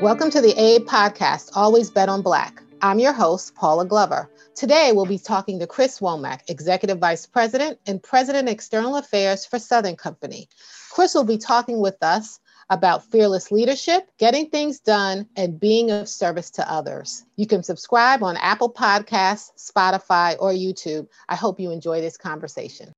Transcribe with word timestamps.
Welcome 0.00 0.30
to 0.30 0.40
the 0.40 0.54
AID 0.56 0.86
podcast, 0.86 1.50
Always 1.56 1.90
Bet 1.90 2.08
on 2.08 2.22
Black. 2.22 2.62
I'm 2.80 3.00
your 3.00 3.12
host, 3.12 3.56
Paula 3.56 3.84
Glover. 3.84 4.30
Today, 4.54 4.92
we'll 4.94 5.04
be 5.04 5.18
talking 5.18 5.58
to 5.58 5.66
Chris 5.66 5.98
Womack, 5.98 6.42
Executive 6.46 6.98
Vice 6.98 7.26
President 7.26 7.80
and 7.86 8.00
President 8.00 8.48
External 8.48 8.96
Affairs 8.96 9.44
for 9.44 9.58
Southern 9.58 9.96
Company. 9.96 10.48
Chris 10.92 11.12
will 11.12 11.24
be 11.24 11.38
talking 11.38 11.80
with 11.80 12.00
us 12.02 12.38
about 12.70 13.04
fearless 13.10 13.50
leadership, 13.50 14.08
getting 14.18 14.48
things 14.50 14.80
done, 14.80 15.26
and 15.36 15.60
being 15.60 15.90
of 15.90 16.08
service 16.08 16.50
to 16.52 16.70
others. 16.70 17.24
You 17.36 17.46
can 17.46 17.62
subscribe 17.62 18.22
on 18.22 18.36
Apple 18.36 18.72
Podcasts, 18.72 19.50
Spotify, 19.58 20.36
or 20.38 20.52
YouTube. 20.52 21.08
I 21.28 21.36
hope 21.36 21.60
you 21.60 21.70
enjoy 21.70 22.00
this 22.00 22.16
conversation. 22.16 22.92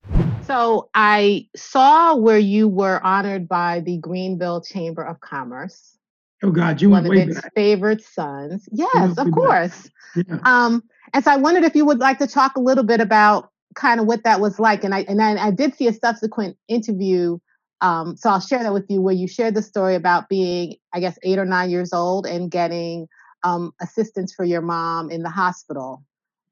So, 0.44 0.88
I 0.94 1.48
saw 1.56 2.14
where 2.14 2.38
you 2.38 2.68
were 2.68 3.04
honored 3.04 3.48
by 3.48 3.80
the 3.80 3.98
Greenville 3.98 4.60
Chamber 4.60 5.02
of 5.02 5.20
Commerce. 5.20 5.96
Oh 6.42 6.50
God, 6.50 6.80
you 6.80 6.90
one 6.90 7.06
of 7.06 7.12
its 7.12 7.40
back. 7.40 7.54
favorite 7.54 8.02
sons. 8.02 8.68
Yes, 8.70 9.16
of 9.18 9.30
course. 9.32 9.90
Yeah. 10.14 10.38
Um, 10.44 10.82
and 11.12 11.24
so 11.24 11.30
I 11.30 11.36
wondered 11.36 11.64
if 11.64 11.74
you 11.74 11.84
would 11.84 11.98
like 11.98 12.18
to 12.18 12.26
talk 12.26 12.56
a 12.56 12.60
little 12.60 12.84
bit 12.84 13.00
about 13.00 13.50
kind 13.74 14.00
of 14.00 14.06
what 14.06 14.24
that 14.24 14.40
was 14.40 14.58
like. 14.58 14.84
And 14.84 14.94
I 14.94 15.00
and 15.08 15.22
I, 15.22 15.46
I 15.46 15.50
did 15.50 15.74
see 15.74 15.86
a 15.88 15.92
subsequent 15.92 16.56
interview. 16.68 17.38
Um, 17.80 18.16
so 18.16 18.30
I'll 18.30 18.40
share 18.40 18.62
that 18.62 18.72
with 18.72 18.86
you 18.88 19.02
where 19.02 19.14
you 19.14 19.28
shared 19.28 19.54
the 19.54 19.62
story 19.62 19.94
about 19.94 20.28
being, 20.28 20.76
I 20.92 21.00
guess, 21.00 21.18
eight 21.22 21.38
or 21.38 21.44
nine 21.44 21.70
years 21.70 21.92
old 21.92 22.26
and 22.26 22.50
getting 22.50 23.08
um, 23.42 23.72
assistance 23.80 24.32
for 24.34 24.44
your 24.44 24.62
mom 24.62 25.10
in 25.10 25.22
the 25.22 25.30
hospital 25.30 26.02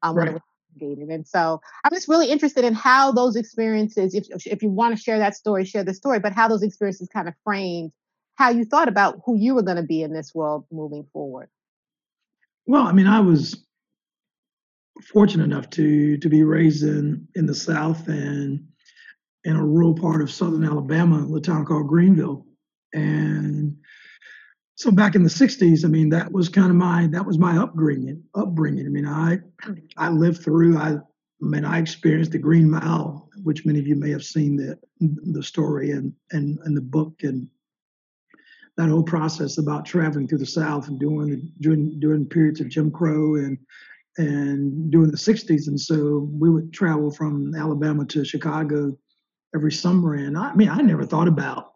um, 0.03 0.15
right. 0.15 0.41
And 0.81 1.25
so 1.25 1.61
I'm 1.85 1.93
just 1.93 2.09
really 2.09 2.29
interested 2.29 2.65
in 2.65 2.73
how 2.73 3.11
those 3.11 3.37
experiences, 3.37 4.13
if 4.13 4.27
if 4.45 4.61
you 4.61 4.69
want 4.69 4.95
to 4.95 5.01
share 5.01 5.17
that 5.19 5.33
story, 5.33 5.63
share 5.63 5.85
the 5.85 5.93
story, 5.93 6.19
but 6.19 6.33
how 6.33 6.49
those 6.49 6.63
experiences 6.63 7.07
kind 7.11 7.29
of 7.29 7.33
framed 7.45 7.91
how 8.35 8.49
you 8.49 8.65
thought 8.65 8.89
about 8.89 9.21
who 9.25 9.37
you 9.37 9.55
were 9.55 9.61
going 9.61 9.77
to 9.77 9.83
be 9.83 10.03
in 10.03 10.13
this 10.13 10.35
world 10.35 10.65
moving 10.69 11.05
forward. 11.13 11.47
Well, 12.65 12.83
I 12.83 12.91
mean, 12.91 13.07
I 13.07 13.21
was 13.21 13.65
fortunate 15.01 15.45
enough 15.45 15.69
to 15.71 16.17
to 16.17 16.29
be 16.29 16.43
raised 16.43 16.83
in 16.83 17.25
in 17.35 17.45
the 17.45 17.55
South 17.55 18.09
and 18.09 18.67
in 19.45 19.55
a 19.55 19.65
rural 19.65 19.93
part 19.93 20.21
of 20.21 20.31
Southern 20.31 20.65
Alabama, 20.65 21.33
a 21.33 21.39
town 21.39 21.65
called 21.65 21.87
Greenville, 21.87 22.45
and 22.93 23.77
so 24.75 24.91
back 24.91 25.15
in 25.15 25.23
the 25.23 25.29
'60s, 25.29 25.85
I 25.85 25.87
mean, 25.87 26.09
that 26.09 26.31
was 26.31 26.49
kind 26.49 26.69
of 26.69 26.75
my 26.75 27.07
that 27.07 27.25
was 27.25 27.37
my 27.37 27.57
upbringing. 27.57 28.23
Upbringing. 28.35 28.85
I 28.85 28.89
mean, 28.89 29.07
I 29.07 29.39
I 29.97 30.09
lived 30.09 30.43
through. 30.43 30.77
I, 30.77 30.95
I 30.95 31.45
mean, 31.45 31.63
I 31.63 31.79
experienced 31.79 32.31
the 32.31 32.39
Green 32.39 32.69
Mile, 32.69 33.29
which 33.43 33.65
many 33.65 33.79
of 33.79 33.87
you 33.87 33.95
may 33.95 34.11
have 34.11 34.23
seen 34.23 34.57
the 34.57 34.77
the 34.99 35.43
story 35.43 35.91
and 35.91 36.13
and 36.31 36.59
and 36.65 36.75
the 36.75 36.81
book 36.81 37.23
and 37.23 37.47
that 38.77 38.89
whole 38.89 39.03
process 39.03 39.57
about 39.57 39.85
traveling 39.85 40.27
through 40.27 40.39
the 40.39 40.45
South 40.45 40.89
and 40.89 40.99
doing 40.99 41.51
during 41.61 41.97
during 41.99 42.25
periods 42.25 42.59
of 42.59 42.67
Jim 42.67 42.91
Crow 42.91 43.35
and 43.35 43.57
and 44.17 44.91
during 44.91 45.11
the 45.11 45.17
60s. 45.17 45.67
And 45.67 45.79
so 45.79 46.29
we 46.31 46.49
would 46.49 46.73
travel 46.73 47.11
from 47.11 47.53
Alabama 47.55 48.05
to 48.05 48.23
Chicago 48.23 48.97
every 49.53 49.71
summer. 49.71 50.13
And 50.15 50.37
I, 50.37 50.49
I 50.49 50.55
mean, 50.55 50.69
I 50.69 50.77
never 50.77 51.05
thought 51.05 51.27
about 51.27 51.73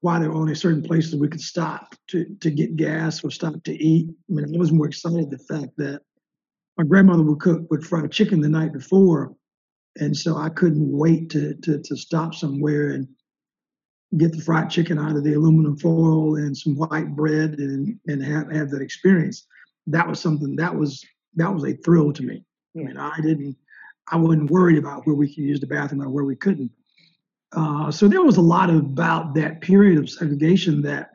why 0.00 0.18
there 0.18 0.30
were 0.30 0.36
only 0.36 0.54
certain 0.54 0.82
places 0.82 1.14
we 1.14 1.28
could 1.28 1.40
stop 1.40 1.94
to, 2.08 2.24
to 2.40 2.50
get 2.50 2.76
gas 2.76 3.22
or 3.22 3.30
stop 3.30 3.62
to 3.64 3.72
eat. 3.72 4.08
I 4.08 4.32
mean, 4.32 4.54
I 4.54 4.58
was 4.58 4.72
more 4.72 4.86
excited 4.86 5.30
the 5.30 5.38
fact 5.38 5.76
that 5.76 6.00
my 6.78 6.84
grandmother 6.84 7.22
would 7.22 7.40
cook 7.40 7.70
would 7.70 7.84
fry 7.84 8.06
chicken 8.06 8.40
the 8.40 8.48
night 8.48 8.72
before. 8.72 9.34
And 9.98 10.16
so 10.16 10.36
I 10.36 10.48
couldn't 10.48 10.90
wait 10.90 11.28
to, 11.30 11.54
to, 11.54 11.78
to 11.82 11.96
stop 11.96 12.34
somewhere 12.34 12.90
and 12.90 13.08
get 14.16 14.32
the 14.32 14.40
fried 14.40 14.70
chicken 14.70 14.98
out 14.98 15.16
of 15.16 15.24
the 15.24 15.34
aluminum 15.34 15.76
foil 15.76 16.36
and 16.36 16.56
some 16.56 16.76
white 16.76 17.14
bread 17.14 17.58
and 17.58 17.98
and 18.06 18.24
have, 18.24 18.50
have 18.50 18.70
that 18.70 18.80
experience. 18.82 19.46
That 19.86 20.08
was 20.08 20.20
something 20.20 20.56
that 20.56 20.74
was 20.74 21.04
that 21.36 21.52
was 21.52 21.64
a 21.64 21.74
thrill 21.74 22.12
to 22.12 22.22
me. 22.22 22.44
I 22.76 22.80
mean, 22.80 22.96
I 22.96 23.16
didn't, 23.20 23.56
I 24.10 24.16
wasn't 24.16 24.50
worried 24.50 24.78
about 24.78 25.06
where 25.06 25.14
we 25.16 25.28
could 25.28 25.44
use 25.44 25.60
the 25.60 25.66
bathroom 25.66 26.02
or 26.02 26.10
where 26.10 26.24
we 26.24 26.36
couldn't. 26.36 26.70
Uh, 27.52 27.90
so 27.90 28.06
there 28.06 28.22
was 28.22 28.36
a 28.36 28.42
lot 28.42 28.70
about 28.70 29.34
that 29.34 29.60
period 29.60 29.98
of 29.98 30.08
segregation 30.08 30.82
that 30.82 31.10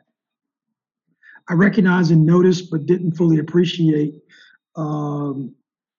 I 1.48 1.54
recognized 1.54 2.10
and 2.10 2.26
noticed, 2.26 2.70
but 2.70 2.86
didn't 2.86 3.12
fully 3.12 3.38
appreciate 3.38 4.14
um, 4.74 5.54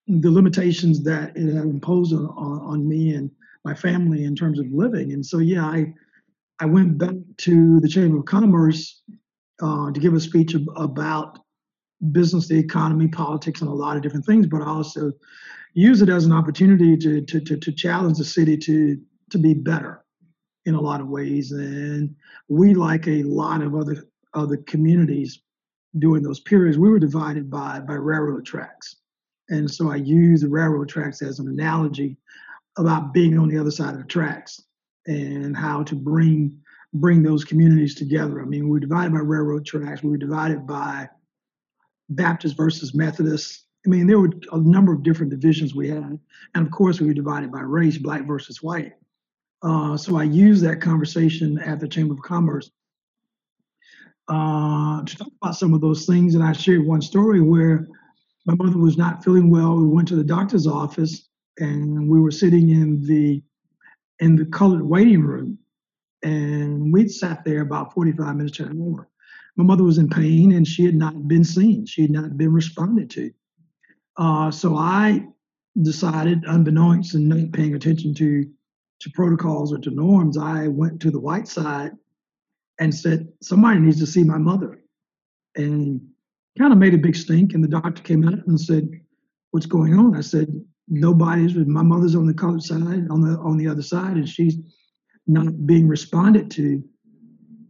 the 0.07 0.29
limitations 0.29 1.03
that 1.03 1.35
it 1.35 1.53
had 1.53 1.63
imposed 1.63 2.13
on, 2.13 2.27
on 2.27 2.87
me 2.87 3.15
and 3.15 3.31
my 3.65 3.73
family 3.73 4.25
in 4.25 4.35
terms 4.35 4.59
of 4.59 4.67
living. 4.71 5.13
And 5.13 5.25
so, 5.25 5.39
yeah, 5.39 5.65
I 5.65 5.93
I 6.59 6.65
went 6.65 6.97
back 6.97 7.15
to 7.37 7.79
the 7.79 7.87
Chamber 7.87 8.17
of 8.17 8.25
Commerce 8.25 9.03
uh, 9.61 9.91
to 9.91 9.99
give 9.99 10.13
a 10.13 10.19
speech 10.19 10.55
ab- 10.55 10.69
about 10.75 11.39
business, 12.11 12.47
the 12.47 12.57
economy, 12.57 13.07
politics, 13.07 13.61
and 13.61 13.69
a 13.69 13.73
lot 13.73 13.95
of 13.95 14.01
different 14.01 14.25
things, 14.25 14.47
but 14.47 14.61
I 14.61 14.65
also 14.65 15.11
use 15.73 16.01
it 16.01 16.09
as 16.09 16.25
an 16.25 16.31
opportunity 16.31 16.97
to, 16.97 17.21
to, 17.21 17.39
to, 17.41 17.57
to 17.57 17.71
challenge 17.71 18.17
the 18.17 18.25
city 18.25 18.57
to, 18.57 18.99
to 19.29 19.37
be 19.37 19.53
better 19.53 20.03
in 20.67 20.75
a 20.75 20.81
lot 20.81 20.99
of 20.99 21.07
ways. 21.07 21.53
And 21.53 22.13
we, 22.49 22.73
like 22.75 23.07
a 23.07 23.23
lot 23.23 23.61
of 23.61 23.73
other 23.73 24.05
other 24.33 24.57
communities 24.57 25.41
during 25.97 26.21
those 26.21 26.41
periods, 26.41 26.77
we 26.77 26.89
were 26.89 26.99
divided 26.99 27.49
by, 27.49 27.79
by 27.79 27.93
railroad 27.93 28.45
tracks. 28.45 28.97
And 29.49 29.71
so 29.71 29.89
I 29.89 29.95
use 29.95 30.41
the 30.41 30.49
railroad 30.49 30.89
tracks 30.89 31.21
as 31.21 31.39
an 31.39 31.47
analogy 31.47 32.17
about 32.77 33.13
being 33.13 33.39
on 33.39 33.47
the 33.47 33.57
other 33.57 33.71
side 33.71 33.93
of 33.93 34.01
the 34.01 34.07
tracks 34.07 34.61
and 35.07 35.55
how 35.55 35.81
to 35.83 35.95
bring 35.95 36.59
bring 36.93 37.23
those 37.23 37.45
communities 37.45 37.95
together. 37.95 38.41
I 38.41 38.45
mean, 38.45 38.65
we 38.65 38.71
were 38.71 38.79
divided 38.79 39.13
by 39.13 39.19
railroad 39.19 39.65
tracks. 39.65 40.03
We 40.03 40.09
were 40.09 40.17
divided 40.17 40.67
by 40.67 41.09
Baptist 42.09 42.55
versus 42.57 42.93
Methodist. 42.93 43.65
I 43.85 43.89
mean, 43.89 44.07
there 44.07 44.19
were 44.19 44.31
a 44.51 44.57
number 44.57 44.93
of 44.93 45.03
different 45.03 45.31
divisions 45.31 45.73
we 45.73 45.89
had, 45.89 46.19
and 46.55 46.65
of 46.65 46.71
course, 46.71 46.99
we 46.99 47.07
were 47.07 47.13
divided 47.13 47.51
by 47.51 47.61
race, 47.61 47.97
black 47.97 48.25
versus 48.25 48.61
white. 48.61 48.93
Uh, 49.61 49.97
so 49.97 50.17
I 50.17 50.23
used 50.23 50.63
that 50.63 50.81
conversation 50.81 51.57
at 51.59 51.79
the 51.79 51.87
Chamber 51.87 52.13
of 52.13 52.21
Commerce 52.21 52.69
uh, 54.27 55.03
to 55.03 55.17
talk 55.17 55.31
about 55.41 55.55
some 55.55 55.73
of 55.73 55.81
those 55.81 56.05
things. 56.05 56.35
And 56.35 56.43
I 56.43 56.53
shared 56.53 56.85
one 56.85 57.01
story 57.01 57.41
where 57.41 57.87
my 58.45 58.55
mother 58.55 58.77
was 58.77 58.97
not 58.97 59.23
feeling 59.23 59.49
well. 59.49 59.75
We 59.75 59.87
went 59.87 60.07
to 60.09 60.15
the 60.15 60.23
doctor's 60.23 60.67
office, 60.67 61.27
and 61.57 62.09
we 62.09 62.19
were 62.19 62.31
sitting 62.31 62.69
in 62.69 63.05
the 63.05 63.41
in 64.19 64.35
the 64.35 64.45
colored 64.45 64.83
waiting 64.83 65.21
room. 65.21 65.59
And 66.23 66.91
we'd 66.91 67.11
sat 67.11 67.45
there 67.45 67.61
about 67.61 67.93
45 67.93 68.35
minutes 68.35 68.59
an 68.59 68.81
hour. 68.81 69.07
My 69.55 69.63
mother 69.63 69.83
was 69.83 69.97
in 69.97 70.09
pain 70.09 70.53
and 70.53 70.67
she 70.67 70.85
had 70.85 70.95
not 70.95 71.27
been 71.27 71.43
seen, 71.43 71.85
she 71.85 72.03
had 72.03 72.11
not 72.11 72.37
been 72.37 72.51
responded 72.51 73.09
to. 73.11 73.31
Uh, 74.17 74.51
so 74.51 74.75
I 74.75 75.25
decided, 75.81 76.43
unbeknownst 76.47 77.13
and 77.13 77.29
not 77.29 77.51
paying 77.51 77.75
attention 77.75 78.13
to, 78.15 78.49
to 78.99 79.11
protocols 79.11 79.73
or 79.73 79.77
to 79.79 79.91
norms, 79.91 80.37
I 80.37 80.67
went 80.67 80.99
to 81.01 81.11
the 81.11 81.19
white 81.19 81.47
side 81.47 81.91
and 82.79 82.93
said, 82.93 83.27
Somebody 83.41 83.79
needs 83.79 83.99
to 83.99 84.07
see 84.07 84.23
my 84.23 84.37
mother. 84.37 84.79
And 85.55 86.01
kind 86.57 86.73
of 86.73 86.79
made 86.79 86.93
a 86.93 86.97
big 86.97 87.15
stink. 87.15 87.53
And 87.53 87.63
the 87.63 87.67
doctor 87.67 88.01
came 88.01 88.27
out 88.27 88.45
and 88.47 88.59
said, 88.59 88.89
What's 89.51 89.65
going 89.65 89.93
on? 89.93 90.15
I 90.15 90.21
said, 90.21 90.49
nobody's 90.87 91.55
with 91.55 91.67
my 91.67 91.83
mother's 91.83 92.15
on 92.15 92.25
the 92.25 92.33
colored 92.33 92.63
side 92.63 93.07
on 93.09 93.21
the 93.21 93.37
on 93.39 93.57
the 93.57 93.67
other 93.67 93.81
side 93.81 94.15
and 94.15 94.27
she's 94.27 94.57
not 95.25 95.65
being 95.65 95.87
responded 95.87 96.49
to 96.49 96.83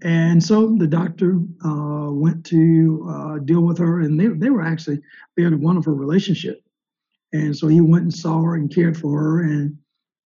and 0.04 0.44
so 0.44 0.76
the 0.78 0.88
doctor 0.88 1.40
uh, 1.66 2.12
went 2.12 2.46
to 2.46 3.08
uh, 3.10 3.40
deal 3.40 3.62
with 3.62 3.80
her 3.80 4.02
and 4.02 4.20
they, 4.20 4.28
they 4.28 4.52
were 4.52 4.62
actually 4.62 5.00
they 5.36 5.44
had 5.44 5.54
a 5.54 5.58
wonderful 5.58 5.94
relationship 5.94 6.62
and 7.34 7.58
so 7.58 7.68
he 7.68 7.82
went 7.82 8.04
and 8.04 8.14
saw 8.14 8.42
her 8.42 8.56
and 8.56 8.74
cared 8.74 8.96
for 8.96 9.20
her 9.20 9.42
and 9.42 9.76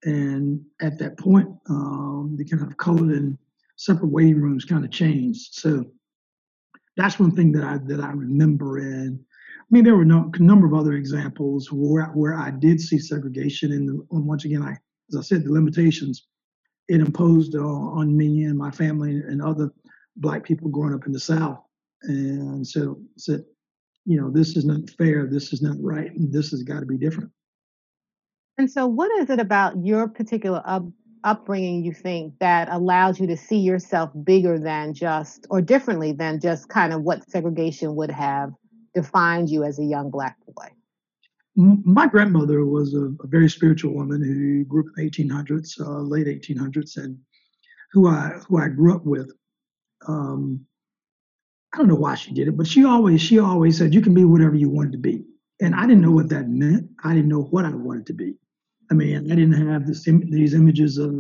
and 0.05 0.61
at 0.81 0.99
that 0.99 1.19
point 1.19 1.49
um, 1.69 2.35
the 2.39 2.45
kind 2.45 2.63
of 2.63 2.77
colored 2.77 3.11
and 3.11 3.39
separate 3.77 4.11
waiting 4.11 4.41
rooms 4.41 4.65
kind 4.65 4.85
of 4.85 4.91
changed. 4.91 5.55
So 5.55 5.85
that's 6.97 7.19
one 7.19 7.33
thing 7.33 7.53
that 7.53 7.63
i 7.65 7.79
that 7.87 8.01
i 8.01 8.11
remember 8.11 8.79
and 8.79 9.21
I 9.67 9.75
mean, 9.75 9.83
there 9.83 9.97
were 9.97 10.05
no, 10.05 10.31
a 10.33 10.43
number 10.43 10.65
of 10.65 10.75
other 10.75 10.93
examples 10.93 11.73
where 11.73 12.05
where 12.07 12.35
I 12.39 12.53
did 12.53 12.81
see 12.81 12.99
segregation, 12.99 13.73
and 13.73 14.01
once 14.11 14.45
again, 14.45 14.63
I, 14.63 14.77
as 15.09 15.17
I 15.17 15.23
said, 15.23 15.45
the 15.45 15.53
limitations 15.53 16.29
it 16.89 17.01
imposed 17.01 17.57
on 17.57 18.17
me 18.17 18.45
and 18.45 18.57
my 18.57 18.71
family 18.71 19.11
and 19.11 19.43
other 19.43 19.73
black 20.17 20.45
people 20.45 20.69
growing 20.69 20.95
up 20.95 21.07
in 21.07 21.13
the 21.13 21.19
South, 21.19 21.59
and 22.03 22.65
so 22.65 23.01
said, 23.17 23.45
you 24.05 24.21
know, 24.21 24.31
this 24.31 24.57
is 24.57 24.65
not 24.65 24.89
fair, 24.91 25.27
this 25.27 25.53
is 25.53 25.63
not 25.63 25.77
right, 25.81 26.13
this 26.15 26.53
has 26.53 26.63
got 26.63 26.79
to 26.79 26.87
be 26.87 26.97
different. 26.97 27.31
And 28.59 28.71
so, 28.71 28.87
what 28.87 29.11
is 29.21 29.31
it 29.31 29.39
about 29.39 29.85
your 29.85 30.09
particular 30.09 30.63
up, 30.65 30.85
upbringing 31.25 31.85
you 31.85 31.93
think 31.93 32.35
that 32.39 32.69
allows 32.71 33.21
you 33.21 33.27
to 33.27 33.37
see 33.37 33.59
yourself 33.59 34.11
bigger 34.25 34.59
than 34.59 34.95
just, 34.95 35.47
or 35.51 35.61
differently 35.61 36.13
than 36.13 36.41
just 36.41 36.69
kind 36.69 36.93
of 36.93 37.03
what 37.03 37.29
segregation 37.31 37.95
would 37.97 38.11
have 38.11 38.53
defined 38.95 39.51
you 39.51 39.63
as 39.63 39.79
a 39.79 39.85
young 39.85 40.11
black 40.11 40.37
boy? 40.47 40.69
my 41.57 42.07
grandmother 42.07 42.67
was 42.67 42.95
a, 42.95 43.07
a, 43.25 43.27
very 43.27 43.49
spiritual 43.49 43.95
woman 43.95 44.23
who 44.23 44.63
grew 44.65 44.83
up 44.83 44.87
in 44.99 45.07
the 45.07 45.11
1800s, 45.11 45.81
uh, 45.81 46.01
late 46.03 46.27
1800s, 46.27 46.99
and 46.99 47.19
who 47.93 48.09
I 48.09 48.39
who 48.47 48.59
I 48.59 48.69
grew 48.69 48.95
up 48.95 49.07
with. 49.07 49.33
Um, 50.07 50.67
I 51.73 51.79
don't 51.79 51.89
know 51.89 51.95
why 51.95 52.15
she 52.15 52.33
did 52.35 52.49
it, 52.49 52.57
but 52.57 52.67
she 52.67 52.85
always 52.85 53.23
she 53.23 53.39
always 53.39 53.79
said 53.79 53.95
you 53.95 54.03
can 54.03 54.13
be 54.13 54.25
whatever 54.25 54.55
you 54.55 54.69
wanted 54.69 54.93
to 54.93 54.99
be, 54.99 55.25
and 55.61 55.75
I 55.75 55.87
didn't 55.87 56.03
know 56.03 56.11
what 56.11 56.29
that 56.29 56.49
meant. 56.49 56.91
I 57.03 57.15
didn't 57.15 57.29
know 57.29 57.43
what 57.43 57.65
I 57.65 57.71
wanted 57.71 58.07
to 58.07 58.13
be. 58.13 58.35
I 58.91 58.95
mean, 58.95 59.31
I 59.31 59.35
didn't 59.35 59.69
have 59.69 59.87
this, 59.87 60.05
these 60.05 60.55
images 60.55 60.99
of 60.99 61.15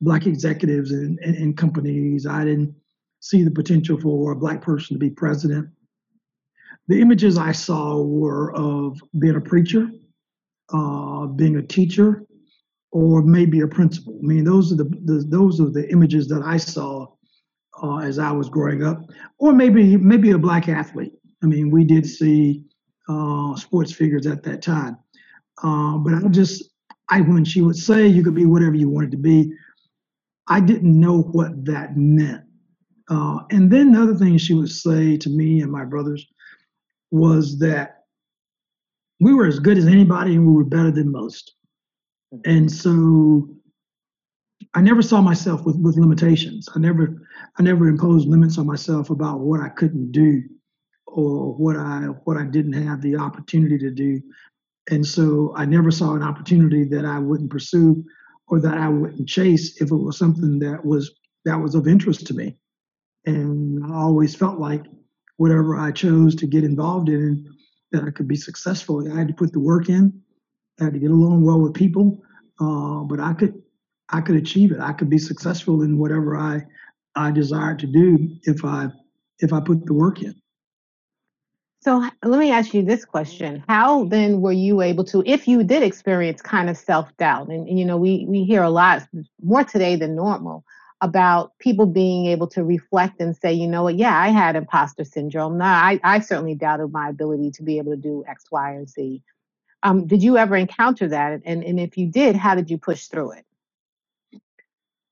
black 0.00 0.26
executives 0.26 0.92
in 0.92 1.54
companies. 1.56 2.26
I 2.26 2.44
didn't 2.44 2.74
see 3.20 3.42
the 3.42 3.50
potential 3.50 4.00
for 4.00 4.32
a 4.32 4.36
black 4.36 4.62
person 4.62 4.94
to 4.94 4.98
be 4.98 5.10
president. 5.10 5.68
The 6.86 7.00
images 7.00 7.36
I 7.36 7.52
saw 7.52 8.00
were 8.00 8.54
of 8.54 9.00
being 9.18 9.36
a 9.36 9.40
preacher, 9.40 9.90
uh, 10.72 11.26
being 11.26 11.56
a 11.56 11.62
teacher, 11.62 12.24
or 12.92 13.22
maybe 13.22 13.60
a 13.60 13.68
principal. 13.68 14.18
I 14.22 14.26
mean, 14.26 14.44
those 14.44 14.72
are 14.72 14.76
the, 14.76 14.84
the 15.04 15.24
those 15.28 15.60
are 15.60 15.68
the 15.68 15.90
images 15.90 16.28
that 16.28 16.42
I 16.42 16.56
saw 16.56 17.06
uh, 17.82 17.98
as 17.98 18.18
I 18.18 18.32
was 18.32 18.48
growing 18.48 18.84
up, 18.84 19.02
or 19.38 19.52
maybe 19.52 19.96
maybe 19.96 20.30
a 20.30 20.38
black 20.38 20.68
athlete. 20.68 21.12
I 21.42 21.46
mean, 21.46 21.70
we 21.70 21.84
did 21.84 22.06
see 22.06 22.64
uh, 23.08 23.54
sports 23.56 23.92
figures 23.92 24.26
at 24.26 24.42
that 24.44 24.62
time, 24.62 24.96
uh, 25.62 25.98
but 25.98 26.14
I 26.14 26.20
just 26.28 26.64
I 27.08 27.20
when 27.20 27.44
she 27.44 27.62
would 27.62 27.76
say 27.76 28.06
you 28.06 28.22
could 28.22 28.34
be 28.34 28.46
whatever 28.46 28.74
you 28.74 28.88
wanted 28.88 29.10
to 29.12 29.16
be, 29.16 29.52
I 30.46 30.60
didn't 30.60 30.98
know 30.98 31.22
what 31.22 31.64
that 31.66 31.96
meant. 31.96 32.44
Uh, 33.08 33.38
and 33.50 33.70
then 33.70 33.92
the 33.92 34.02
other 34.02 34.14
thing 34.14 34.36
she 34.36 34.54
would 34.54 34.70
say 34.70 35.16
to 35.16 35.30
me 35.30 35.62
and 35.62 35.72
my 35.72 35.84
brothers 35.84 36.26
was 37.10 37.58
that 37.58 38.04
we 39.20 39.34
were 39.34 39.46
as 39.46 39.58
good 39.58 39.78
as 39.78 39.86
anybody 39.86 40.34
and 40.34 40.46
we 40.46 40.52
were 40.52 40.64
better 40.64 40.90
than 40.90 41.10
most. 41.10 41.54
And 42.44 42.70
so 42.70 43.48
I 44.74 44.82
never 44.82 45.02
saw 45.02 45.20
myself 45.22 45.64
with, 45.64 45.76
with 45.76 45.96
limitations. 45.96 46.68
I 46.74 46.78
never 46.78 47.26
I 47.58 47.62
never 47.62 47.88
imposed 47.88 48.28
limits 48.28 48.58
on 48.58 48.66
myself 48.66 49.10
about 49.10 49.40
what 49.40 49.60
I 49.60 49.70
couldn't 49.70 50.12
do 50.12 50.42
or 51.06 51.54
what 51.54 51.76
I 51.76 52.00
what 52.24 52.36
I 52.36 52.44
didn't 52.44 52.74
have 52.74 53.00
the 53.00 53.16
opportunity 53.16 53.78
to 53.78 53.90
do. 53.90 54.20
And 54.90 55.06
so 55.06 55.52
I 55.56 55.64
never 55.64 55.90
saw 55.90 56.14
an 56.14 56.22
opportunity 56.22 56.84
that 56.84 57.04
I 57.04 57.18
wouldn't 57.18 57.50
pursue 57.50 58.04
or 58.48 58.60
that 58.60 58.78
I 58.78 58.88
wouldn't 58.88 59.28
chase 59.28 59.80
if 59.80 59.90
it 59.90 59.96
was 59.96 60.18
something 60.18 60.58
that 60.60 60.84
was 60.84 61.10
that 61.44 61.60
was 61.60 61.74
of 61.74 61.86
interest 61.86 62.26
to 62.26 62.34
me. 62.34 62.56
And 63.26 63.84
I 63.84 63.96
always 63.96 64.34
felt 64.34 64.58
like 64.58 64.84
whatever 65.36 65.76
I 65.76 65.92
chose 65.92 66.34
to 66.36 66.46
get 66.46 66.64
involved 66.64 67.08
in, 67.08 67.46
that 67.92 68.04
I 68.04 68.10
could 68.10 68.28
be 68.28 68.36
successful. 68.36 69.10
I 69.10 69.18
had 69.18 69.28
to 69.28 69.34
put 69.34 69.52
the 69.52 69.60
work 69.60 69.88
in. 69.88 70.22
I 70.80 70.84
had 70.84 70.94
to 70.94 70.98
get 70.98 71.10
along 71.10 71.44
well 71.44 71.60
with 71.60 71.74
people, 71.74 72.22
uh, 72.60 73.00
but 73.04 73.20
I 73.20 73.32
could 73.34 73.62
I 74.10 74.20
could 74.20 74.36
achieve 74.36 74.72
it. 74.72 74.80
I 74.80 74.92
could 74.92 75.10
be 75.10 75.18
successful 75.18 75.82
in 75.82 75.98
whatever 75.98 76.36
I 76.36 76.66
I 77.14 77.30
desired 77.30 77.78
to 77.80 77.86
do 77.86 78.36
if 78.44 78.64
I 78.64 78.88
if 79.40 79.52
I 79.52 79.60
put 79.60 79.84
the 79.86 79.94
work 79.94 80.22
in. 80.22 80.34
So 81.80 82.04
let 82.24 82.38
me 82.40 82.50
ask 82.50 82.74
you 82.74 82.82
this 82.82 83.04
question: 83.04 83.62
How 83.68 84.04
then 84.04 84.40
were 84.40 84.52
you 84.52 84.80
able 84.82 85.04
to, 85.04 85.22
if 85.24 85.46
you 85.46 85.62
did 85.62 85.82
experience 85.82 86.42
kind 86.42 86.68
of 86.68 86.76
self 86.76 87.16
doubt, 87.16 87.48
and, 87.48 87.68
and 87.68 87.78
you 87.78 87.84
know 87.84 87.96
we 87.96 88.24
we 88.28 88.44
hear 88.44 88.62
a 88.62 88.70
lot 88.70 89.06
more 89.42 89.64
today 89.64 89.96
than 89.96 90.16
normal 90.16 90.64
about 91.00 91.56
people 91.58 91.86
being 91.86 92.26
able 92.26 92.48
to 92.48 92.64
reflect 92.64 93.20
and 93.20 93.36
say, 93.36 93.52
you 93.52 93.68
know 93.68 93.84
what, 93.84 93.96
yeah, 93.96 94.18
I 94.18 94.28
had 94.28 94.56
imposter 94.56 95.04
syndrome. 95.04 95.60
I, 95.62 96.00
I 96.02 96.20
certainly 96.20 96.54
doubted 96.54 96.92
my 96.92 97.08
ability 97.08 97.52
to 97.52 97.62
be 97.62 97.78
able 97.78 97.92
to 97.92 97.96
do 97.96 98.24
X, 98.26 98.46
Y, 98.50 98.72
and 98.72 98.88
Z. 98.88 99.22
Um, 99.84 100.06
did 100.06 100.22
you 100.22 100.36
ever 100.36 100.56
encounter 100.56 101.08
that? 101.08 101.42
And, 101.44 101.62
and 101.62 101.78
if 101.78 101.96
you 101.96 102.08
did, 102.08 102.34
how 102.34 102.56
did 102.56 102.68
you 102.68 102.78
push 102.78 103.06
through 103.06 103.32
it? 103.32 103.44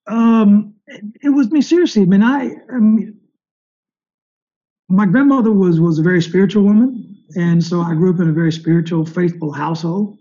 Um, 0.08 0.74
it, 0.86 1.04
it 1.22 1.28
was 1.28 1.50
me 1.50 1.62
seriously. 1.62 2.02
I 2.02 2.06
mean, 2.06 2.22
I, 2.22 2.56
I 2.72 2.78
mean, 2.78 3.20
my 4.88 5.06
grandmother 5.06 5.52
was 5.52 5.80
was 5.80 5.98
a 5.98 6.02
very 6.02 6.22
spiritual 6.22 6.62
woman, 6.62 7.24
and 7.36 7.62
so 7.62 7.80
I 7.80 7.94
grew 7.94 8.12
up 8.12 8.20
in 8.20 8.28
a 8.28 8.32
very 8.32 8.52
spiritual, 8.52 9.04
faithful 9.04 9.52
household, 9.52 10.18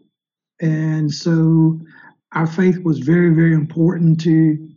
and 0.61 1.11
so 1.11 1.79
our 2.33 2.47
faith 2.47 2.83
was 2.83 2.99
very, 2.99 3.29
very 3.29 3.53
important 3.53 4.19
to 4.21 4.69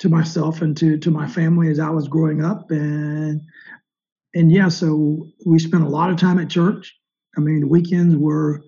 to 0.00 0.08
myself 0.08 0.62
and 0.62 0.76
to 0.76 0.98
to 0.98 1.10
my 1.10 1.26
family 1.26 1.68
as 1.68 1.78
I 1.78 1.90
was 1.90 2.08
growing 2.08 2.44
up, 2.44 2.70
and 2.70 3.40
and 4.34 4.52
yeah, 4.52 4.68
so 4.68 5.26
we 5.46 5.58
spent 5.58 5.84
a 5.84 5.88
lot 5.88 6.10
of 6.10 6.16
time 6.16 6.38
at 6.38 6.48
church. 6.48 6.96
I 7.36 7.40
mean, 7.40 7.60
the 7.60 7.68
weekends 7.68 8.16
were 8.16 8.62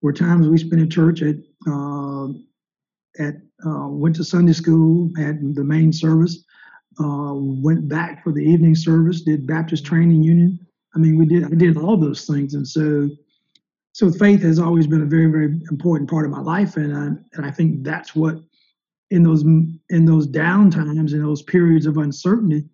were 0.00 0.12
times 0.12 0.48
we 0.48 0.58
spent 0.58 0.82
in 0.82 0.90
church 0.90 1.22
at 1.22 1.36
uh, 1.66 2.28
at 3.18 3.34
uh, 3.66 3.88
went 3.88 4.14
to 4.16 4.24
Sunday 4.24 4.52
school, 4.52 5.10
had 5.16 5.54
the 5.54 5.64
main 5.64 5.92
service, 5.92 6.44
uh, 7.00 7.34
went 7.34 7.88
back 7.88 8.22
for 8.22 8.32
the 8.32 8.42
evening 8.42 8.74
service, 8.74 9.22
did 9.22 9.46
Baptist 9.46 9.84
Training 9.84 10.22
Union. 10.22 10.58
I 10.94 10.98
mean, 10.98 11.18
we 11.18 11.26
did 11.26 11.44
I 11.44 11.54
did 11.54 11.76
all 11.76 11.96
those 11.96 12.26
things, 12.26 12.54
and 12.54 12.66
so 12.66 13.08
so 13.92 14.10
faith 14.10 14.42
has 14.42 14.58
always 14.58 14.86
been 14.86 15.02
a 15.02 15.06
very 15.06 15.26
very 15.26 15.60
important 15.70 16.08
part 16.08 16.24
of 16.24 16.30
my 16.30 16.40
life, 16.40 16.76
and 16.76 16.96
I, 16.96 17.06
and 17.36 17.46
I 17.46 17.50
think 17.50 17.84
that's 17.84 18.14
what 18.14 18.36
in 19.10 19.22
those 19.22 19.42
in 19.42 20.04
those 20.04 20.26
down 20.26 20.70
times 20.70 21.12
in 21.12 21.22
those 21.22 21.42
periods 21.42 21.86
of 21.86 21.98
uncertainty, 21.98 22.64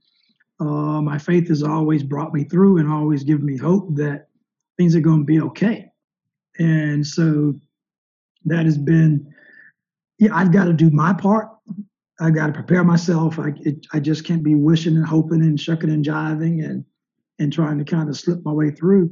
uh, 0.60 1.00
my 1.00 1.18
faith 1.18 1.48
has 1.48 1.62
always 1.62 2.02
brought 2.02 2.34
me 2.34 2.44
through 2.44 2.78
and 2.78 2.90
always 2.90 3.24
given 3.24 3.44
me 3.44 3.56
hope 3.56 3.94
that 3.96 4.28
things 4.76 4.94
are 4.94 5.00
going 5.00 5.20
to 5.20 5.24
be 5.24 5.40
okay. 5.40 5.86
And 6.58 7.06
so 7.06 7.54
that 8.44 8.64
has 8.64 8.78
been 8.78 9.32
yeah, 10.20 10.34
I've 10.34 10.52
got 10.52 10.66
to 10.66 10.74
do 10.74 10.90
my 10.90 11.14
part. 11.14 11.48
I've 12.20 12.34
got 12.34 12.48
to 12.48 12.52
prepare 12.52 12.84
myself. 12.84 13.38
I, 13.38 13.54
it, 13.60 13.86
I 13.92 14.00
just 14.00 14.24
can't 14.24 14.42
be 14.42 14.54
wishing 14.54 14.96
and 14.96 15.06
hoping 15.06 15.40
and 15.40 15.58
shucking 15.58 15.90
and 15.90 16.04
jiving 16.04 16.64
and 16.64 16.84
and 17.38 17.50
trying 17.50 17.78
to 17.78 17.84
kind 17.84 18.10
of 18.10 18.18
slip 18.18 18.44
my 18.44 18.52
way 18.52 18.70
through. 18.70 19.10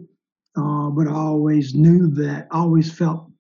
Uh, 0.55 0.91
but 0.91 1.09
I 1.09 1.15
always 1.15 1.75
knew 1.75 2.09
that. 2.09 2.47
I 2.51 2.59
always 2.59 2.93
felt. 2.93 3.31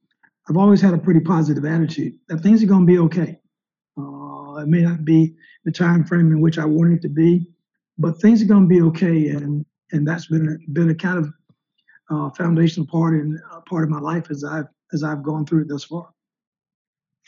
I've 0.48 0.56
always 0.56 0.80
had 0.80 0.94
a 0.94 0.98
pretty 0.98 1.20
positive 1.20 1.66
attitude 1.66 2.14
that 2.28 2.38
things 2.38 2.62
are 2.62 2.66
going 2.66 2.86
to 2.86 2.92
be 2.92 2.98
okay. 3.00 3.38
Uh, 3.98 4.62
it 4.62 4.68
may 4.68 4.80
not 4.80 5.04
be 5.04 5.34
the 5.66 5.72
time 5.72 6.04
frame 6.04 6.32
in 6.32 6.40
which 6.40 6.58
I 6.58 6.64
want 6.64 6.94
it 6.94 7.02
to 7.02 7.10
be, 7.10 7.46
but 7.98 8.18
things 8.22 8.40
are 8.40 8.46
going 8.46 8.66
to 8.66 8.74
be 8.74 8.80
okay. 8.82 9.28
And 9.28 9.66
and 9.92 10.08
that's 10.08 10.26
been 10.26 10.48
a, 10.48 10.72
been 10.72 10.90
a 10.90 10.94
kind 10.94 11.18
of 11.18 11.32
uh, 12.10 12.30
foundational 12.30 12.86
part 12.86 13.14
in 13.14 13.38
uh, 13.52 13.60
part 13.68 13.84
of 13.84 13.90
my 13.90 14.00
life 14.00 14.30
as 14.30 14.44
I've 14.44 14.68
as 14.94 15.04
I've 15.04 15.22
gone 15.22 15.44
through 15.44 15.62
it 15.62 15.68
thus 15.68 15.84
far. 15.84 16.08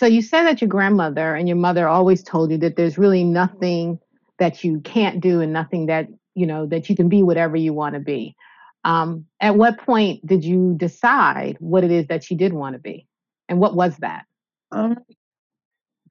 So 0.01 0.07
you 0.07 0.23
said 0.23 0.45
that 0.45 0.63
your 0.63 0.69
grandmother 0.69 1.35
and 1.35 1.47
your 1.47 1.59
mother 1.59 1.87
always 1.87 2.23
told 2.23 2.51
you 2.51 2.57
that 2.57 2.75
there's 2.75 2.97
really 2.97 3.23
nothing 3.23 3.99
that 4.39 4.65
you 4.65 4.81
can't 4.81 5.21
do 5.21 5.43
and 5.43 5.53
nothing 5.53 5.85
that 5.87 6.09
you 6.35 6.47
know 6.47 6.65
that 6.69 6.89
you 6.89 6.97
can 6.97 7.11
be 7.11 7.23
whatever 7.23 7.55
you 7.55 7.75
want 7.75 7.97
to 7.97 8.01
be. 8.01 8.35
Um, 8.83 9.27
at 9.41 9.57
what 9.57 9.77
point 9.77 10.27
did 10.27 10.43
you 10.43 10.73
decide 10.75 11.59
what 11.61 11.85
it 11.85 11.91
is 11.91 12.07
that 12.07 12.31
you 12.31 12.39
did 12.39 12.55
want 12.55 12.77
to 12.77 12.79
be, 12.79 13.07
and 13.47 13.61
what 13.61 13.77
was 13.77 13.95
that? 13.99 14.25
Um, 14.73 14.97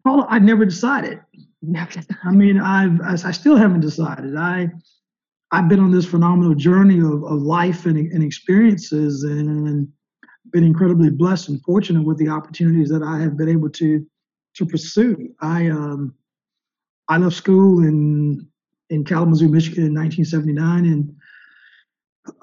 Paula, 0.03 0.27
I 0.29 0.37
never 0.37 0.65
decided. 0.65 1.21
Never 1.63 1.89
decided. 1.89 2.17
I 2.23 2.29
mean, 2.29 2.59
I've 2.59 3.01
I 3.01 3.31
still 3.31 3.55
haven't 3.57 3.79
decided. 3.79 4.35
I 4.37 4.69
I've 5.49 5.67
been 5.67 5.79
on 5.79 5.89
this 5.89 6.05
phenomenal 6.05 6.53
journey 6.53 6.99
of, 6.99 7.23
of 7.23 7.41
life 7.41 7.87
and, 7.87 7.97
and 7.97 8.23
experiences, 8.23 9.23
and 9.23 9.87
been 10.51 10.63
incredibly 10.63 11.09
blessed 11.09 11.49
and 11.49 11.61
fortunate 11.63 12.03
with 12.03 12.17
the 12.17 12.29
opportunities 12.29 12.89
that 12.89 13.03
I 13.03 13.19
have 13.19 13.37
been 13.37 13.49
able 13.49 13.69
to 13.71 14.05
to 14.55 14.65
pursue. 14.65 15.33
I 15.41 15.69
um, 15.69 16.15
I 17.07 17.17
left 17.17 17.35
school 17.35 17.83
in 17.83 18.47
in 18.89 19.03
Kalamazoo, 19.03 19.49
Michigan, 19.49 19.85
in 19.85 19.93
1979, 19.93 20.85
and 20.85 21.15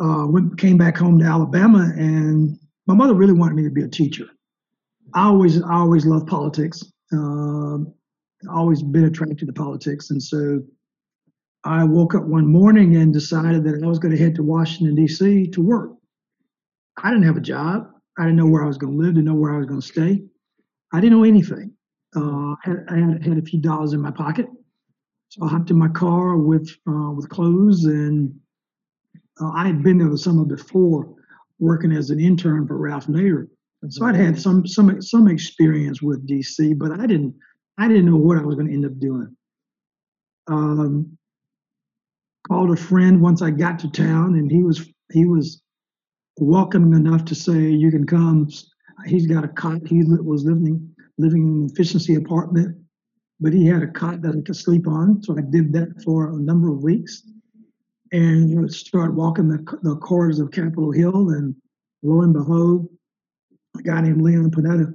uh, 0.01 0.27
went 0.27 0.59
came 0.59 0.77
back 0.77 0.97
home 0.97 1.19
to 1.19 1.25
Alabama. 1.25 1.93
And 1.97 2.59
my 2.87 2.95
mother 2.95 3.15
really 3.15 3.33
wanted 3.33 3.57
me 3.57 3.65
to 3.65 3.71
be 3.71 3.83
a 3.83 3.89
teacher. 3.89 4.27
I 5.15 5.27
always 5.27 5.63
I 5.63 5.75
always 5.75 6.07
loved 6.07 6.27
politics. 6.27 6.85
Uh, 7.13 7.79
always 8.51 8.83
been 8.83 9.05
attracted 9.05 9.47
to 9.47 9.53
politics, 9.53 10.11
and 10.11 10.23
so 10.23 10.63
I 11.65 11.83
woke 11.85 12.15
up 12.15 12.25
one 12.25 12.47
morning 12.47 12.97
and 12.97 13.13
decided 13.13 13.65
that 13.65 13.83
I 13.83 13.87
was 13.87 13.99
going 13.99 14.17
to 14.17 14.23
head 14.23 14.37
to 14.37 14.43
Washington 14.43 14.95
D.C. 14.95 15.49
to 15.49 15.63
work. 15.63 15.93
I 17.03 17.11
didn't 17.11 17.27
have 17.27 17.37
a 17.37 17.41
job. 17.41 17.91
I 18.19 18.25
didn't 18.25 18.37
know 18.37 18.47
where 18.47 18.65
I 18.65 18.67
was 18.67 18.79
going 18.79 18.93
to 18.93 18.99
live, 18.99 19.15
didn't 19.15 19.27
know 19.27 19.35
where 19.35 19.55
I 19.55 19.59
was 19.59 19.67
going 19.67 19.81
to 19.81 19.87
stay. 19.87 20.23
I 20.93 21.01
didn't 21.01 21.19
know 21.19 21.25
anything. 21.25 21.73
Uh, 22.15 22.53
I, 22.53 22.57
had, 22.63 22.87
I 22.89 22.97
had, 22.97 23.27
had, 23.27 23.39
a 23.39 23.43
few 23.43 23.61
dollars 23.61 23.93
in 23.93 24.01
my 24.01 24.11
pocket. 24.11 24.47
So 25.29 25.45
I 25.45 25.49
hopped 25.49 25.71
in 25.71 25.79
my 25.79 25.89
car 25.89 26.37
with 26.37 26.71
uh, 26.89 27.11
with 27.11 27.29
clothes, 27.29 27.85
and 27.85 28.35
uh, 29.41 29.51
I 29.51 29.67
had 29.67 29.83
been 29.83 29.99
there 29.99 30.09
the 30.09 30.17
summer 30.17 30.45
before, 30.45 31.13
working 31.59 31.93
as 31.93 32.11
an 32.11 32.21
intern 32.21 32.67
for 32.67 32.79
Ralph 32.79 33.07
Nader. 33.07 33.49
So 33.89 34.07
I'd 34.07 34.15
had 34.15 34.41
some 34.41 34.67
some 34.67 35.03
some 35.03 35.29
experience 35.29 36.01
with 36.01 36.27
DC, 36.27 36.79
but 36.79 36.93
I 36.93 37.07
didn't 37.07 37.35
I 37.77 37.89
didn't 37.89 38.07
know 38.07 38.17
what 38.17 38.39
I 38.39 38.43
was 38.43 38.55
going 38.55 38.69
to 38.69 38.73
end 38.73 38.87
up 38.87 38.99
doing. 38.99 39.37
Um, 40.49 41.19
called 42.49 42.71
a 42.71 42.77
friend 42.77 43.21
once 43.21 43.43
I 43.43 43.51
got 43.51 43.79
to 43.81 43.91
town, 43.91 44.37
and 44.37 44.51
he 44.51 44.63
was 44.63 44.89
he 45.13 45.27
was 45.27 45.63
welcoming 46.39 46.95
enough 46.95 47.25
to 47.27 47.35
say 47.35 47.59
you 47.71 47.91
can 47.91 48.07
come. 48.07 48.49
He's 49.07 49.27
got 49.27 49.45
a 49.45 49.49
cot. 49.49 49.87
He 49.87 50.03
was 50.05 50.45
living 50.45 50.95
living 51.19 51.43
in 51.43 51.63
an 51.63 51.71
efficiency 51.73 52.15
apartment, 52.15 52.77
but 53.41 53.53
he 53.53 53.67
had 53.67 53.83
a 53.83 53.87
cot 53.87 54.21
that 54.23 54.37
I 54.37 54.41
could 54.43 54.57
sleep 54.57 54.87
on. 54.87 55.23
So 55.23 55.37
I 55.37 55.41
did 55.41 55.73
that 55.73 56.03
for 56.03 56.31
a 56.31 56.37
number 56.37 56.71
of 56.71 56.83
weeks, 56.83 57.23
and 58.13 58.51
you 58.51 58.61
know, 58.61 58.67
started 58.69 59.17
walking 59.17 59.49
the, 59.49 59.79
the 59.83 59.97
corridors 59.97 60.41
of 60.41 60.51
Capitol 60.51 60.93
Hill. 60.93 61.31
And 61.31 61.55
lo 62.03 62.23
and 62.23 62.33
behold, 62.33 62.89
a 63.79 63.83
guy 63.83 64.01
named 64.01 64.23
Leon 64.23 64.51
Panetta 64.51 64.95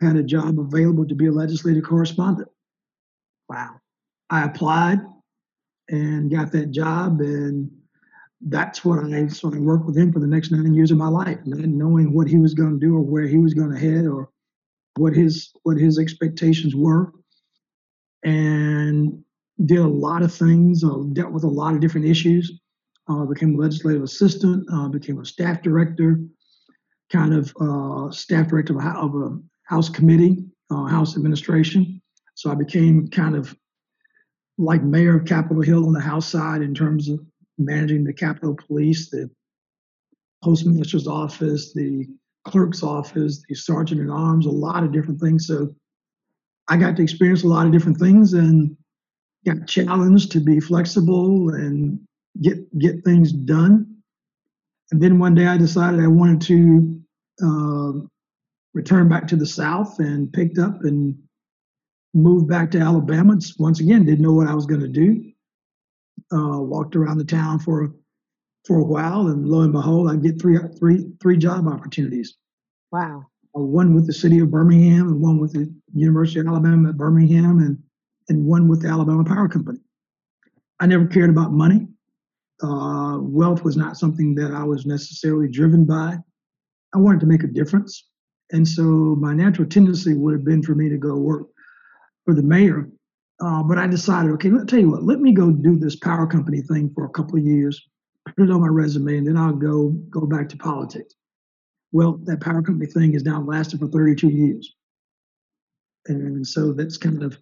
had 0.00 0.16
a 0.16 0.22
job 0.22 0.58
available 0.58 1.06
to 1.06 1.14
be 1.14 1.26
a 1.26 1.32
legislative 1.32 1.84
correspondent. 1.84 2.48
Wow. 3.48 3.80
I 4.30 4.44
applied 4.44 5.00
and 5.88 6.30
got 6.30 6.52
that 6.52 6.70
job 6.70 7.20
and 7.20 7.70
that's 8.42 8.84
what 8.84 9.04
I 9.04 9.26
so 9.28 9.52
I 9.52 9.58
worked 9.58 9.86
with 9.86 9.96
him 9.96 10.12
for 10.12 10.20
the 10.20 10.26
next 10.26 10.50
nine 10.50 10.74
years 10.74 10.90
of 10.90 10.98
my 10.98 11.08
life, 11.08 11.38
not 11.44 11.60
knowing 11.60 12.14
what 12.14 12.26
he 12.26 12.38
was 12.38 12.54
going 12.54 12.78
to 12.78 12.86
do 12.86 12.96
or 12.96 13.02
where 13.02 13.26
he 13.26 13.36
was 13.36 13.54
going 13.54 13.70
to 13.70 13.78
head 13.78 14.06
or 14.06 14.30
what 14.96 15.14
his 15.14 15.52
what 15.62 15.76
his 15.76 15.98
expectations 15.98 16.74
were, 16.74 17.12
and 18.24 19.22
did 19.66 19.78
a 19.78 19.86
lot 19.86 20.22
of 20.22 20.32
things. 20.32 20.82
Uh, 20.82 21.02
dealt 21.12 21.32
with 21.32 21.44
a 21.44 21.48
lot 21.48 21.74
of 21.74 21.80
different 21.80 22.06
issues. 22.06 22.60
Uh, 23.08 23.24
became 23.24 23.56
a 23.56 23.58
legislative 23.58 24.02
assistant. 24.02 24.66
Uh, 24.72 24.88
became 24.88 25.18
a 25.18 25.24
staff 25.24 25.60
director, 25.62 26.20
kind 27.12 27.34
of 27.34 27.52
uh, 27.60 28.10
staff 28.10 28.48
director 28.48 28.78
of 28.78 28.84
a, 28.84 28.88
of 28.98 29.14
a 29.14 29.38
House 29.64 29.90
committee, 29.90 30.44
uh, 30.70 30.86
House 30.86 31.16
administration. 31.16 32.00
So 32.34 32.50
I 32.50 32.54
became 32.54 33.08
kind 33.08 33.36
of 33.36 33.54
like 34.56 34.82
mayor 34.82 35.16
of 35.16 35.26
Capitol 35.26 35.62
Hill 35.62 35.86
on 35.86 35.92
the 35.92 36.00
House 36.00 36.26
side 36.26 36.62
in 36.62 36.74
terms 36.74 37.08
of 37.08 37.20
managing 37.60 38.04
the 38.04 38.12
Capitol 38.12 38.56
Police, 38.66 39.10
the 39.10 39.30
postmaster's 40.42 41.06
office, 41.06 41.72
the 41.74 42.06
clerk's 42.44 42.82
office, 42.82 43.42
the 43.48 43.54
sergeant 43.54 44.00
at 44.00 44.08
arms, 44.08 44.46
a 44.46 44.50
lot 44.50 44.82
of 44.82 44.92
different 44.92 45.20
things. 45.20 45.46
So 45.46 45.74
I 46.68 46.76
got 46.76 46.96
to 46.96 47.02
experience 47.02 47.44
a 47.44 47.48
lot 47.48 47.66
of 47.66 47.72
different 47.72 47.98
things 47.98 48.32
and 48.32 48.76
got 49.44 49.66
challenged 49.66 50.32
to 50.32 50.40
be 50.40 50.60
flexible 50.60 51.50
and 51.50 52.00
get 52.40 52.78
get 52.78 53.04
things 53.04 53.32
done. 53.32 53.96
And 54.90 55.02
then 55.02 55.18
one 55.18 55.34
day 55.34 55.46
I 55.46 55.56
decided 55.56 56.00
I 56.00 56.06
wanted 56.06 56.40
to 56.42 57.00
uh, 57.42 57.92
return 58.74 59.08
back 59.08 59.26
to 59.28 59.36
the 59.36 59.46
South 59.46 59.98
and 59.98 60.32
picked 60.32 60.58
up 60.58 60.84
and 60.84 61.16
moved 62.14 62.48
back 62.48 62.70
to 62.72 62.78
Alabama. 62.78 63.38
Once 63.58 63.80
again, 63.80 64.04
didn't 64.04 64.22
know 64.22 64.32
what 64.32 64.48
I 64.48 64.54
was 64.54 64.66
going 64.66 64.80
to 64.80 64.88
do. 64.88 65.29
Uh, 66.32 66.60
walked 66.60 66.94
around 66.94 67.18
the 67.18 67.24
town 67.24 67.58
for 67.58 67.92
for 68.64 68.78
a 68.78 68.84
while, 68.84 69.28
and 69.28 69.48
lo 69.48 69.62
and 69.62 69.72
behold, 69.72 70.10
I 70.10 70.16
get 70.16 70.40
three 70.40 70.58
three 70.78 71.06
three 71.20 71.36
job 71.36 71.66
opportunities. 71.66 72.36
Wow. 72.92 73.26
Uh, 73.56 73.62
one 73.62 73.94
with 73.94 74.06
the 74.06 74.12
city 74.12 74.38
of 74.38 74.50
Birmingham, 74.50 75.08
and 75.08 75.20
one 75.20 75.38
with 75.40 75.52
the 75.52 75.72
University 75.92 76.40
of 76.40 76.46
Alabama 76.46 76.90
at 76.90 76.96
Birmingham, 76.96 77.58
and 77.58 77.78
and 78.28 78.46
one 78.46 78.68
with 78.68 78.82
the 78.82 78.88
Alabama 78.88 79.24
Power 79.24 79.48
Company. 79.48 79.80
I 80.78 80.86
never 80.86 81.06
cared 81.06 81.30
about 81.30 81.52
money. 81.52 81.88
Uh, 82.62 83.18
wealth 83.20 83.64
was 83.64 83.76
not 83.76 83.96
something 83.96 84.34
that 84.34 84.52
I 84.52 84.62
was 84.62 84.86
necessarily 84.86 85.48
driven 85.48 85.84
by. 85.84 86.18
I 86.94 86.98
wanted 86.98 87.20
to 87.20 87.26
make 87.26 87.42
a 87.42 87.48
difference. 87.48 88.06
And 88.52 88.66
so 88.66 88.82
my 88.82 89.32
natural 89.32 89.68
tendency 89.68 90.14
would 90.14 90.34
have 90.34 90.44
been 90.44 90.62
for 90.62 90.74
me 90.74 90.88
to 90.88 90.96
go 90.96 91.16
work 91.16 91.46
for 92.24 92.34
the 92.34 92.42
mayor. 92.42 92.88
Uh, 93.40 93.62
but 93.62 93.78
I 93.78 93.86
decided, 93.86 94.32
okay, 94.32 94.50
let 94.50 94.60
me 94.60 94.66
tell 94.66 94.78
you 94.78 94.90
what, 94.90 95.04
let 95.04 95.20
me 95.20 95.32
go 95.32 95.50
do 95.50 95.76
this 95.76 95.96
power 95.96 96.26
company 96.26 96.60
thing 96.60 96.92
for 96.94 97.06
a 97.06 97.10
couple 97.10 97.38
of 97.38 97.44
years, 97.44 97.88
put 98.26 98.48
it 98.48 98.50
on 98.50 98.60
my 98.60 98.68
resume, 98.68 99.16
and 99.16 99.26
then 99.26 99.36
I'll 99.36 99.54
go 99.54 99.88
go 100.10 100.26
back 100.26 100.48
to 100.50 100.56
politics. 100.56 101.14
Well, 101.92 102.20
that 102.24 102.40
power 102.40 102.62
company 102.62 102.86
thing 102.86 103.14
has 103.14 103.24
now 103.24 103.42
lasted 103.42 103.80
for 103.80 103.88
32 103.88 104.28
years, 104.28 104.74
and 106.06 106.46
so 106.46 106.72
that's 106.72 106.98
kind 106.98 107.22
of 107.22 107.38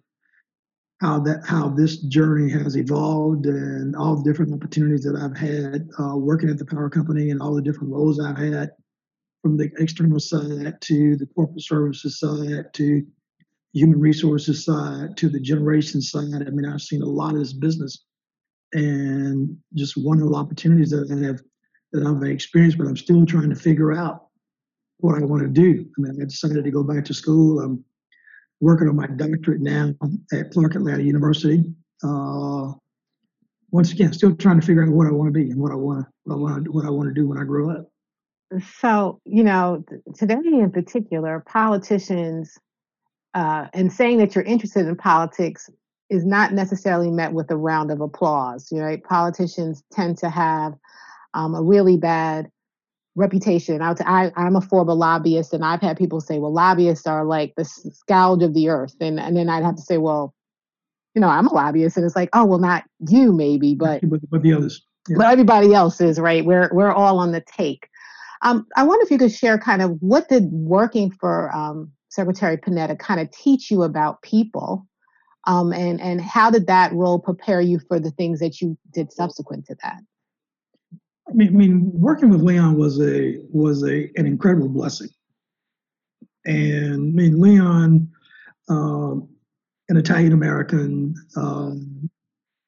how 1.01 1.19
that 1.19 1.41
how 1.45 1.69
this 1.69 1.97
journey 1.97 2.49
has 2.49 2.77
evolved 2.77 3.45
and 3.45 3.95
all 3.95 4.15
the 4.15 4.23
different 4.23 4.53
opportunities 4.53 5.03
that 5.03 5.15
I've 5.15 5.37
had 5.37 5.89
uh, 5.99 6.15
working 6.15 6.49
at 6.49 6.57
the 6.57 6.65
power 6.65 6.89
company 6.89 7.31
and 7.31 7.41
all 7.41 7.55
the 7.55 7.61
different 7.61 7.93
roles 7.93 8.19
I've 8.19 8.37
had 8.37 8.71
from 9.41 9.57
the 9.57 9.69
external 9.77 10.19
side 10.19 10.79
to 10.81 11.15
the 11.15 11.25
corporate 11.35 11.63
services 11.63 12.19
side 12.19 12.73
to 12.73 13.05
human 13.73 13.99
resources 13.99 14.65
side 14.65 15.15
to 15.17 15.29
the 15.29 15.39
generation 15.39 16.01
side. 16.01 16.47
I 16.47 16.49
mean, 16.49 16.65
I've 16.65 16.81
seen 16.81 17.01
a 17.01 17.05
lot 17.05 17.33
of 17.33 17.39
this 17.39 17.53
business 17.53 18.05
and 18.73 19.57
just 19.73 19.97
wonderful 19.97 20.35
opportunities 20.35 20.91
that 20.91 21.11
I 21.11 21.25
have 21.25 21.41
that 21.91 22.05
I've 22.05 22.29
experienced, 22.29 22.77
but 22.77 22.87
I'm 22.87 22.97
still 22.97 23.25
trying 23.25 23.49
to 23.49 23.55
figure 23.55 23.93
out 23.93 24.27
what 24.97 25.17
I 25.19 25.25
want 25.25 25.41
to 25.41 25.49
do. 25.49 25.85
I 25.97 26.01
mean, 26.01 26.21
I 26.21 26.25
decided 26.25 26.63
to 26.63 26.71
go 26.71 26.83
back 26.83 27.05
to 27.05 27.13
school. 27.13 27.59
I'm 27.61 27.83
working 28.59 28.87
on 28.87 28.95
my 28.95 29.07
doctorate 29.07 29.61
now 29.61 29.93
at 30.33 30.51
Clark 30.51 30.75
Atlanta 30.75 31.01
University. 31.01 31.63
Uh, 32.03 32.73
once 33.71 33.91
again, 33.91 34.13
still 34.13 34.35
trying 34.35 34.59
to 34.59 34.65
figure 34.65 34.83
out 34.83 34.89
what 34.89 35.07
I 35.07 35.11
want 35.11 35.33
to 35.33 35.39
be 35.39 35.49
and 35.51 35.59
what 35.59 35.71
I 35.71 35.75
want 35.75 36.05
to 36.05 36.11
what 36.23 36.35
I 36.35 36.37
want 36.37 36.65
to 36.65 36.71
what 36.71 36.85
I 36.85 36.89
want 36.89 37.07
to 37.07 37.13
do 37.13 37.27
when 37.27 37.37
I 37.37 37.43
grow 37.43 37.71
up. 37.71 37.91
So, 38.79 39.19
you 39.25 39.43
know, 39.43 39.83
today 40.15 40.39
in 40.43 40.71
particular, 40.71 41.43
politicians 41.47 42.57
uh, 43.33 43.67
and 43.73 43.91
saying 43.91 44.17
that 44.17 44.35
you're 44.35 44.43
interested 44.43 44.87
in 44.87 44.95
politics 44.95 45.69
is 46.09 46.25
not 46.25 46.53
necessarily 46.53 47.11
met 47.11 47.33
with 47.33 47.51
a 47.51 47.57
round 47.57 47.91
of 47.91 48.01
applause. 48.01 48.71
You 48.71 48.81
Right? 48.81 49.03
Politicians 49.03 49.83
tend 49.91 50.17
to 50.19 50.29
have 50.29 50.73
um, 51.33 51.53
a 51.55 51.61
really 51.61 51.97
bad 51.97 52.49
reputation. 53.15 53.81
I, 53.81 53.93
I, 54.05 54.31
I'm 54.35 54.55
a 54.55 54.61
former 54.61 54.93
lobbyist, 54.93 55.53
and 55.53 55.63
I've 55.63 55.81
had 55.81 55.97
people 55.97 56.21
say, 56.21 56.39
"Well, 56.39 56.53
lobbyists 56.53 57.05
are 57.05 57.25
like 57.25 57.53
the 57.55 57.65
scourge 57.65 58.41
of 58.43 58.53
the 58.53 58.69
earth," 58.69 58.95
and 58.99 59.19
and 59.19 59.35
then 59.35 59.49
I'd 59.49 59.63
have 59.63 59.75
to 59.75 59.81
say, 59.81 59.97
"Well, 59.97 60.33
you 61.13 61.21
know, 61.21 61.27
I'm 61.27 61.47
a 61.47 61.53
lobbyist," 61.53 61.97
and 61.97 62.05
it's 62.05 62.15
like, 62.15 62.29
"Oh, 62.33 62.45
well, 62.45 62.59
not 62.59 62.85
you, 63.07 63.31
maybe, 63.31 63.75
but 63.75 64.01
but, 64.09 64.27
but 64.29 64.41
the 64.41 64.53
others." 64.53 64.83
Yeah. 65.07 65.17
But 65.17 65.31
everybody 65.31 65.73
else 65.73 66.01
is 66.01 66.19
right. 66.19 66.43
We're 66.43 66.69
we're 66.73 66.91
all 66.91 67.19
on 67.19 67.31
the 67.31 67.41
take. 67.41 67.89
Um, 68.41 68.65
I 68.75 68.83
wonder 68.83 69.03
if 69.03 69.11
you 69.11 69.17
could 69.17 69.33
share 69.33 69.57
kind 69.57 69.81
of 69.81 69.97
what 70.01 70.29
did 70.29 70.45
working 70.51 71.11
for 71.11 71.53
um, 71.53 71.91
Secretary 72.09 72.57
Panetta 72.57 72.97
kind 72.97 73.19
of 73.19 73.31
teach 73.31 73.71
you 73.71 73.83
about 73.83 74.21
people? 74.21 74.87
Um, 75.47 75.71
and, 75.71 76.01
and 76.01 76.19
how 76.19 76.51
did 76.51 76.67
that 76.67 76.91
role 76.93 77.19
prepare 77.19 77.61
you 77.61 77.79
for 77.87 77.99
the 77.99 78.11
things 78.11 78.39
that 78.39 78.59
you 78.61 78.77
did 78.91 79.11
subsequent 79.11 79.65
to 79.67 79.75
that? 79.83 80.01
I 81.29 81.33
mean, 81.33 81.47
I 81.47 81.51
mean 81.51 81.91
working 81.93 82.29
with 82.29 82.41
Leon 82.41 82.77
was 82.77 82.99
a 82.99 83.37
was 83.51 83.83
a 83.83 84.09
an 84.15 84.25
incredible 84.25 84.67
blessing. 84.67 85.09
And 86.45 86.93
I 86.93 86.97
mean, 86.97 87.39
Leon, 87.39 88.09
um, 88.67 89.29
an 89.89 89.97
Italian 89.97 90.33
American, 90.33 91.15
um, 91.35 92.09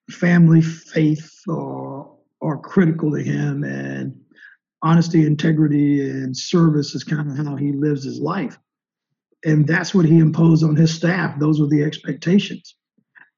family, 0.10 0.62
faith 0.62 1.42
are, 1.50 2.08
are 2.42 2.58
critical 2.58 3.12
to 3.12 3.24
him, 3.24 3.64
and 3.64 4.20
honesty, 4.84 5.26
integrity, 5.26 6.08
and 6.08 6.36
service 6.38 6.94
is 6.94 7.04
kind 7.04 7.32
of 7.32 7.46
how 7.46 7.56
he 7.56 7.72
lives 7.72 8.04
his 8.04 8.20
life 8.20 8.58
and 9.44 9.68
that's 9.68 9.94
what 9.94 10.06
he 10.06 10.20
imposed 10.20 10.64
on 10.64 10.76
his 10.76 10.94
staff. 10.94 11.40
Those 11.40 11.60
were 11.60 11.68
the 11.68 11.84
expectations. 11.84 12.76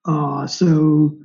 Uh, 0.06 0.48
so, 0.48 1.18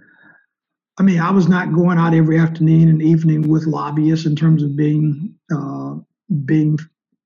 I 0.98 1.02
mean, 1.02 1.20
I 1.20 1.30
was 1.30 1.48
not 1.48 1.72
going 1.72 1.98
out 1.98 2.14
every 2.14 2.38
afternoon 2.38 2.88
and 2.88 3.02
evening 3.02 3.48
with 3.48 3.66
lobbyists 3.66 4.26
in 4.26 4.36
terms 4.36 4.62
of 4.62 4.76
being 4.76 5.34
uh, 5.52 5.96
being 6.44 6.78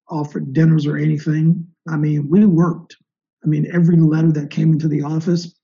offered 0.09 0.53
dinners 0.53 0.87
or 0.87 0.97
anything. 0.97 1.67
I 1.89 1.97
mean, 1.97 2.29
we 2.31 2.47
worked. 2.47 2.97
I 3.45 3.49
mean, 3.49 3.69
every 3.73 3.97
letter 3.97 4.33
that 4.33 4.51
came 4.51 4.73
into 4.73 4.89
the 4.89 5.03
office, 5.03 5.55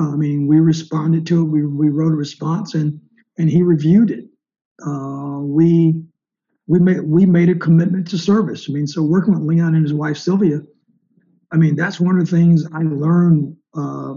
I 0.00 0.16
mean, 0.16 0.46
we 0.46 0.60
responded 0.60 1.26
to 1.26 1.42
it. 1.42 1.44
We, 1.44 1.66
we 1.66 1.88
wrote 1.90 2.12
a 2.12 2.16
response, 2.16 2.74
and 2.74 3.00
and 3.38 3.50
he 3.50 3.62
reviewed 3.62 4.10
it. 4.10 4.24
Uh, 4.84 5.40
we 5.42 6.02
we 6.66 6.78
made 6.78 7.00
we 7.02 7.26
made 7.26 7.48
a 7.48 7.54
commitment 7.54 8.08
to 8.08 8.18
service. 8.18 8.66
I 8.68 8.72
mean, 8.72 8.86
so 8.86 9.02
working 9.02 9.34
with 9.34 9.42
Leon 9.42 9.74
and 9.74 9.84
his 9.84 9.94
wife 9.94 10.16
Sylvia 10.16 10.62
I 11.50 11.56
mean, 11.56 11.76
that's 11.76 12.00
one 12.00 12.18
of 12.18 12.28
the 12.28 12.36
things 12.36 12.66
I 12.72 12.82
learned 12.82 13.56
uh, 13.76 14.14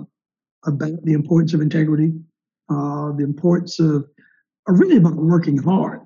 about 0.66 1.04
the 1.04 1.14
importance 1.14 1.54
of 1.54 1.62
integrity, 1.62 2.14
uh, 2.70 3.12
the 3.14 3.24
importance 3.24 3.80
of, 3.80 4.06
uh, 4.70 4.74
really 4.74 4.98
about 4.98 5.16
working 5.16 5.58
hard. 5.58 6.02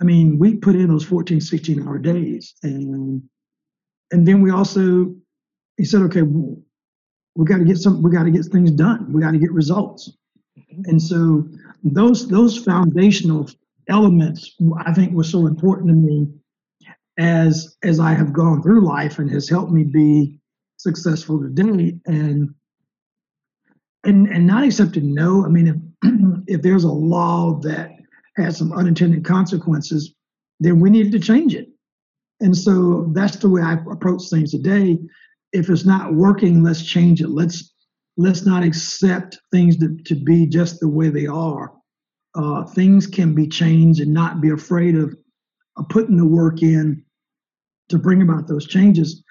I 0.00 0.04
mean, 0.04 0.38
we 0.38 0.56
put 0.56 0.76
in 0.76 0.88
those 0.88 1.04
14, 1.04 1.40
16 1.40 1.86
hour 1.86 1.98
days. 1.98 2.54
And, 2.62 3.22
and 4.12 4.28
then 4.28 4.42
we 4.42 4.50
also, 4.50 5.14
he 5.76 5.84
said, 5.84 6.02
okay, 6.02 6.22
we 6.22 7.44
got 7.44 7.58
to 7.58 7.64
get 7.64 7.78
some, 7.78 8.02
we 8.02 8.10
got 8.10 8.24
to 8.24 8.30
get 8.30 8.44
things 8.46 8.70
done. 8.70 9.12
We 9.12 9.22
got 9.22 9.32
to 9.32 9.38
get 9.38 9.52
results. 9.52 10.12
Mm-hmm. 10.58 10.90
And 10.90 11.02
so 11.02 11.48
those, 11.82 12.28
those 12.28 12.56
foundational 12.58 13.50
elements, 13.88 14.56
I 14.84 14.92
think 14.92 15.12
were 15.12 15.24
so 15.24 15.46
important 15.46 15.88
to 15.88 15.94
me 15.94 16.28
as 17.18 17.76
as 17.82 17.98
I 18.00 18.14
have 18.14 18.32
gone 18.32 18.62
through 18.62 18.86
life 18.86 19.18
and 19.18 19.30
has 19.30 19.48
helped 19.48 19.72
me 19.72 19.84
be 19.84 20.40
successful 20.76 21.40
today 21.40 21.98
and 22.06 22.54
and 24.04 24.28
and 24.28 24.46
not 24.46 24.64
accepting 24.64 25.12
no. 25.12 25.44
I 25.44 25.48
mean, 25.48 25.68
if 25.68 25.76
if 26.46 26.62
there's 26.62 26.84
a 26.84 26.92
law 26.92 27.58
that 27.60 27.90
has 28.36 28.56
some 28.56 28.72
unintended 28.72 29.24
consequences, 29.24 30.14
then 30.60 30.80
we 30.80 30.90
needed 30.90 31.12
to 31.12 31.18
change 31.18 31.54
it. 31.54 31.68
And 32.40 32.56
so 32.56 33.10
that's 33.12 33.36
the 33.36 33.48
way 33.48 33.62
I 33.62 33.74
approach 33.90 34.28
things 34.30 34.52
today. 34.52 34.98
If 35.52 35.68
it's 35.68 35.84
not 35.84 36.14
working, 36.14 36.62
let's 36.62 36.84
change 36.84 37.20
it. 37.20 37.30
Let's 37.30 37.74
let's 38.16 38.46
not 38.46 38.62
accept 38.62 39.38
things 39.50 39.76
to, 39.78 39.96
to 40.04 40.14
be 40.14 40.46
just 40.46 40.78
the 40.78 40.88
way 40.88 41.08
they 41.08 41.26
are. 41.26 41.72
Uh, 42.34 42.64
things 42.64 43.06
can 43.06 43.34
be 43.34 43.48
changed 43.48 44.00
and 44.00 44.12
not 44.12 44.40
be 44.40 44.50
afraid 44.50 44.94
of, 44.94 45.16
of 45.76 45.88
putting 45.88 46.16
the 46.16 46.26
work 46.26 46.62
in 46.62 47.04
to 47.88 47.98
bring 47.98 48.22
about 48.22 48.46
those 48.46 48.66
changes 48.66 49.22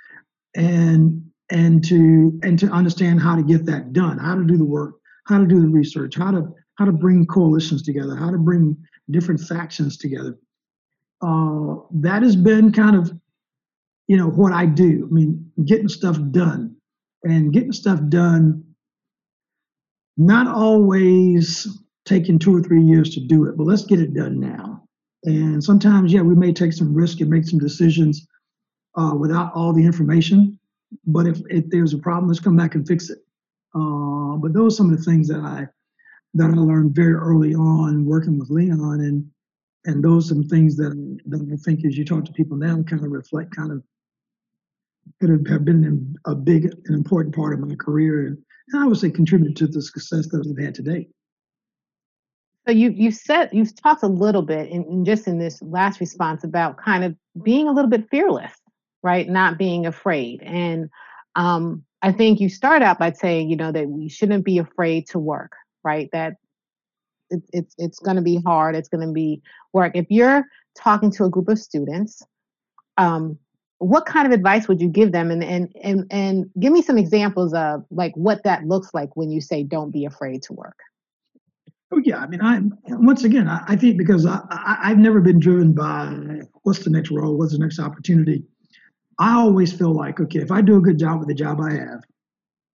and 0.55 1.23
and 1.49 1.83
to 1.85 2.39
and 2.43 2.59
to 2.59 2.67
understand 2.67 3.21
how 3.21 3.35
to 3.35 3.43
get 3.43 3.65
that 3.65 3.93
done, 3.93 4.17
how 4.17 4.35
to 4.35 4.43
do 4.43 4.57
the 4.57 4.65
work, 4.65 4.95
how 5.25 5.37
to 5.37 5.45
do 5.45 5.61
the 5.61 5.67
research, 5.67 6.15
how 6.15 6.31
to 6.31 6.47
how 6.75 6.85
to 6.85 6.91
bring 6.91 7.25
coalitions 7.25 7.83
together, 7.83 8.15
how 8.15 8.31
to 8.31 8.37
bring 8.37 8.77
different 9.09 9.39
factions 9.39 9.97
together. 9.97 10.37
Uh, 11.21 11.75
that 11.91 12.21
has 12.21 12.35
been 12.35 12.71
kind 12.71 12.95
of, 12.95 13.11
you 14.07 14.17
know, 14.17 14.27
what 14.27 14.53
I 14.53 14.65
do. 14.65 15.07
I 15.09 15.13
mean, 15.13 15.51
getting 15.65 15.87
stuff 15.87 16.17
done 16.31 16.75
and 17.23 17.51
getting 17.51 17.71
stuff 17.71 17.99
done, 18.09 18.63
not 20.17 20.47
always 20.47 21.67
taking 22.05 22.37
two 22.37 22.55
or 22.55 22.61
three 22.61 22.83
years 22.83 23.09
to 23.15 23.19
do 23.19 23.45
it, 23.45 23.57
but 23.57 23.65
let's 23.65 23.85
get 23.85 23.99
it 23.99 24.13
done 24.13 24.39
now. 24.39 24.83
And 25.23 25.63
sometimes, 25.63 26.13
yeah, 26.13 26.21
we 26.21 26.35
may 26.35 26.53
take 26.53 26.73
some 26.73 26.93
risk 26.93 27.19
and 27.19 27.29
make 27.29 27.45
some 27.45 27.59
decisions 27.59 28.27
uh, 28.98 29.13
without 29.16 29.54
all 29.54 29.74
the 29.74 29.86
information. 29.86 30.60
But 31.06 31.27
if, 31.27 31.42
if 31.50 31.70
there's 31.70 31.94
a 31.94 31.98
problem, 31.98 32.27
let's 32.27 32.39
come 32.39 32.58
back 32.58 32.75
and 32.75 32.88
fix 32.88 33.10
it. 33.10 33.20
Uh, 33.75 34.38
but 34.38 34.54
those 34.54 34.74
are 34.74 34.77
some 34.77 34.92
of 34.92 34.98
the 34.98 35.04
things 35.04 35.27
that 35.27 35.39
I 35.39 35.68
that 36.34 36.50
I 36.50 36.54
learned 36.54 36.94
very 36.94 37.13
early 37.13 37.56
on 37.56 38.06
working 38.06 38.38
with 38.39 38.50
Leon, 38.50 39.01
and 39.01 39.30
and 39.86 40.04
those 40.04 40.25
are 40.25 40.36
some 40.36 40.44
things 40.44 40.75
that 40.77 40.92
that 41.25 41.42
I 41.51 41.56
think 41.63 41.86
as 41.86 41.98
you 41.98 42.06
talk 42.06 42.25
to 42.25 42.32
people 42.32 42.58
now 42.58 42.82
kind 42.84 43.04
of 43.04 43.12
reflect 43.12 43.56
kind 43.56 43.72
of 43.72 43.84
could 45.20 45.30
have 45.30 45.66
been 45.66 46.16
a 46.25 46.36
big 46.36 46.66
and 46.66 46.96
important 46.96 47.36
part 47.36 47.54
of 47.54 47.68
my 47.68 47.75
career, 47.75 48.27
and 48.27 48.38
I 48.75 48.86
would 48.86 48.98
say 48.98 49.10
contributed 49.10 49.56
to 49.58 49.68
the 49.68 49.82
success 49.82 50.27
that 50.27 50.46
I've 50.48 50.63
had 50.63 50.75
today. 50.75 51.08
So 52.68 52.74
you 52.74 52.89
you 52.89 53.12
said 53.12 53.50
you've 53.54 53.75
talked 53.75 54.04
a 54.04 54.08
little 54.08 54.42
bit 54.42 54.70
in, 54.70 54.84
in 54.86 55.06
just 55.06 55.27
in 55.27 55.38
this 55.39 55.62
last 55.62 56.00
response 56.00 56.44
about 56.44 56.77
kind 56.77 57.04
of 57.04 57.16
being 57.44 57.68
a 57.68 57.72
little 57.72 57.89
bit 57.89 58.10
fearless, 58.10 58.51
right? 59.07 59.29
Not 59.29 59.57
being 59.57 59.85
afraid, 59.85 60.43
and 60.43 60.89
um, 61.35 61.85
I 62.01 62.11
think 62.11 62.41
you 62.41 62.49
start 62.49 62.81
out 62.81 62.99
by 62.99 63.13
saying, 63.13 63.49
you 63.49 63.55
know, 63.55 63.71
that 63.71 63.87
we 63.87 64.09
shouldn't 64.09 64.43
be 64.43 64.57
afraid 64.57 65.07
to 65.07 65.19
work, 65.19 65.53
right? 65.81 66.09
That 66.11 66.33
it, 67.29 67.41
it's 67.53 67.73
it's 67.77 67.99
going 67.99 68.17
to 68.17 68.21
be 68.21 68.41
hard. 68.45 68.75
It's 68.75 68.89
going 68.89 69.07
to 69.07 69.13
be 69.13 69.41
work. 69.71 69.93
If 69.95 70.07
you're 70.09 70.43
talking 70.75 71.09
to 71.11 71.23
a 71.23 71.29
group 71.29 71.47
of 71.47 71.57
students, 71.57 72.21
um, 72.97 73.39
what 73.77 74.05
kind 74.05 74.27
of 74.27 74.33
advice 74.33 74.67
would 74.67 74.81
you 74.81 74.89
give 74.89 75.13
them? 75.13 75.31
And 75.31 75.41
and 75.41 75.73
and 75.81 76.05
and 76.11 76.49
give 76.59 76.73
me 76.73 76.81
some 76.81 76.97
examples 76.97 77.53
of 77.53 77.85
like 77.89 78.11
what 78.15 78.43
that 78.43 78.65
looks 78.65 78.89
like 78.93 79.15
when 79.15 79.31
you 79.31 79.39
say 79.39 79.63
don't 79.63 79.91
be 79.91 80.03
afraid 80.03 80.43
to 80.43 80.53
work. 80.53 80.77
Oh 81.93 82.01
yeah, 82.03 82.17
I 82.17 82.27
mean, 82.27 82.41
I 82.41 82.59
once 82.89 83.23
again, 83.23 83.47
I, 83.47 83.63
I 83.65 83.75
think 83.77 83.97
because 83.97 84.25
I, 84.25 84.41
I 84.51 84.89
have 84.89 84.97
never 84.97 85.21
been 85.21 85.39
driven 85.39 85.71
by 85.71 86.41
what's 86.63 86.83
the 86.83 86.89
next 86.89 87.11
role, 87.11 87.37
what's 87.37 87.53
the 87.53 87.59
next 87.59 87.79
opportunity. 87.79 88.43
I 89.19 89.33
always 89.36 89.74
feel 89.74 89.93
like 89.93 90.19
okay, 90.19 90.39
if 90.39 90.51
I 90.51 90.62
do 90.62 90.77
a 90.77 90.81
good 90.81 91.00
job 91.00 91.19
with 91.19 91.27
the 91.27 91.33
job 91.33 91.59
I 91.59 91.74
have, 91.74 92.03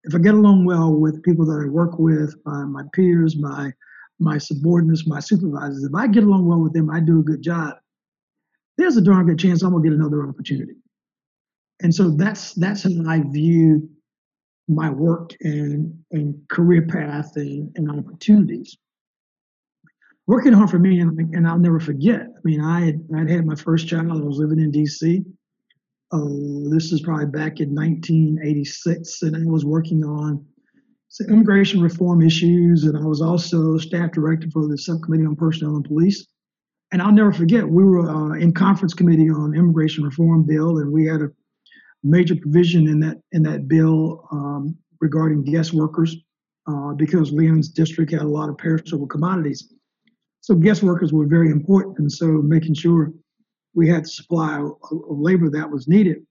if 0.04 0.16
I 0.16 0.20
get 0.20 0.36
along 0.36 0.66
well 0.66 0.94
with 0.94 1.24
people 1.24 1.46
that 1.46 1.64
I 1.66 1.70
work 1.70 1.98
with, 2.00 2.36
my, 2.46 2.64
my 2.66 2.84
peers, 2.94 3.36
my 3.38 3.72
my 4.20 4.38
subordinates, 4.38 5.08
my 5.08 5.20
supervisors, 5.20 5.84
if 5.84 5.94
I 5.94 6.08
get 6.08 6.24
along 6.24 6.46
well 6.48 6.60
with 6.60 6.74
them, 6.74 6.90
I 6.90 7.00
do 7.00 7.20
a 7.20 7.24
good 7.24 7.42
job. 7.42 7.76
There's 8.78 8.98
a 8.98 9.02
darn 9.02 9.26
good 9.26 9.40
chance 9.40 9.62
I'm 9.62 9.72
gonna 9.72 9.84
get 9.84 9.94
another 9.94 10.28
opportunity. 10.28 10.76
And 11.82 11.94
so 11.94 12.12
that's 12.12 12.54
that's 12.54 12.84
how 12.84 12.90
I 13.08 13.22
view 13.22 13.90
my 14.68 14.90
work 14.90 15.32
and 15.42 16.04
and 16.12 16.48
career 16.50 16.86
path 16.88 17.36
and, 17.36 17.72
and 17.76 17.92
opportunities. 17.92 18.78
Working 20.28 20.52
hard 20.52 20.70
for 20.70 20.80
me, 20.80 21.00
and, 21.00 21.18
and 21.34 21.48
I'll 21.48 21.58
never 21.58 21.80
forget. 21.80 22.22
I 22.22 22.40
mean, 22.44 22.62
I 22.62 22.82
had 22.82 23.08
I'd 23.16 23.30
had 23.30 23.46
my 23.46 23.56
first 23.56 23.88
child. 23.88 24.12
I 24.12 24.16
was 24.16 24.40
living 24.40 24.60
in 24.60 24.72
D.C. 24.72 25.24
Uh, 26.12 26.70
this 26.70 26.94
is 26.94 27.02
probably 27.02 27.26
back 27.26 27.60
in 27.60 27.76
1986, 27.76 29.24
and 29.24 29.36
I 29.36 29.40
was 29.44 29.66
working 29.66 30.04
on 30.06 30.46
immigration 31.28 31.82
reform 31.82 32.22
issues, 32.22 32.84
and 32.84 32.98
I 32.98 33.06
was 33.06 33.22
also 33.22 33.78
staff 33.78 34.12
director 34.12 34.50
for 34.52 34.68
the 34.68 34.78
subcommittee 34.78 35.26
on 35.26 35.36
personnel 35.36 35.76
and 35.76 35.86
police. 35.86 36.28
And 36.92 37.02
I'll 37.02 37.12
never 37.12 37.34
forget, 37.34 37.68
we 37.68 37.84
were 37.84 38.10
uh, 38.10 38.36
in 38.36 38.54
conference 38.54 38.94
committee 38.94 39.30
on 39.30 39.56
immigration 39.56 40.04
reform 40.04 40.44
bill, 40.44 40.78
and 40.78 40.92
we 40.92 41.06
had 41.06 41.22
a 41.22 41.30
major 42.04 42.36
provision 42.36 42.88
in 42.88 43.00
that 43.02 43.18
in 43.34 43.44
that 43.44 43.68
bill 43.68 44.26
um, 44.32 44.78
regarding 45.02 45.44
guest 45.44 45.74
workers, 45.74 46.16
uh, 46.68 46.94
because 46.94 47.32
Leon's 47.32 47.68
district 47.68 48.12
had 48.12 48.22
a 48.22 48.28
lot 48.28 48.50
of 48.50 48.58
perishable 48.58 49.08
commodities. 49.08 49.74
So 50.40 50.56
guest 50.56 50.84
workers 50.84 51.12
were 51.12 51.26
very 51.26 51.52
important, 51.52 52.00
and 52.00 52.12
so 52.12 52.28
making 52.28 52.76
sure 52.76 53.12
we 53.78 53.88
had 53.88 54.06
the 54.06 54.10
supply 54.10 54.60
labor 54.92 55.52
that 55.52 55.70
was 55.70 55.88
needed. 55.88 56.26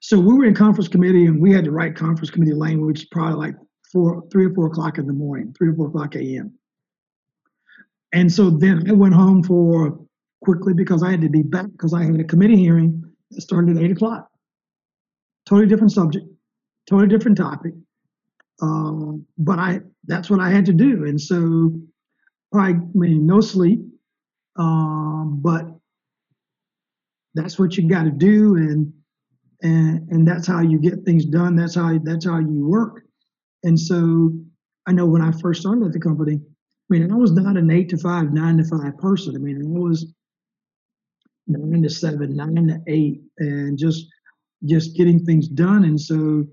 So 0.00 0.20
we 0.20 0.34
were 0.34 0.44
in 0.44 0.54
conference 0.54 0.86
committee 0.86 1.26
and 1.26 1.42
we 1.42 1.52
had 1.52 1.64
to 1.64 1.72
write 1.72 1.96
conference 1.96 2.30
committee 2.30 2.54
language 2.54 3.08
probably 3.10 3.34
like 3.34 3.56
four, 3.92 4.22
three 4.30 4.46
or 4.46 4.54
four 4.54 4.66
o'clock 4.68 4.98
in 4.98 5.08
the 5.08 5.12
morning, 5.12 5.52
three 5.58 5.70
or 5.70 5.74
four 5.74 5.88
o'clock 5.88 6.14
a.m. 6.14 6.52
And 8.12 8.32
so 8.32 8.50
then 8.50 8.88
I 8.88 8.92
went 8.92 9.14
home 9.14 9.42
for 9.42 9.98
quickly 10.42 10.74
because 10.74 11.02
I 11.02 11.10
had 11.10 11.22
to 11.22 11.28
be 11.28 11.42
back 11.42 11.66
because 11.72 11.92
I 11.92 12.04
had 12.04 12.20
a 12.20 12.24
committee 12.24 12.56
hearing 12.56 13.02
that 13.32 13.40
started 13.40 13.76
at 13.76 13.82
eight 13.82 13.90
o'clock. 13.90 14.30
Totally 15.44 15.66
different 15.66 15.92
subject, 15.92 16.24
totally 16.88 17.08
different 17.08 17.36
topic. 17.36 17.72
Um, 18.62 19.26
but 19.38 19.58
I 19.58 19.80
that's 20.04 20.30
what 20.30 20.38
I 20.38 20.50
had 20.50 20.66
to 20.66 20.72
do. 20.72 21.04
And 21.04 21.20
so 21.20 21.72
probably 22.52 22.74
I 22.74 22.80
mean 22.94 23.26
no 23.26 23.40
sleep. 23.40 23.80
Um, 24.56 25.40
but 25.42 25.75
that's 27.36 27.58
what 27.58 27.76
you 27.76 27.88
got 27.88 28.04
to 28.04 28.10
do 28.10 28.56
and 28.56 28.92
and 29.62 30.08
and 30.10 30.26
that's 30.26 30.46
how 30.46 30.60
you 30.60 30.78
get 30.78 31.04
things 31.04 31.24
done. 31.24 31.54
That's 31.54 31.74
how 31.74 31.98
that's 32.02 32.24
how 32.26 32.38
you 32.38 32.66
work. 32.66 33.02
And 33.62 33.78
so 33.78 34.32
i 34.88 34.92
know 34.92 35.06
when 35.06 35.22
i 35.22 35.32
first 35.32 35.62
started 35.62 35.84
at 35.84 35.92
the 35.92 35.98
company 35.98 36.34
i 36.34 36.88
mean 36.88 37.10
i 37.10 37.16
was 37.16 37.32
not 37.32 37.56
an 37.56 37.70
eight 37.70 37.88
to 37.88 37.98
five 37.98 38.32
nine 38.32 38.56
to 38.58 38.64
five 38.64 38.96
person. 38.98 39.34
I 39.34 39.38
mean 39.38 39.60
i 39.60 39.68
was 39.68 40.14
nine 41.46 41.82
to 41.82 41.90
seven 41.90 42.36
nine 42.36 42.68
to 42.68 42.80
eight 42.86 43.22
and 43.38 43.78
just 43.78 44.06
just 44.64 44.96
getting 44.96 45.24
things 45.24 45.48
done. 45.48 45.84
And 45.84 46.00
so 46.00 46.46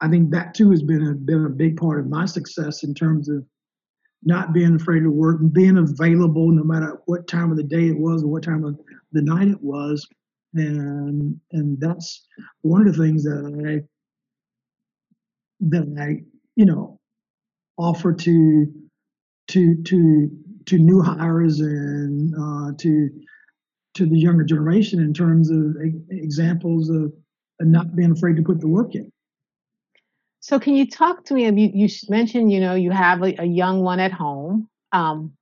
i 0.00 0.08
think 0.08 0.30
that 0.30 0.54
too 0.54 0.70
has 0.70 0.82
been 0.82 1.06
a 1.08 1.14
been 1.14 1.46
a 1.46 1.50
big 1.50 1.76
part 1.76 2.00
of 2.00 2.08
my 2.08 2.26
success 2.26 2.84
in 2.84 2.94
terms 2.94 3.28
of 3.28 3.44
not 4.24 4.52
being 4.52 4.76
afraid 4.76 5.00
to 5.00 5.10
work 5.10 5.40
and 5.40 5.52
being 5.52 5.78
available 5.78 6.52
no 6.52 6.62
matter 6.62 7.00
what 7.06 7.26
time 7.26 7.50
of 7.50 7.56
the 7.56 7.62
day 7.62 7.88
it 7.88 7.98
was 7.98 8.22
or 8.22 8.28
what 8.28 8.44
time 8.44 8.64
of 8.64 8.78
the 9.12 9.22
night 9.22 9.48
it 9.48 9.62
was 9.62 10.06
and 10.54 11.38
and 11.52 11.80
that's 11.80 12.26
one 12.62 12.86
of 12.86 12.94
the 12.94 13.02
things 13.02 13.24
that 13.24 13.80
i 13.80 13.86
that 15.60 15.96
i 16.00 16.22
you 16.56 16.64
know 16.64 16.98
offer 17.78 18.12
to 18.12 18.66
to 19.48 19.82
to 19.82 20.30
to 20.66 20.78
new 20.78 21.00
hires 21.00 21.60
and 21.60 22.34
uh, 22.34 22.72
to 22.78 23.08
to 23.94 24.06
the 24.06 24.18
younger 24.18 24.44
generation 24.44 25.00
in 25.00 25.12
terms 25.12 25.50
of 25.50 25.76
examples 26.10 26.88
of 26.88 27.12
not 27.60 27.94
being 27.96 28.12
afraid 28.12 28.36
to 28.36 28.42
put 28.42 28.60
the 28.60 28.68
work 28.68 28.94
in 28.94 29.10
so 30.42 30.58
can 30.58 30.74
you 30.74 30.90
talk 30.90 31.24
to 31.26 31.34
me? 31.34 31.44
You, 31.44 31.70
you 31.72 31.88
mentioned, 32.08 32.50
you 32.50 32.58
know, 32.58 32.74
you 32.74 32.90
have 32.90 33.22
a, 33.22 33.32
a 33.42 33.44
young 33.44 33.80
one 33.80 34.00
at 34.00 34.10
home, 34.10 34.68
um, 34.90 35.32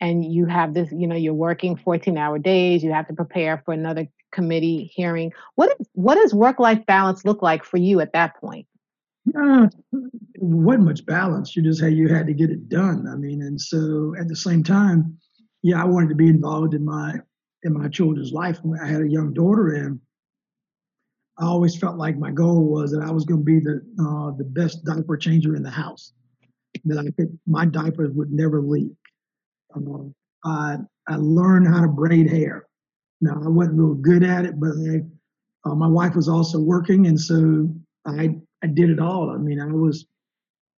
and 0.00 0.24
you 0.24 0.46
have 0.46 0.74
this, 0.74 0.90
you 0.92 1.06
know, 1.06 1.16
you're 1.16 1.34
working 1.34 1.76
14 1.76 2.16
hour 2.16 2.38
days. 2.38 2.82
You 2.84 2.92
have 2.92 3.08
to 3.08 3.14
prepare 3.14 3.62
for 3.64 3.74
another 3.74 4.08
committee 4.30 4.90
hearing. 4.94 5.32
What 5.54 5.76
what 5.92 6.16
does 6.16 6.34
work 6.34 6.58
life 6.58 6.84
balance 6.86 7.24
look 7.24 7.42
like 7.42 7.64
for 7.64 7.76
you 7.78 8.00
at 8.00 8.12
that 8.12 8.36
point? 8.36 8.66
Uh, 9.36 9.68
wasn't 10.38 10.84
much 10.84 11.04
balance. 11.04 11.56
You 11.56 11.62
just 11.62 11.80
had 11.80 11.94
you 11.94 12.08
had 12.08 12.26
to 12.26 12.34
get 12.34 12.50
it 12.50 12.68
done. 12.68 13.06
I 13.06 13.16
mean, 13.16 13.42
and 13.42 13.60
so 13.60 14.14
at 14.18 14.28
the 14.28 14.36
same 14.36 14.62
time, 14.62 15.18
yeah, 15.62 15.82
I 15.82 15.84
wanted 15.84 16.08
to 16.10 16.14
be 16.14 16.28
involved 16.28 16.74
in 16.74 16.84
my 16.84 17.14
in 17.64 17.72
my 17.72 17.88
children's 17.88 18.32
life. 18.32 18.58
I 18.80 18.86
had 18.86 19.02
a 19.02 19.08
young 19.08 19.32
daughter, 19.32 19.74
and 19.74 20.00
I 21.38 21.44
always 21.44 21.76
felt 21.76 21.96
like 21.96 22.16
my 22.16 22.30
goal 22.30 22.64
was 22.64 22.92
that 22.92 23.02
I 23.02 23.10
was 23.10 23.24
going 23.24 23.40
to 23.40 23.44
be 23.44 23.60
the 23.60 23.82
uh, 24.00 24.36
the 24.36 24.44
best 24.44 24.84
diaper 24.84 25.16
changer 25.16 25.56
in 25.56 25.62
the 25.62 25.70
house. 25.70 26.12
That 26.84 26.98
I 26.98 27.10
could, 27.10 27.38
my 27.46 27.64
diapers 27.64 28.12
would 28.12 28.30
never 28.30 28.62
leak. 28.62 28.92
Um, 29.74 30.14
I 30.44 30.76
I 31.06 31.16
learned 31.16 31.68
how 31.68 31.80
to 31.80 31.88
braid 31.88 32.30
hair. 32.30 32.66
Now 33.20 33.40
I 33.44 33.48
wasn't 33.48 33.78
real 33.78 33.94
good 33.94 34.22
at 34.22 34.44
it, 34.44 34.58
but 34.60 34.70
I, 34.70 35.00
uh, 35.68 35.74
my 35.74 35.88
wife 35.88 36.14
was 36.14 36.28
also 36.28 36.60
working, 36.60 37.06
and 37.06 37.18
so 37.20 37.68
I 38.06 38.36
I 38.62 38.66
did 38.66 38.90
it 38.90 39.00
all. 39.00 39.30
I 39.30 39.38
mean, 39.38 39.60
I 39.60 39.66
was 39.66 40.06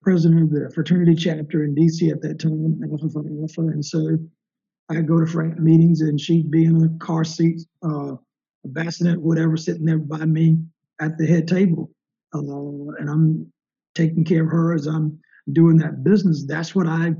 president 0.03 0.42
of 0.44 0.50
the 0.50 0.70
fraternity 0.70 1.14
chapter 1.14 1.64
in 1.64 1.74
DC 1.74 2.11
at 2.11 2.22
that 2.22 2.40
time, 2.40 2.81
Alpha 2.90 3.09
Phi 3.09 3.20
Alpha, 3.40 3.61
and 3.61 3.85
so 3.85 4.18
I'd 4.90 5.07
go 5.07 5.20
to 5.20 5.26
frat 5.26 5.59
meetings 5.61 6.00
and 6.00 6.20
she'd 6.20 6.50
be 6.50 6.64
in 6.64 6.83
a 6.83 7.05
car 7.05 7.24
seat, 7.24 7.61
uh, 7.85 8.14
a 8.14 8.68
bassinet, 8.68 9.20
whatever, 9.20 9.57
sitting 9.57 9.85
there 9.85 9.98
by 9.98 10.24
me 10.24 10.59
at 11.00 11.16
the 11.16 11.26
head 11.26 11.46
table. 11.46 11.90
Uh, 12.35 12.40
and 12.98 13.09
I'm 13.09 13.53
taking 13.94 14.24
care 14.24 14.44
of 14.44 14.50
her 14.50 14.74
as 14.74 14.87
I'm 14.87 15.18
doing 15.53 15.76
that 15.79 16.03
business. 16.03 16.44
That's 16.44 16.74
what 16.74 16.87
I 16.87 17.14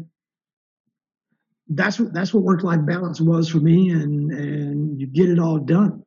that's 1.71 2.01
what 2.01 2.13
that's 2.13 2.35
what 2.35 2.43
work 2.43 2.63
life 2.65 2.85
balance 2.85 3.21
was 3.21 3.49
for 3.49 3.59
me 3.59 3.91
and 3.91 4.33
and 4.33 5.01
you 5.01 5.07
get 5.07 5.29
it 5.29 5.39
all 5.39 5.59
done. 5.59 6.03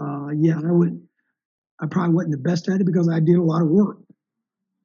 Uh, 0.00 0.28
yeah, 0.34 0.58
I 0.58 0.70
would 0.70 1.00
I 1.80 1.86
probably 1.86 2.14
wasn't 2.14 2.32
the 2.32 2.38
best 2.38 2.68
at 2.68 2.80
it 2.80 2.84
because 2.84 3.08
I 3.08 3.18
did 3.20 3.36
a 3.36 3.42
lot 3.42 3.62
of 3.62 3.68
work. 3.68 3.98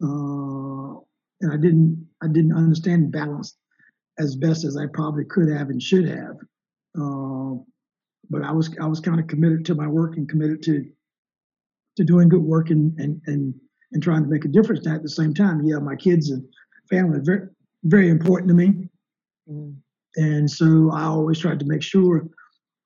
Uh, 0.01 0.99
and 1.41 1.53
I 1.53 1.58
didn't 1.58 2.08
I 2.21 2.27
didn't 2.27 2.53
understand 2.53 3.12
balance 3.12 3.56
as 4.17 4.36
best 4.36 4.65
as 4.65 4.75
I 4.75 4.88
probably 4.88 5.23
could 5.25 5.49
have 5.49 5.69
and 5.69 5.82
should 5.82 6.08
have. 6.10 6.38
Uh, 6.99 7.62
but 8.30 8.41
I 8.41 8.51
was 8.51 8.75
I 8.82 8.88
was 8.88 8.99
kind 8.99 9.19
of 9.19 9.27
committed 9.27 9.65
to 9.65 9.75
my 9.75 9.88
work 9.88 10.17
and 10.17 10.27
committed 10.27 10.63
to 10.63 10.84
to 11.97 12.03
doing 12.03 12.27
good 12.27 12.41
work 12.41 12.71
and 12.71 12.99
and 12.99 13.21
and, 13.27 13.53
and 13.91 14.01
trying 14.01 14.23
to 14.23 14.30
make 14.30 14.45
a 14.45 14.49
difference 14.49 14.88
at 14.88 15.03
the 15.03 15.10
same 15.10 15.36
time. 15.36 15.62
Yeah, 15.63 15.77
my 15.77 15.95
kids 15.95 16.32
and 16.32 16.43
family 16.89 17.19
are 17.19 17.23
very 17.23 17.47
very 17.84 18.10
important 18.10 18.49
to 18.49 18.56
me. 18.56 18.89
Mm. 19.47 19.75
And 20.15 20.49
so 20.49 20.91
I 20.91 21.03
always 21.03 21.39
tried 21.39 21.59
to 21.59 21.65
make 21.65 21.83
sure 21.83 22.27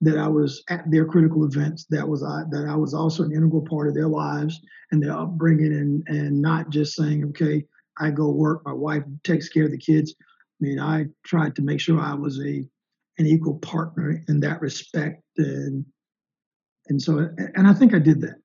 that 0.02 0.18
I 0.18 0.28
was 0.28 0.64
at 0.70 0.90
their 0.90 1.06
critical 1.06 1.46
events, 1.46 1.86
that 1.92 2.08
was 2.08 2.24
I, 2.24 2.44
that 2.50 2.68
I 2.68 2.76
was 2.76 2.94
also 2.94 3.24
an 3.24 3.32
integral 3.32 3.62
part 3.62 3.88
of 3.88 3.94
their 3.94 4.08
lives 4.08 4.60
and 4.92 5.02
their 5.02 5.16
upbringing, 5.16 5.74
and 5.74 6.04
and 6.08 6.42
not 6.42 6.70
just 6.72 6.96
saying, 6.96 7.24
okay, 7.26 7.64
I 8.00 8.10
go 8.10 8.32
work, 8.32 8.64
my 8.66 8.74
wife 8.74 9.04
takes 9.24 9.48
care 9.48 9.66
of 9.66 9.72
the 9.72 9.78
kids. 9.78 10.16
I 10.20 10.66
mean, 10.66 10.80
I 10.80 11.06
tried 11.24 11.56
to 11.56 11.62
make 11.62 11.80
sure 11.80 12.00
I 12.00 12.16
was 12.16 12.40
a 12.40 12.68
an 13.20 13.28
equal 13.28 13.60
partner 13.60 14.24
in 14.28 14.40
that 14.40 14.62
respect, 14.62 15.22
and 15.38 15.86
and 16.88 17.02
so 17.02 17.30
and 17.56 17.68
I 17.68 17.74
think 17.74 17.94
I 17.94 18.00
did 18.00 18.22
that. 18.22 18.36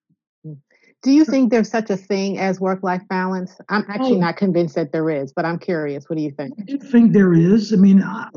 Do 1.03 1.13
you 1.13 1.25
think 1.25 1.51
there's 1.51 1.71
such 1.71 1.91
a 1.91 1.97
thing 1.97 2.39
as 2.39 2.61
work 2.61 2.83
life 2.83 3.03
balance? 3.09 3.57
I'm 3.69 3.85
actually 3.89 4.17
oh, 4.17 4.21
not 4.21 4.37
convinced 4.37 4.75
that 4.75 4.93
there 4.93 5.09
is, 5.11 5.33
but 5.33 5.45
I'm 5.45 5.59
curious. 5.59 6.09
What 6.09 6.17
do 6.17 6.23
you 6.23 6.33
think? 6.33 6.55
I 6.59 6.63
do 6.63 6.79
think 6.79 7.13
there 7.13 7.33
is. 7.33 7.73
I 7.73 7.77
mean, 7.77 8.03
I, 8.03 8.29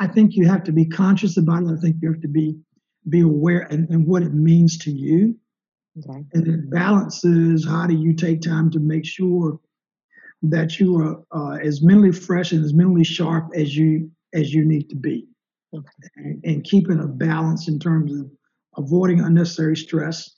I 0.00 0.06
think 0.08 0.34
you 0.34 0.46
have 0.48 0.64
to 0.64 0.72
be 0.72 0.84
conscious 0.84 1.36
about 1.36 1.62
it. 1.62 1.70
I 1.70 1.76
think 1.80 1.96
you 2.00 2.12
have 2.12 2.20
to 2.22 2.28
be 2.28 2.56
be 3.08 3.20
aware 3.20 3.60
and, 3.70 3.88
and 3.88 4.06
what 4.06 4.22
it 4.22 4.34
means 4.34 4.76
to 4.78 4.90
you. 4.90 5.36
Okay. 5.98 6.24
And 6.32 6.46
it 6.46 6.70
balances 6.70 7.66
how 7.66 7.86
do 7.86 7.94
you 7.94 8.14
take 8.14 8.42
time 8.42 8.70
to 8.72 8.78
make 8.78 9.04
sure 9.04 9.58
that 10.42 10.78
you 10.78 10.96
are 11.00 11.22
uh, 11.32 11.58
as 11.58 11.82
mentally 11.82 12.12
fresh 12.12 12.52
and 12.52 12.64
as 12.64 12.74
mentally 12.74 13.04
sharp 13.04 13.50
as 13.54 13.76
you 13.76 14.10
as 14.34 14.52
you 14.52 14.64
need 14.64 14.90
to 14.90 14.96
be, 14.96 15.26
okay. 15.74 15.88
and, 16.16 16.44
and 16.44 16.64
keeping 16.64 17.00
a 17.00 17.06
balance 17.06 17.66
in 17.66 17.78
terms 17.78 18.12
of 18.12 18.30
avoiding 18.76 19.20
unnecessary 19.20 19.76
stress 19.76 20.37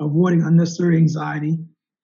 avoiding 0.00 0.42
unnecessary 0.42 0.96
anxiety, 0.96 1.58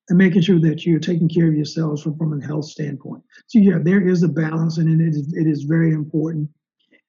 and 0.09 0.19
making 0.19 0.43
sure 0.43 0.61
that 0.61 0.85
you're 0.85 0.99
taking 0.99 1.29
care 1.29 1.49
of 1.49 1.55
yourselves 1.55 2.03
from, 2.03 2.17
from 2.17 2.41
a 2.41 2.45
health 2.45 2.67
standpoint. 2.67 3.23
So 3.47 3.59
yeah, 3.59 3.79
there 3.83 4.07
is 4.07 4.23
a 4.23 4.29
balance, 4.29 4.79
and 4.79 5.01
it 5.01 5.07
is 5.07 5.33
it 5.35 5.47
is 5.47 5.63
very 5.65 5.93
important. 5.93 6.49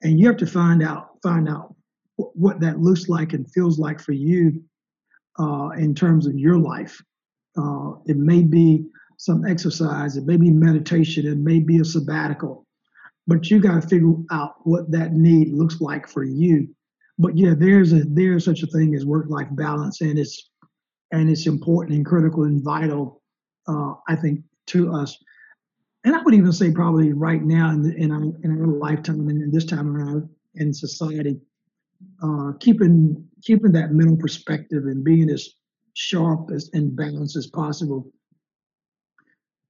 And 0.03 0.19
you 0.19 0.27
have 0.27 0.37
to 0.37 0.47
find 0.47 0.83
out 0.83 1.17
find 1.21 1.49
out 1.49 1.75
what 2.15 2.59
that 2.59 2.79
looks 2.79 3.09
like 3.09 3.33
and 3.33 3.49
feels 3.51 3.79
like 3.79 3.99
for 3.99 4.11
you 4.11 4.61
uh, 5.39 5.69
in 5.77 5.95
terms 5.95 6.27
of 6.27 6.37
your 6.37 6.57
life. 6.57 7.01
Uh, 7.57 7.93
it 8.05 8.17
may 8.17 8.41
be 8.41 8.85
some 9.17 9.45
exercise, 9.45 10.17
it 10.17 10.25
may 10.25 10.37
be 10.37 10.51
meditation, 10.51 11.25
it 11.25 11.37
may 11.37 11.59
be 11.59 11.79
a 11.79 11.85
sabbatical, 11.85 12.65
but 13.27 13.49
you 13.49 13.59
got 13.59 13.81
to 13.81 13.87
figure 13.87 14.13
out 14.31 14.55
what 14.63 14.91
that 14.91 15.13
need 15.13 15.53
looks 15.53 15.79
like 15.79 16.07
for 16.07 16.23
you. 16.23 16.67
But 17.17 17.37
yeah, 17.37 17.53
there's 17.55 17.93
a 17.93 18.03
there's 18.05 18.43
such 18.45 18.63
a 18.63 18.67
thing 18.67 18.95
as 18.95 19.05
work 19.05 19.27
life 19.29 19.47
balance, 19.51 20.01
and 20.01 20.17
it's 20.17 20.49
and 21.13 21.29
it's 21.29 21.45
important 21.45 21.95
and 21.95 22.05
critical 22.05 22.43
and 22.43 22.63
vital, 22.63 23.21
uh, 23.67 23.93
I 24.07 24.15
think, 24.15 24.41
to 24.67 24.93
us. 24.93 25.17
And 26.03 26.15
I 26.15 26.21
would 26.21 26.33
even 26.33 26.51
say 26.51 26.71
probably 26.71 27.13
right 27.13 27.41
now 27.41 27.69
in, 27.69 27.83
the, 27.83 27.95
in, 27.95 28.11
our, 28.11 28.23
in 28.43 28.59
our 28.59 28.67
lifetime 28.67 29.29
and 29.29 29.41
in 29.41 29.51
this 29.51 29.65
time 29.65 29.95
around 29.95 30.27
in 30.55 30.73
society, 30.73 31.39
uh, 32.21 32.53
keeping 32.59 33.25
keeping 33.41 33.71
that 33.71 33.91
mental 33.91 34.17
perspective 34.17 34.85
and 34.85 35.03
being 35.03 35.29
as 35.29 35.49
sharp 35.93 36.49
as, 36.53 36.69
and 36.73 36.95
balanced 36.95 37.35
as 37.35 37.47
possible 37.47 38.11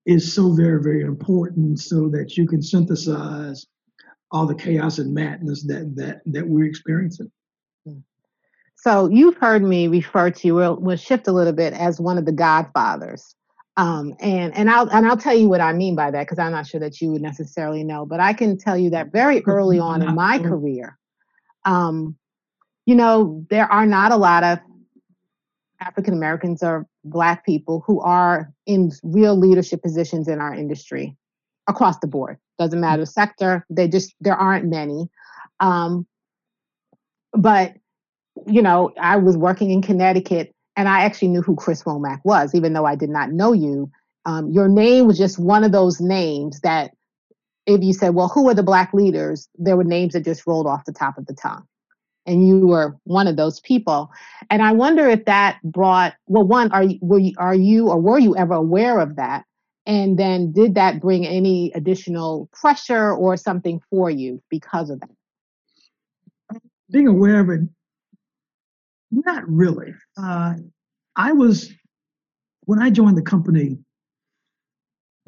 is 0.05 0.33
so 0.33 0.51
very 0.53 0.81
very 0.81 1.01
important 1.01 1.79
so 1.79 2.09
that 2.09 2.35
you 2.35 2.47
can 2.47 2.61
synthesize 2.61 3.67
all 4.31 4.47
the 4.47 4.55
chaos 4.55 4.97
and 4.97 5.13
madness 5.13 5.63
that 5.63 5.93
that 5.95 6.21
that 6.25 6.47
we're 6.47 6.65
experiencing. 6.65 7.31
So 8.83 9.07
you've 9.07 9.37
heard 9.37 9.63
me 9.63 9.87
refer 9.87 10.29
to 10.29 10.47
you. 10.47 10.55
We'll, 10.55 10.75
we'll 10.75 10.97
shift 10.97 11.29
a 11.29 11.31
little 11.31 11.53
bit 11.53 11.71
as 11.71 12.01
one 12.01 12.17
of 12.17 12.25
the 12.25 12.33
godfathers. 12.33 13.33
Um, 13.77 14.13
and 14.19 14.53
and 14.55 14.69
I'll 14.69 14.89
and 14.89 15.07
I'll 15.07 15.15
tell 15.15 15.33
you 15.33 15.47
what 15.47 15.61
I 15.61 15.71
mean 15.71 15.95
by 15.95 16.11
that 16.11 16.23
because 16.23 16.37
I'm 16.37 16.51
not 16.51 16.67
sure 16.67 16.81
that 16.81 16.99
you 16.99 17.09
would 17.11 17.21
necessarily 17.21 17.83
know, 17.85 18.05
but 18.05 18.19
I 18.19 18.33
can 18.33 18.57
tell 18.57 18.77
you 18.77 18.89
that 18.89 19.13
very 19.13 19.41
early 19.45 19.79
on 19.79 20.01
in 20.01 20.13
my 20.13 20.37
career, 20.37 20.99
um, 21.63 22.17
you 22.85 22.93
know, 22.93 23.45
there 23.49 23.71
are 23.71 23.85
not 23.85 24.11
a 24.11 24.17
lot 24.17 24.43
of 24.43 24.59
African 25.79 26.13
Americans 26.13 26.61
or 26.61 26.85
Black 27.05 27.45
people 27.45 27.83
who 27.87 28.01
are 28.01 28.51
in 28.65 28.91
real 29.01 29.35
leadership 29.37 29.81
positions 29.81 30.27
in 30.27 30.39
our 30.39 30.53
industry 30.53 31.15
across 31.67 31.97
the 31.99 32.07
board. 32.07 32.37
Doesn't 32.59 32.81
matter 32.81 33.05
sector. 33.05 33.65
They 33.69 33.87
just 33.87 34.13
there 34.19 34.35
aren't 34.35 34.65
many. 34.65 35.07
Um, 35.61 36.05
but 37.31 37.75
you 38.47 38.61
know, 38.61 38.91
I 38.99 39.17
was 39.17 39.37
working 39.37 39.71
in 39.71 39.81
Connecticut 39.81 40.53
and 40.75 40.89
I 40.89 41.01
actually 41.01 41.29
knew 41.29 41.41
who 41.41 41.55
Chris 41.55 41.83
Womack 41.83 42.19
was, 42.23 42.55
even 42.55 42.73
though 42.73 42.85
I 42.85 42.95
did 42.95 43.09
not 43.09 43.31
know 43.31 43.53
you. 43.53 43.91
Um, 44.25 44.49
your 44.49 44.67
name 44.67 45.05
was 45.05 45.17
just 45.17 45.37
one 45.37 45.63
of 45.63 45.71
those 45.71 45.99
names 45.99 46.61
that 46.61 46.91
if 47.65 47.81
you 47.83 47.93
said, 47.93 48.15
well, 48.15 48.27
who 48.27 48.49
are 48.49 48.53
the 48.53 48.63
black 48.63 48.93
leaders? 48.93 49.47
There 49.55 49.77
were 49.77 49.83
names 49.83 50.13
that 50.13 50.25
just 50.25 50.45
rolled 50.47 50.67
off 50.67 50.85
the 50.85 50.93
top 50.93 51.17
of 51.17 51.25
the 51.25 51.33
tongue. 51.33 51.65
And 52.25 52.47
you 52.47 52.67
were 52.67 52.95
one 53.03 53.27
of 53.27 53.35
those 53.35 53.59
people. 53.59 54.09
And 54.49 54.61
I 54.61 54.71
wonder 54.71 55.07
if 55.09 55.25
that 55.25 55.59
brought, 55.63 56.13
well, 56.27 56.47
one, 56.47 56.71
are 56.71 56.83
you, 56.83 56.97
were 57.01 57.19
you, 57.19 57.33
are 57.37 57.55
you 57.55 57.89
or 57.89 57.99
were 57.99 58.19
you 58.19 58.35
ever 58.37 58.53
aware 58.53 58.99
of 58.99 59.17
that? 59.17 59.43
And 59.85 60.17
then 60.17 60.53
did 60.53 60.75
that 60.75 61.01
bring 61.01 61.27
any 61.27 61.73
additional 61.75 62.47
pressure 62.53 63.13
or 63.13 63.35
something 63.35 63.81
for 63.89 64.09
you 64.09 64.41
because 64.49 64.89
of 64.89 65.01
that? 65.01 65.09
Being 66.89 67.07
aware 67.07 67.41
of 67.41 67.49
it 67.49 67.61
not 69.13 69.47
really. 69.47 69.93
Uh, 70.17 70.55
I 71.15 71.31
was, 71.31 71.71
when 72.65 72.81
I 72.81 72.89
joined 72.89 73.17
the 73.17 73.21
company 73.21 73.77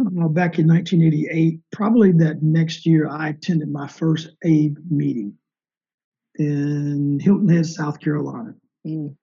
uh, 0.01 0.27
back 0.27 0.59
in 0.59 0.67
1988, 0.67 1.59
probably 1.71 2.11
that 2.13 2.41
next 2.41 2.85
year, 2.85 3.07
I 3.07 3.29
attended 3.29 3.71
my 3.71 3.87
first 3.87 4.29
ABE 4.43 4.77
meeting 4.89 5.33
in 6.37 7.19
Hilton 7.19 7.49
Head, 7.49 7.65
South 7.65 7.99
Carolina. 7.99 8.55
Mm. 8.85 9.15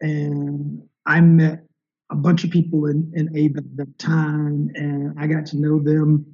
And 0.00 0.82
I 1.06 1.20
met 1.20 1.64
a 2.10 2.14
bunch 2.14 2.44
of 2.44 2.50
people 2.50 2.86
in, 2.86 3.10
in 3.14 3.36
ABE 3.36 3.56
at 3.56 3.76
that 3.76 3.98
time, 3.98 4.70
and 4.74 5.18
I 5.18 5.26
got 5.26 5.46
to 5.46 5.58
know 5.58 5.78
them 5.78 6.26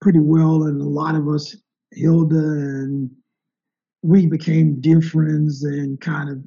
pretty 0.00 0.20
well. 0.20 0.64
And 0.64 0.80
a 0.80 0.84
lot 0.84 1.14
of 1.14 1.28
us, 1.28 1.56
Hilda 1.92 2.36
and 2.36 3.10
we 4.02 4.26
became 4.26 4.80
dear 4.80 5.00
friends 5.00 5.64
and 5.64 6.00
kind 6.00 6.30
of 6.30 6.38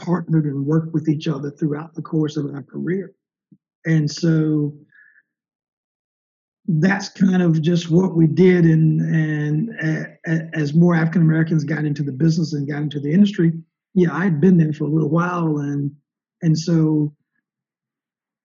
partnered 0.00 0.46
and 0.46 0.66
worked 0.66 0.92
with 0.92 1.08
each 1.08 1.28
other 1.28 1.50
throughout 1.50 1.94
the 1.94 2.02
course 2.02 2.36
of 2.36 2.46
our 2.46 2.62
career. 2.62 3.12
And 3.84 4.10
so 4.10 4.74
that's 6.66 7.08
kind 7.08 7.42
of 7.42 7.60
just 7.62 7.90
what 7.90 8.14
we 8.14 8.26
did. 8.26 8.64
And, 8.64 9.00
and 9.00 10.50
as 10.54 10.74
more 10.74 10.94
African 10.94 11.22
Americans 11.22 11.64
got 11.64 11.84
into 11.84 12.02
the 12.02 12.12
business 12.12 12.52
and 12.52 12.68
got 12.68 12.82
into 12.82 13.00
the 13.00 13.12
industry, 13.12 13.52
yeah, 13.94 14.12
I'd 14.12 14.40
been 14.40 14.56
there 14.56 14.72
for 14.72 14.84
a 14.84 14.88
little 14.88 15.10
while. 15.10 15.58
And, 15.58 15.90
and 16.42 16.56
so 16.56 17.14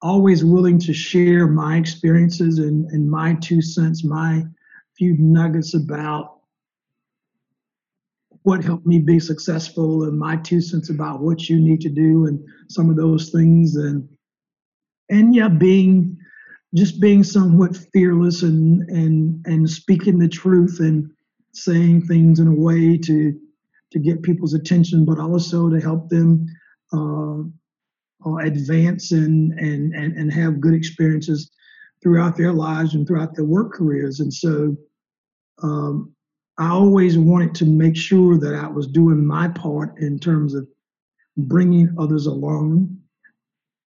always 0.02 0.44
willing 0.44 0.80
to 0.80 0.94
share 0.94 1.48
my 1.48 1.78
experiences 1.78 2.60
and, 2.60 2.90
and 2.92 3.10
my 3.10 3.36
two 3.36 3.62
cents, 3.62 4.04
my 4.04 4.44
few 4.98 5.16
nuggets 5.18 5.74
about 5.74 6.35
what 8.46 8.64
helped 8.64 8.86
me 8.86 9.00
be 9.00 9.20
successful 9.20 10.04
and 10.04 10.18
my 10.18 10.38
two 10.38 10.62
cents 10.62 10.90
about 10.90 11.22
what 11.22 11.50
you 11.50 11.60
need 11.60 11.82
to 11.82 11.90
do 11.90 12.28
and 12.28 12.40
some 12.70 12.90
of 12.90 12.96
those 12.96 13.30
things. 13.32 13.76
And 13.76 14.08
and 15.10 15.36
yeah 15.36 15.48
being 15.48 16.18
just 16.76 17.00
being 17.00 17.24
somewhat 17.24 17.78
fearless 17.94 18.44
and 18.44 18.90
and 18.90 19.46
and 19.46 19.70
speaking 19.70 20.20
the 20.20 20.28
truth 20.28 20.80
and 20.80 21.10
saying 21.54 22.06
things 22.06 22.40
in 22.40 22.48
a 22.48 22.56
way 22.56 22.98
to 22.98 23.40
to 23.92 24.00
get 24.00 24.24
people's 24.24 24.54
attention 24.54 25.06
but 25.06 25.20
also 25.20 25.70
to 25.70 25.80
help 25.80 26.10
them 26.10 26.46
uh, 26.94 27.40
uh, 28.26 28.38
advance 28.38 29.12
and, 29.12 29.58
and 29.60 29.94
and 29.94 30.18
and 30.18 30.34
have 30.34 30.60
good 30.60 30.74
experiences 30.74 31.52
throughout 32.02 32.38
their 32.38 32.54
lives 32.54 32.94
and 32.94 33.08
throughout 33.08 33.36
their 33.36 33.46
work 33.46 33.74
careers. 33.74 34.20
And 34.20 34.34
so 34.34 34.76
um, 35.64 36.15
I 36.58 36.70
always 36.70 37.18
wanted 37.18 37.54
to 37.56 37.66
make 37.66 37.98
sure 37.98 38.38
that 38.38 38.56
I 38.56 38.68
was 38.68 38.88
doing 38.88 39.26
my 39.26 39.48
part 39.50 39.98
in 40.00 40.20
terms 40.20 40.54
of 40.54 40.68
bringing 41.38 41.94
others 42.00 42.28
along 42.28 42.98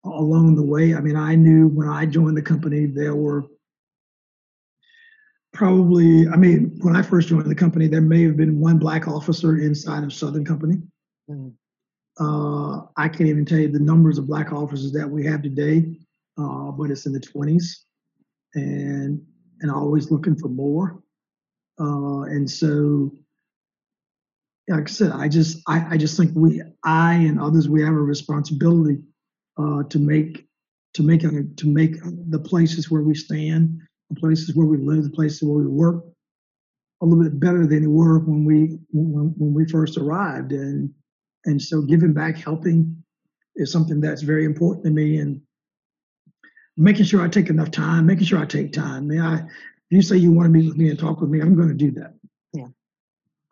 along 0.05 0.55
the 0.55 0.63
way. 0.63 0.95
I 0.95 1.01
mean, 1.01 1.17
I 1.17 1.35
knew 1.35 1.69
when 1.69 1.89
I 1.89 2.07
joined 2.07 2.37
the 2.37 2.43
company 2.43 2.87
there 2.87 3.15
were 3.15 3.45
probably, 5.53 6.29
I 6.29 6.37
mean, 6.37 6.77
when 6.83 6.95
I 6.95 7.03
first 7.03 7.29
joined 7.29 7.51
the 7.51 7.55
company, 7.55 7.89
there 7.89 8.01
may 8.01 8.23
have 8.25 8.37
been 8.37 8.61
one 8.61 8.79
black 8.79 9.09
officer 9.09 9.59
inside 9.59 10.05
of 10.05 10.13
Southern 10.13 10.45
Company. 10.45 10.77
Mm. 11.29 11.53
Uh, 12.19 12.87
I 12.97 13.09
can't 13.09 13.29
even 13.29 13.45
tell 13.45 13.59
you 13.59 13.69
the 13.69 13.79
numbers 13.79 14.19
of 14.19 14.27
black 14.27 14.53
officers 14.53 14.93
that 14.93 15.09
we 15.09 15.25
have 15.27 15.43
today, 15.43 15.99
uh, 16.39 16.71
but 16.71 16.91
it's 16.91 17.07
in 17.07 17.13
the 17.13 17.21
20s, 17.21 17.85
and 18.55 19.21
and 19.61 19.71
always 19.71 20.11
looking 20.11 20.37
for 20.37 20.49
more. 20.49 21.03
Uh, 21.81 22.23
and 22.23 22.51
so, 22.51 23.13
like 24.69 24.89
I 24.89 24.93
said, 24.93 25.13
I 25.13 25.29
just 25.29 25.63
I, 25.69 25.95
I 25.95 25.97
just 25.97 26.17
think 26.17 26.33
we 26.35 26.63
I 26.85 27.15
and 27.15 27.41
others 27.41 27.69
we 27.69 27.83
have 27.83 27.93
a 27.93 27.97
responsibility 27.97 28.99
uh, 29.59 29.85
to 29.85 29.99
make 29.99 30.47
to 30.95 31.03
make 31.03 31.25
a, 31.25 31.45
to 31.57 31.67
make 31.67 31.97
the 32.31 32.39
places 32.39 32.91
where 32.91 33.03
we 33.03 33.15
stand, 33.15 33.81
the 34.11 34.17
places 34.17 34.57
where 34.57 34.67
we 34.67 34.79
live, 34.79 35.05
the 35.05 35.11
places 35.11 35.43
where 35.43 35.59
we 35.59 35.67
work, 35.67 36.05
a 37.03 37.07
little 37.07 37.23
bit 37.23 37.39
better 37.39 37.67
than 37.67 37.83
they 37.83 37.87
were 37.87 38.19
when 38.21 38.45
we 38.45 38.79
when, 38.93 39.35
when 39.37 39.55
we 39.55 39.67
first 39.69 39.99
arrived. 39.99 40.53
And 40.53 40.91
and 41.45 41.61
so 41.61 41.83
giving 41.83 42.13
back, 42.13 42.37
helping 42.37 43.03
is 43.57 43.71
something 43.71 44.01
that's 44.01 44.23
very 44.23 44.45
important 44.45 44.85
to 44.87 44.91
me. 44.91 45.19
And 45.19 45.41
making 46.77 47.05
sure 47.05 47.23
I 47.23 47.29
take 47.29 47.49
enough 47.49 47.71
time, 47.71 48.07
making 48.07 48.27
sure 48.27 48.39
I 48.39 48.47
take 48.47 48.73
time. 48.73 49.09
May 49.09 49.21
I, 49.21 49.43
you 49.91 50.03
say 50.03 50.17
you 50.17 50.33
want 50.33 50.47
to 50.47 50.51
meet 50.51 50.67
with 50.67 50.77
me 50.77 50.91
and 50.91 50.99
talk 50.99 51.21
with 51.21 51.31
me, 51.31 51.41
I'm 51.41 51.55
going 51.55 51.69
to 51.69 51.75
do 51.75 51.91
that. 51.93 52.15
Yeah. 52.53 52.67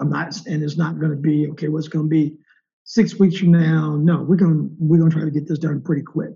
I'm 0.01 0.11
not, 0.11 0.35
and 0.47 0.63
it's 0.63 0.77
not 0.77 0.99
going 0.99 1.13
to 1.13 1.17
be 1.17 1.49
okay. 1.51 1.69
What's 1.69 1.89
going 1.89 2.07
to 2.07 2.11
be 2.11 2.37
six 2.85 3.19
weeks 3.19 3.39
from 3.39 3.53
now? 3.53 3.97
No, 3.97 4.23
we're 4.23 4.37
going 4.37 4.53
to 4.55 4.71
we're 4.79 4.99
going 4.99 5.11
to 5.11 5.17
try 5.17 5.25
to 5.25 5.31
get 5.31 5.49
this 5.49 5.59
done 5.59 5.81
pretty 5.81 6.03
quick. 6.03 6.35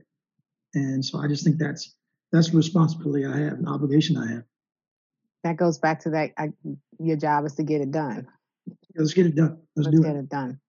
And 0.74 1.04
so 1.04 1.18
I 1.18 1.26
just 1.26 1.44
think 1.44 1.58
that's 1.58 1.94
that's 2.30 2.52
a 2.52 2.56
responsibility 2.56 3.26
I 3.26 3.36
have, 3.38 3.54
an 3.54 3.66
obligation 3.66 4.16
I 4.16 4.30
have. 4.32 4.44
That 5.44 5.56
goes 5.56 5.78
back 5.78 6.00
to 6.00 6.10
that. 6.10 6.32
I, 6.36 6.52
your 6.98 7.16
job 7.16 7.46
is 7.46 7.54
to 7.54 7.62
get 7.62 7.80
it 7.80 7.90
done. 7.90 8.26
Let's 8.94 9.14
get 9.14 9.26
it 9.26 9.36
done. 9.36 9.58
Let's, 9.76 9.86
Let's 9.86 9.96
do 9.96 10.02
get 10.02 10.16
it. 10.16 10.20
it 10.20 10.28
done. 10.28 10.60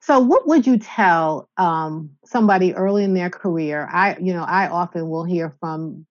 So, 0.00 0.18
what 0.18 0.46
would 0.46 0.66
you 0.66 0.78
tell 0.78 1.48
um, 1.56 2.10
somebody 2.24 2.74
early 2.74 3.04
in 3.04 3.14
their 3.14 3.30
career? 3.30 3.88
I, 3.90 4.16
you 4.18 4.34
know, 4.34 4.44
I 4.44 4.68
often 4.68 5.08
will 5.08 5.24
hear 5.24 5.50
from 5.60 6.04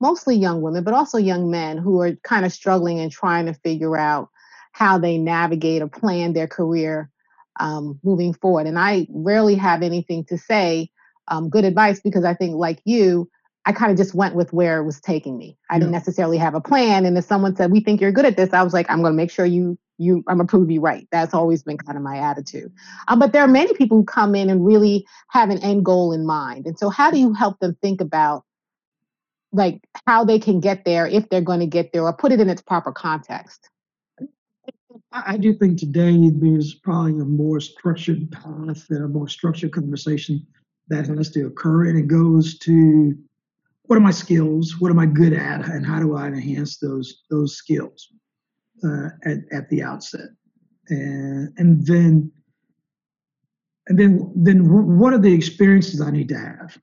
mostly 0.00 0.36
young 0.36 0.62
women, 0.62 0.84
but 0.84 0.94
also 0.94 1.18
young 1.18 1.50
men 1.50 1.78
who 1.78 2.00
are 2.00 2.12
kind 2.22 2.44
of 2.44 2.52
struggling 2.52 2.98
and 3.00 3.10
trying 3.10 3.46
to 3.46 3.54
figure 3.54 3.96
out 3.96 4.28
how 4.72 4.98
they 4.98 5.18
navigate 5.18 5.82
or 5.82 5.88
plan 5.88 6.32
their 6.32 6.46
career 6.46 7.10
um, 7.58 7.98
moving 8.02 8.32
forward. 8.32 8.66
And 8.66 8.78
I 8.78 9.06
rarely 9.10 9.54
have 9.56 9.82
anything 9.82 10.24
to 10.26 10.38
say, 10.38 10.90
um, 11.28 11.48
good 11.48 11.64
advice, 11.64 12.00
because 12.00 12.24
I 12.24 12.34
think, 12.34 12.56
like 12.56 12.80
you, 12.84 13.28
I 13.66 13.72
kind 13.72 13.92
of 13.92 13.98
just 13.98 14.14
went 14.14 14.34
with 14.34 14.52
where 14.52 14.80
it 14.80 14.84
was 14.84 15.00
taking 15.00 15.36
me. 15.36 15.56
I 15.68 15.74
yeah. 15.74 15.80
didn't 15.80 15.92
necessarily 15.92 16.38
have 16.38 16.54
a 16.54 16.60
plan. 16.60 17.04
And 17.04 17.16
if 17.16 17.24
someone 17.24 17.54
said, 17.54 17.70
"We 17.70 17.80
think 17.80 18.00
you're 18.00 18.12
good 18.12 18.24
at 18.24 18.36
this," 18.36 18.52
I 18.52 18.62
was 18.62 18.72
like, 18.72 18.90
"I'm 18.90 19.00
going 19.02 19.12
to 19.12 19.16
make 19.16 19.30
sure 19.30 19.44
you 19.44 19.78
you 19.98 20.24
I'm 20.28 20.38
gonna 20.38 20.46
prove 20.46 20.70
you 20.70 20.80
right." 20.80 21.06
That's 21.12 21.34
always 21.34 21.62
been 21.62 21.76
kind 21.76 21.96
of 21.96 22.02
my 22.02 22.18
attitude. 22.18 22.72
Um, 23.08 23.18
but 23.18 23.32
there 23.32 23.42
are 23.42 23.48
many 23.48 23.74
people 23.74 23.98
who 23.98 24.04
come 24.04 24.34
in 24.34 24.48
and 24.48 24.64
really 24.64 25.06
have 25.28 25.50
an 25.50 25.58
end 25.58 25.84
goal 25.84 26.12
in 26.12 26.26
mind. 26.26 26.66
And 26.66 26.78
so, 26.78 26.88
how 26.88 27.10
do 27.10 27.18
you 27.18 27.34
help 27.34 27.58
them 27.60 27.76
think 27.82 28.00
about 28.00 28.44
like 29.52 29.80
how 30.06 30.24
they 30.24 30.38
can 30.38 30.60
get 30.60 30.84
there 30.84 31.06
if 31.06 31.28
they're 31.28 31.40
going 31.40 31.60
to 31.60 31.66
get 31.66 31.92
there, 31.92 32.02
or 32.02 32.12
put 32.12 32.32
it 32.32 32.40
in 32.40 32.48
its 32.48 32.62
proper 32.62 32.92
context? 32.92 33.68
I 35.12 35.36
do 35.36 35.52
think 35.54 35.78
today 35.78 36.30
there's 36.32 36.74
probably 36.74 37.20
a 37.20 37.24
more 37.24 37.60
structured 37.60 38.30
path 38.30 38.86
and 38.90 39.04
a 39.04 39.08
more 39.08 39.28
structured 39.28 39.72
conversation 39.72 40.46
that 40.88 41.06
has 41.06 41.30
to 41.30 41.46
occur, 41.46 41.86
and 41.86 41.98
it 41.98 42.06
goes 42.06 42.58
to 42.58 43.16
what 43.84 43.96
are 43.96 44.00
my 44.00 44.12
skills? 44.12 44.76
What 44.78 44.92
am 44.92 45.00
I 45.00 45.06
good 45.06 45.32
at? 45.32 45.68
And 45.68 45.84
how 45.84 45.98
do 45.98 46.14
I 46.14 46.28
enhance 46.28 46.78
those 46.78 47.24
those 47.28 47.56
skills 47.56 48.12
uh, 48.84 49.08
at, 49.24 49.38
at 49.52 49.68
the 49.68 49.82
outset? 49.82 50.28
And 50.88 51.52
and 51.58 51.84
then 51.84 52.30
and 53.88 53.98
then 53.98 54.32
then 54.36 54.98
what 54.98 55.12
are 55.12 55.18
the 55.18 55.34
experiences 55.34 56.00
I 56.00 56.12
need 56.12 56.28
to 56.28 56.38
have? 56.38 56.78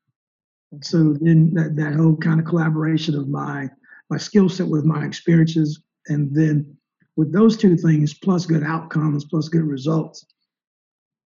So 0.81 1.13
then 1.13 1.53
that, 1.53 1.75
that 1.77 1.93
whole 1.93 2.17
kind 2.17 2.39
of 2.39 2.45
collaboration 2.45 3.15
of 3.15 3.27
my 3.29 3.69
my 4.09 4.17
skill 4.17 4.47
set 4.47 4.67
with 4.67 4.85
my 4.85 5.05
experiences, 5.05 5.81
and 6.07 6.33
then 6.33 6.77
with 7.15 7.33
those 7.33 7.57
two 7.57 7.75
things 7.75 8.13
plus 8.13 8.45
good 8.45 8.63
outcomes 8.63 9.25
plus 9.25 9.49
good 9.49 9.63
results, 9.63 10.25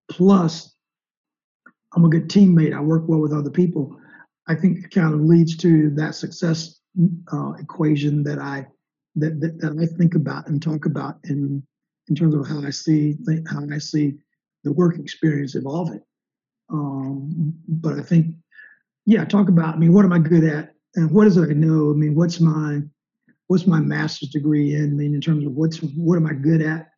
plus 0.10 0.76
I'm 1.96 2.06
a 2.06 2.10
good 2.10 2.30
teammate. 2.30 2.76
I 2.76 2.82
work 2.82 3.08
well 3.08 3.20
with 3.20 3.34
other 3.34 3.50
people. 3.50 3.98
I 4.48 4.56
think 4.56 4.86
it 4.86 4.92
kind 4.92 5.14
of 5.14 5.22
leads 5.22 5.58
to 5.58 5.90
that 5.92 6.16
success 6.16 6.80
uh, 7.32 7.54
equation 7.54 8.24
that 8.24 8.40
I 8.40 8.68
that, 9.16 9.40
that, 9.40 9.60
that 9.60 9.78
I 9.80 9.86
think 9.98 10.16
about 10.16 10.48
and 10.48 10.62
talk 10.62 10.86
about 10.86 11.20
in 11.24 11.64
in 12.10 12.16
terms 12.16 12.36
of 12.36 12.48
how 12.48 12.66
I 12.66 12.70
see 12.70 13.18
how 13.50 13.64
I 13.72 13.78
see 13.78 14.16
the 14.64 14.74
work 14.74 14.98
experience 15.00 15.56
evolving. 15.56 16.02
Um, 16.70 17.54
but 17.68 17.98
I 18.00 18.02
think, 18.02 18.36
yeah, 19.08 19.24
talk 19.24 19.48
about. 19.48 19.74
I 19.74 19.78
mean, 19.78 19.94
what 19.94 20.04
am 20.04 20.12
I 20.12 20.20
good 20.20 20.44
at, 20.44 20.76
and 20.96 21.10
what 21.10 21.28
is 21.28 21.38
it 21.38 21.50
I 21.50 21.54
know? 21.54 21.92
I 21.92 21.94
mean, 21.94 22.14
what's 22.14 22.42
my 22.42 22.82
what's 23.48 23.66
my 23.66 23.80
master's 23.80 24.30
degree 24.30 24.76
in? 24.76 24.84
I 24.84 24.94
mean, 24.94 25.16
in 25.16 25.22
terms 25.22 25.46
of 25.46 25.54
what's 25.54 25.78
what 25.78 26.18
am 26.18 26.28
I 26.28 26.34
good 26.34 26.62
at, 26.62 26.90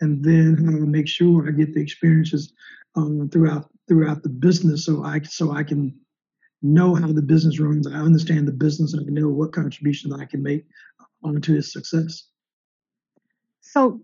and 0.00 0.24
then 0.24 0.56
how 0.56 0.70
do 0.70 0.76
I 0.78 0.86
make 0.86 1.08
sure 1.08 1.46
I 1.46 1.50
get 1.50 1.74
the 1.74 1.82
experiences 1.82 2.52
um, 2.94 3.28
throughout 3.28 3.68
throughout 3.88 4.22
the 4.22 4.28
business 4.28 4.86
so 4.86 5.02
I 5.02 5.20
so 5.22 5.50
I 5.50 5.64
can 5.64 5.98
know 6.62 6.94
how 6.94 7.08
the 7.08 7.20
business 7.20 7.58
runs. 7.58 7.88
I 7.88 7.94
understand 7.94 8.46
the 8.46 8.52
business 8.52 8.94
and 8.94 9.04
I 9.04 9.12
know 9.12 9.28
what 9.28 9.52
contribution 9.52 10.12
I 10.12 10.26
can 10.26 10.44
make 10.44 10.64
onto 11.24 11.56
its 11.56 11.72
success. 11.72 12.28
So 13.62 14.00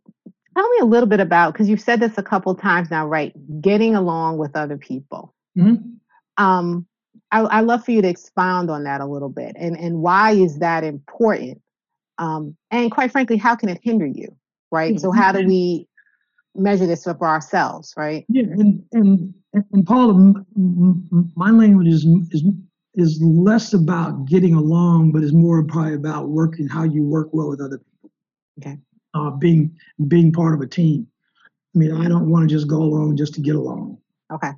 tell 0.56 0.68
me 0.70 0.78
a 0.80 0.86
little 0.86 1.08
bit 1.08 1.20
about 1.20 1.52
because 1.52 1.68
you've 1.68 1.80
said 1.80 2.00
this 2.00 2.18
a 2.18 2.22
couple 2.24 2.52
times 2.56 2.90
now, 2.90 3.06
right? 3.06 3.32
Getting 3.60 3.94
along 3.94 4.38
with 4.38 4.56
other 4.56 4.76
people. 4.76 5.36
Mm-hmm. 5.56 6.44
Um, 6.44 6.88
I, 7.30 7.40
I 7.40 7.60
love 7.60 7.84
for 7.84 7.90
you 7.90 8.02
to 8.02 8.08
expound 8.08 8.70
on 8.70 8.84
that 8.84 9.00
a 9.00 9.06
little 9.06 9.28
bit, 9.28 9.56
and 9.58 9.76
and 9.76 10.00
why 10.00 10.32
is 10.32 10.58
that 10.58 10.84
important? 10.84 11.60
Um, 12.18 12.56
and 12.70 12.90
quite 12.90 13.12
frankly, 13.12 13.36
how 13.36 13.54
can 13.54 13.68
it 13.68 13.80
hinder 13.82 14.06
you, 14.06 14.34
right? 14.70 14.94
Mm-hmm. 14.94 15.00
So 15.00 15.12
how 15.12 15.32
do 15.32 15.46
we 15.46 15.86
measure 16.54 16.86
this 16.86 17.04
for 17.04 17.26
ourselves, 17.26 17.94
right? 17.96 18.24
Yeah, 18.28 18.44
and 18.44 18.82
and 18.92 19.34
and 19.72 19.86
Paula, 19.86 20.44
my 20.54 21.50
language 21.50 21.88
is 21.88 22.04
is 22.30 22.44
is 22.94 23.22
less 23.22 23.74
about 23.74 24.26
getting 24.26 24.54
along, 24.54 25.12
but 25.12 25.22
is 25.22 25.32
more 25.32 25.62
probably 25.64 25.94
about 25.94 26.28
working 26.28 26.66
how 26.66 26.82
you 26.82 27.04
work 27.04 27.28
well 27.32 27.48
with 27.48 27.60
other 27.60 27.78
people. 27.78 28.10
Okay. 28.60 28.78
Uh, 29.14 29.30
being 29.30 29.74
being 30.08 30.32
part 30.32 30.54
of 30.54 30.60
a 30.60 30.66
team. 30.66 31.06
I 31.74 31.78
mean, 31.78 31.92
I 31.92 32.08
don't 32.08 32.30
want 32.30 32.48
to 32.48 32.54
just 32.54 32.66
go 32.66 32.78
along 32.78 33.16
just 33.16 33.34
to 33.34 33.40
get 33.40 33.54
along. 33.54 33.98
Okay. 34.32 34.50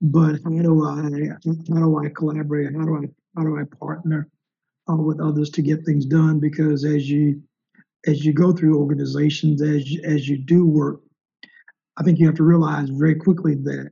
But 0.00 0.40
how 0.44 0.50
do 0.50 0.84
I 0.86 1.28
how 1.68 1.80
do 1.80 1.98
I 1.98 2.08
collaborate? 2.08 2.74
How 2.74 2.84
do 2.84 2.96
I 2.96 3.08
how 3.36 3.44
do 3.44 3.58
I 3.58 3.64
partner 3.78 4.28
uh, 4.90 4.96
with 4.96 5.20
others 5.20 5.50
to 5.50 5.62
get 5.62 5.84
things 5.84 6.06
done? 6.06 6.40
Because 6.40 6.84
as 6.84 7.08
you 7.08 7.42
as 8.06 8.24
you 8.24 8.32
go 8.32 8.52
through 8.52 8.78
organizations, 8.78 9.60
as 9.60 9.90
you, 9.90 10.00
as 10.04 10.28
you 10.28 10.38
do 10.38 10.66
work, 10.66 11.00
I 11.98 12.02
think 12.02 12.18
you 12.18 12.26
have 12.26 12.36
to 12.36 12.44
realize 12.44 12.88
very 12.88 13.14
quickly 13.14 13.56
that 13.56 13.90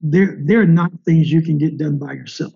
there 0.00 0.38
there 0.42 0.60
are 0.60 0.66
not 0.66 0.92
things 1.04 1.30
you 1.30 1.42
can 1.42 1.58
get 1.58 1.76
done 1.76 1.98
by 1.98 2.14
yourself. 2.14 2.54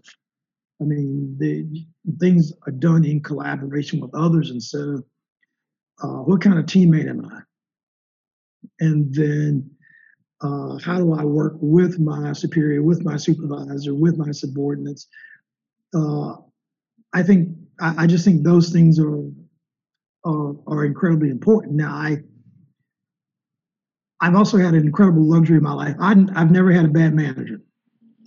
I 0.81 0.85
mean, 0.85 1.37
the 1.39 1.87
things 2.19 2.53
are 2.67 2.73
done 2.73 3.05
in 3.05 3.23
collaboration 3.23 4.01
with 4.01 4.15
others, 4.15 4.51
and 4.51 4.63
so 4.63 5.03
uh, 6.03 6.23
what 6.25 6.41
kind 6.41 6.59
of 6.59 6.67
teammate 6.67 7.09
am 7.09 7.25
I? 7.27 7.41
And 8.81 9.15
then 9.15 9.71
uh, 10.43 10.79
how 10.79 10.99
do 10.99 11.15
I 11.15 11.25
work 11.25 11.55
with 11.61 11.99
my 11.99 12.33
superior, 12.33 12.83
with 12.83 13.05
my 13.05 13.17
supervisor, 13.17 13.95
with 13.95 14.17
my 14.19 14.31
subordinates? 14.33 15.07
Uh, 15.95 16.35
I 17.15 17.23
think 17.23 17.57
I, 17.81 18.05
I, 18.05 18.07
just 18.07 18.25
think 18.25 18.43
those 18.43 18.71
things 18.71 18.99
are, 18.99 19.23
are 20.25 20.57
are 20.67 20.85
incredibly 20.85 21.31
important. 21.31 21.75
Now 21.75 21.95
I 21.95 22.23
I've 24.21 24.35
also 24.35 24.59
had 24.59 24.75
an 24.75 24.87
incredible 24.87 25.23
luxury 25.23 25.59
in 25.59 25.63
my 25.63 25.73
life. 25.73 25.97
I, 26.01 26.09
have 26.09 26.51
never 26.51 26.73
had 26.73 26.85
a 26.85 26.89
bad 26.89 27.15
manager. 27.15 27.61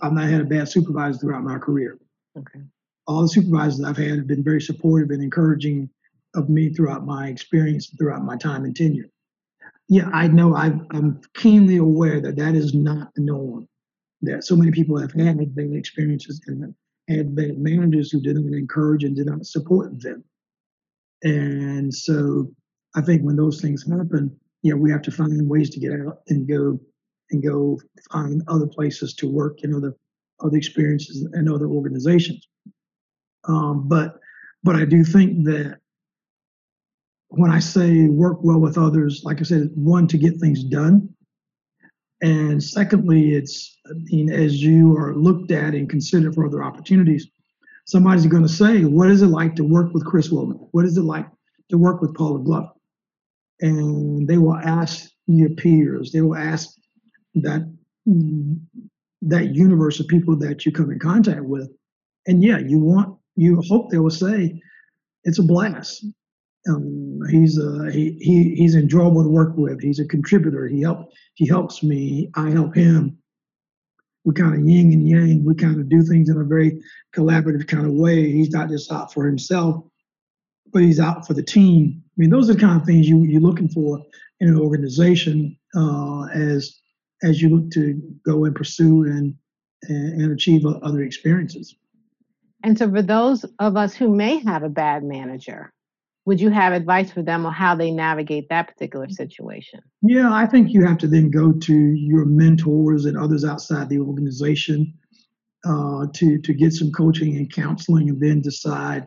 I've 0.02 0.12
not 0.12 0.28
had 0.28 0.40
a 0.40 0.44
bad 0.44 0.68
supervisor 0.68 1.18
throughout 1.18 1.44
my 1.44 1.58
career. 1.58 1.98
Okay. 2.36 2.60
All 3.06 3.22
the 3.22 3.28
supervisors 3.28 3.84
I've 3.84 3.96
had 3.96 4.18
have 4.18 4.26
been 4.26 4.44
very 4.44 4.60
supportive 4.60 5.10
and 5.10 5.22
encouraging 5.22 5.90
of 6.34 6.48
me 6.48 6.72
throughout 6.72 7.04
my 7.04 7.28
experience, 7.28 7.92
throughout 7.98 8.24
my 8.24 8.36
time 8.36 8.64
and 8.64 8.74
tenure. 8.74 9.10
Yeah, 9.90 10.08
I 10.12 10.28
know 10.28 10.54
i 10.54 10.66
am 10.66 11.20
keenly 11.34 11.76
aware 11.76 12.20
that 12.20 12.36
that 12.36 12.54
is 12.54 12.72
not 12.74 13.12
the 13.16 13.22
norm. 13.22 13.66
That 14.22 14.44
so 14.44 14.54
many 14.54 14.70
people 14.70 14.96
have 14.96 15.12
had 15.12 15.54
bad 15.56 15.72
experiences 15.72 16.40
and 16.46 16.72
had 17.08 17.34
bad 17.34 17.58
managers 17.58 18.12
who 18.12 18.20
didn't 18.20 18.54
encourage 18.54 19.02
and 19.02 19.16
did 19.16 19.26
not 19.26 19.44
support 19.46 20.00
them. 20.00 20.22
And 21.24 21.92
so 21.92 22.52
I 22.94 23.00
think 23.00 23.22
when 23.22 23.34
those 23.34 23.60
things 23.60 23.84
happen, 23.90 24.38
yeah, 24.62 24.74
we 24.74 24.92
have 24.92 25.02
to 25.02 25.10
find 25.10 25.48
ways 25.48 25.70
to 25.70 25.80
get 25.80 25.92
out 25.92 26.20
and 26.28 26.46
go 26.46 26.78
and 27.32 27.42
go 27.42 27.80
find 28.12 28.42
other 28.46 28.68
places 28.68 29.12
to 29.14 29.28
work 29.28 29.58
and 29.64 29.74
other 29.74 29.96
other 30.38 30.56
experiences 30.56 31.28
and 31.32 31.50
other 31.50 31.66
organizations. 31.66 32.46
Um, 33.48 33.88
but 33.88 34.20
but 34.62 34.76
I 34.76 34.84
do 34.84 35.02
think 35.02 35.46
that 35.46 35.79
when 37.30 37.50
I 37.50 37.60
say 37.60 38.08
work 38.08 38.38
well 38.42 38.60
with 38.60 38.76
others, 38.76 39.22
like 39.24 39.40
I 39.40 39.44
said, 39.44 39.70
one 39.74 40.06
to 40.08 40.18
get 40.18 40.38
things 40.38 40.64
done, 40.64 41.08
and 42.22 42.62
secondly, 42.62 43.34
it's 43.34 43.78
I 43.86 43.94
mean 43.94 44.30
as 44.30 44.62
you 44.62 44.96
are 44.96 45.14
looked 45.16 45.50
at 45.52 45.74
and 45.74 45.88
considered 45.88 46.34
for 46.34 46.46
other 46.46 46.62
opportunities, 46.62 47.28
somebody's 47.86 48.26
going 48.26 48.42
to 48.42 48.48
say, 48.48 48.84
"What 48.84 49.10
is 49.10 49.22
it 49.22 49.28
like 49.28 49.54
to 49.56 49.64
work 49.64 49.94
with 49.94 50.04
Chris 50.04 50.28
Womack? 50.28 50.68
What 50.72 50.84
is 50.84 50.96
it 50.96 51.02
like 51.02 51.26
to 51.70 51.78
work 51.78 52.02
with 52.02 52.14
Paula 52.14 52.40
Glover?" 52.40 52.70
And 53.60 54.26
they 54.28 54.38
will 54.38 54.56
ask 54.56 55.10
your 55.26 55.50
peers. 55.50 56.12
They 56.12 56.20
will 56.20 56.36
ask 56.36 56.68
that 57.36 57.62
that 59.22 59.54
universe 59.54 60.00
of 60.00 60.08
people 60.08 60.36
that 60.36 60.66
you 60.66 60.72
come 60.72 60.90
in 60.90 60.98
contact 60.98 61.44
with. 61.44 61.70
And 62.26 62.42
yeah, 62.42 62.58
you 62.58 62.78
want 62.78 63.18
you 63.36 63.62
hope 63.68 63.90
they 63.90 63.98
will 63.98 64.10
say 64.10 64.60
it's 65.24 65.38
a 65.38 65.42
blast. 65.42 66.04
Um, 66.68 67.20
he's 67.30 67.58
uh, 67.58 67.88
he, 67.90 68.18
he 68.20 68.54
he's 68.54 68.74
enjoyable 68.74 69.22
to 69.22 69.28
work 69.28 69.56
with. 69.56 69.80
He's 69.80 69.98
a 69.98 70.04
contributor. 70.04 70.66
He 70.66 70.82
help 70.82 71.10
he 71.34 71.46
helps 71.46 71.82
me. 71.82 72.30
I 72.34 72.50
help 72.50 72.74
him. 72.74 73.18
We 74.24 74.34
kind 74.34 74.54
of 74.54 74.68
yin 74.68 74.92
and 74.92 75.08
yang. 75.08 75.44
We 75.44 75.54
kind 75.54 75.80
of 75.80 75.88
do 75.88 76.02
things 76.02 76.28
in 76.28 76.38
a 76.38 76.44
very 76.44 76.82
collaborative 77.14 77.66
kind 77.66 77.86
of 77.86 77.92
way. 77.92 78.30
He's 78.30 78.50
not 78.50 78.68
just 78.68 78.92
out 78.92 79.12
for 79.12 79.24
himself, 79.24 79.82
but 80.72 80.82
he's 80.82 81.00
out 81.00 81.26
for 81.26 81.32
the 81.32 81.42
team. 81.42 82.02
I 82.04 82.14
mean, 82.18 82.30
those 82.30 82.50
are 82.50 82.54
the 82.54 82.60
kind 82.60 82.78
of 82.78 82.86
things 82.86 83.08
you 83.08 83.22
you're 83.24 83.40
looking 83.40 83.68
for 83.68 84.02
in 84.40 84.48
an 84.48 84.60
organization 84.60 85.56
uh, 85.74 86.24
as 86.34 86.78
as 87.22 87.40
you 87.40 87.48
look 87.48 87.70
to 87.70 88.00
go 88.24 88.44
and 88.44 88.54
pursue 88.54 89.04
and 89.04 89.34
and, 89.84 90.22
and 90.22 90.32
achieve 90.32 90.66
other 90.66 91.02
experiences. 91.02 91.74
And 92.62 92.78
so, 92.78 92.90
for 92.90 93.02
those 93.02 93.44
of 93.58 93.76
us 93.76 93.94
who 93.94 94.14
may 94.14 94.38
have 94.40 94.62
a 94.62 94.68
bad 94.68 95.02
manager, 95.02 95.72
would 96.26 96.40
you 96.40 96.50
have 96.50 96.72
advice 96.72 97.10
for 97.10 97.22
them 97.22 97.46
on 97.46 97.52
how 97.52 97.74
they 97.74 97.90
navigate 97.90 98.48
that 98.50 98.68
particular 98.68 99.08
situation? 99.08 99.80
Yeah, 100.02 100.32
I 100.32 100.46
think 100.46 100.70
you 100.70 100.84
have 100.84 100.98
to 100.98 101.08
then 101.08 101.30
go 101.30 101.52
to 101.52 101.74
your 101.74 102.24
mentors 102.24 103.06
and 103.06 103.16
others 103.16 103.44
outside 103.44 103.88
the 103.88 103.98
organization 103.98 104.94
uh, 105.64 106.06
to 106.14 106.38
to 106.38 106.54
get 106.54 106.72
some 106.72 106.90
coaching 106.92 107.36
and 107.36 107.52
counseling, 107.52 108.08
and 108.08 108.20
then 108.20 108.40
decide 108.40 109.06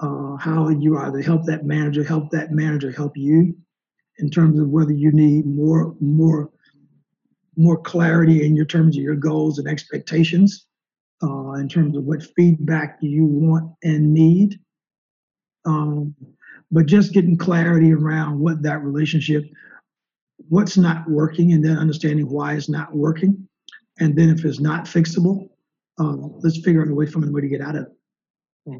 uh, 0.00 0.36
how 0.36 0.68
you 0.68 0.98
either 0.98 1.22
help 1.22 1.44
that 1.46 1.64
manager, 1.64 2.04
help 2.04 2.30
that 2.30 2.52
manager 2.52 2.90
help 2.90 3.16
you, 3.16 3.54
in 4.18 4.30
terms 4.30 4.58
of 4.58 4.68
whether 4.68 4.92
you 4.92 5.12
need 5.12 5.46
more 5.46 5.94
more 6.00 6.50
more 7.56 7.80
clarity 7.80 8.44
in 8.44 8.54
your 8.54 8.66
terms 8.66 8.96
of 8.96 9.02
your 9.02 9.16
goals 9.16 9.58
and 9.58 9.66
expectations, 9.66 10.66
uh, 11.22 11.52
in 11.52 11.68
terms 11.68 11.96
of 11.96 12.04
what 12.04 12.22
feedback 12.36 12.98
you 13.00 13.24
want 13.24 13.72
and 13.82 14.14
need. 14.14 14.60
Um, 15.64 16.14
but 16.70 16.86
just 16.86 17.12
getting 17.12 17.36
clarity 17.36 17.92
around 17.92 18.38
what 18.38 18.62
that 18.62 18.82
relationship, 18.82 19.44
what's 20.48 20.76
not 20.76 21.08
working, 21.08 21.52
and 21.52 21.64
then 21.64 21.78
understanding 21.78 22.28
why 22.28 22.54
it's 22.54 22.68
not 22.68 22.94
working. 22.94 23.48
And 23.98 24.16
then 24.16 24.30
if 24.30 24.44
it's 24.44 24.60
not 24.60 24.84
fixable, 24.84 25.48
uh, 25.98 26.14
let's 26.42 26.60
figure 26.60 26.82
out 26.82 26.88
a 26.88 26.94
way 26.94 27.06
from 27.06 27.24
a 27.24 27.32
way 27.32 27.40
to 27.40 27.48
get 27.48 27.60
out 27.60 27.76
of 27.76 27.82
it. 27.82 27.88
Yeah. 28.66 28.78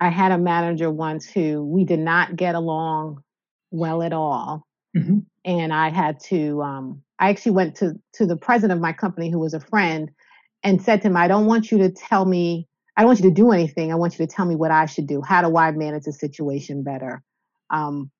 I 0.00 0.08
had 0.08 0.32
a 0.32 0.38
manager 0.38 0.90
once 0.90 1.26
who 1.26 1.64
we 1.64 1.84
did 1.84 2.00
not 2.00 2.36
get 2.36 2.54
along 2.54 3.22
well 3.70 4.02
at 4.02 4.12
all. 4.12 4.66
Mm-hmm. 4.96 5.18
And 5.44 5.72
I 5.72 5.88
had 5.90 6.20
to 6.24 6.62
um, 6.62 7.02
I 7.18 7.30
actually 7.30 7.52
went 7.52 7.76
to 7.76 7.94
to 8.14 8.26
the 8.26 8.36
president 8.36 8.78
of 8.78 8.82
my 8.82 8.92
company, 8.92 9.30
who 9.30 9.38
was 9.38 9.54
a 9.54 9.60
friend, 9.60 10.10
and 10.62 10.82
said 10.82 11.02
to 11.02 11.08
him, 11.08 11.16
"I 11.16 11.28
don't 11.28 11.46
want 11.46 11.70
you 11.70 11.78
to 11.78 11.90
tell 11.90 12.24
me. 12.24 12.66
I 13.00 13.02
don't 13.02 13.08
want 13.08 13.20
you 13.20 13.30
to 13.30 13.34
do 13.34 13.50
anything. 13.50 13.90
I 13.90 13.94
want 13.94 14.18
you 14.18 14.26
to 14.26 14.30
tell 14.30 14.44
me 14.44 14.56
what 14.56 14.70
I 14.70 14.84
should 14.84 15.06
do. 15.06 15.22
How 15.22 15.40
do 15.40 15.56
I 15.56 15.70
manage 15.72 16.04
the 16.04 16.12
situation 16.12 16.82
better?" 16.82 17.22
Um, 17.70 18.10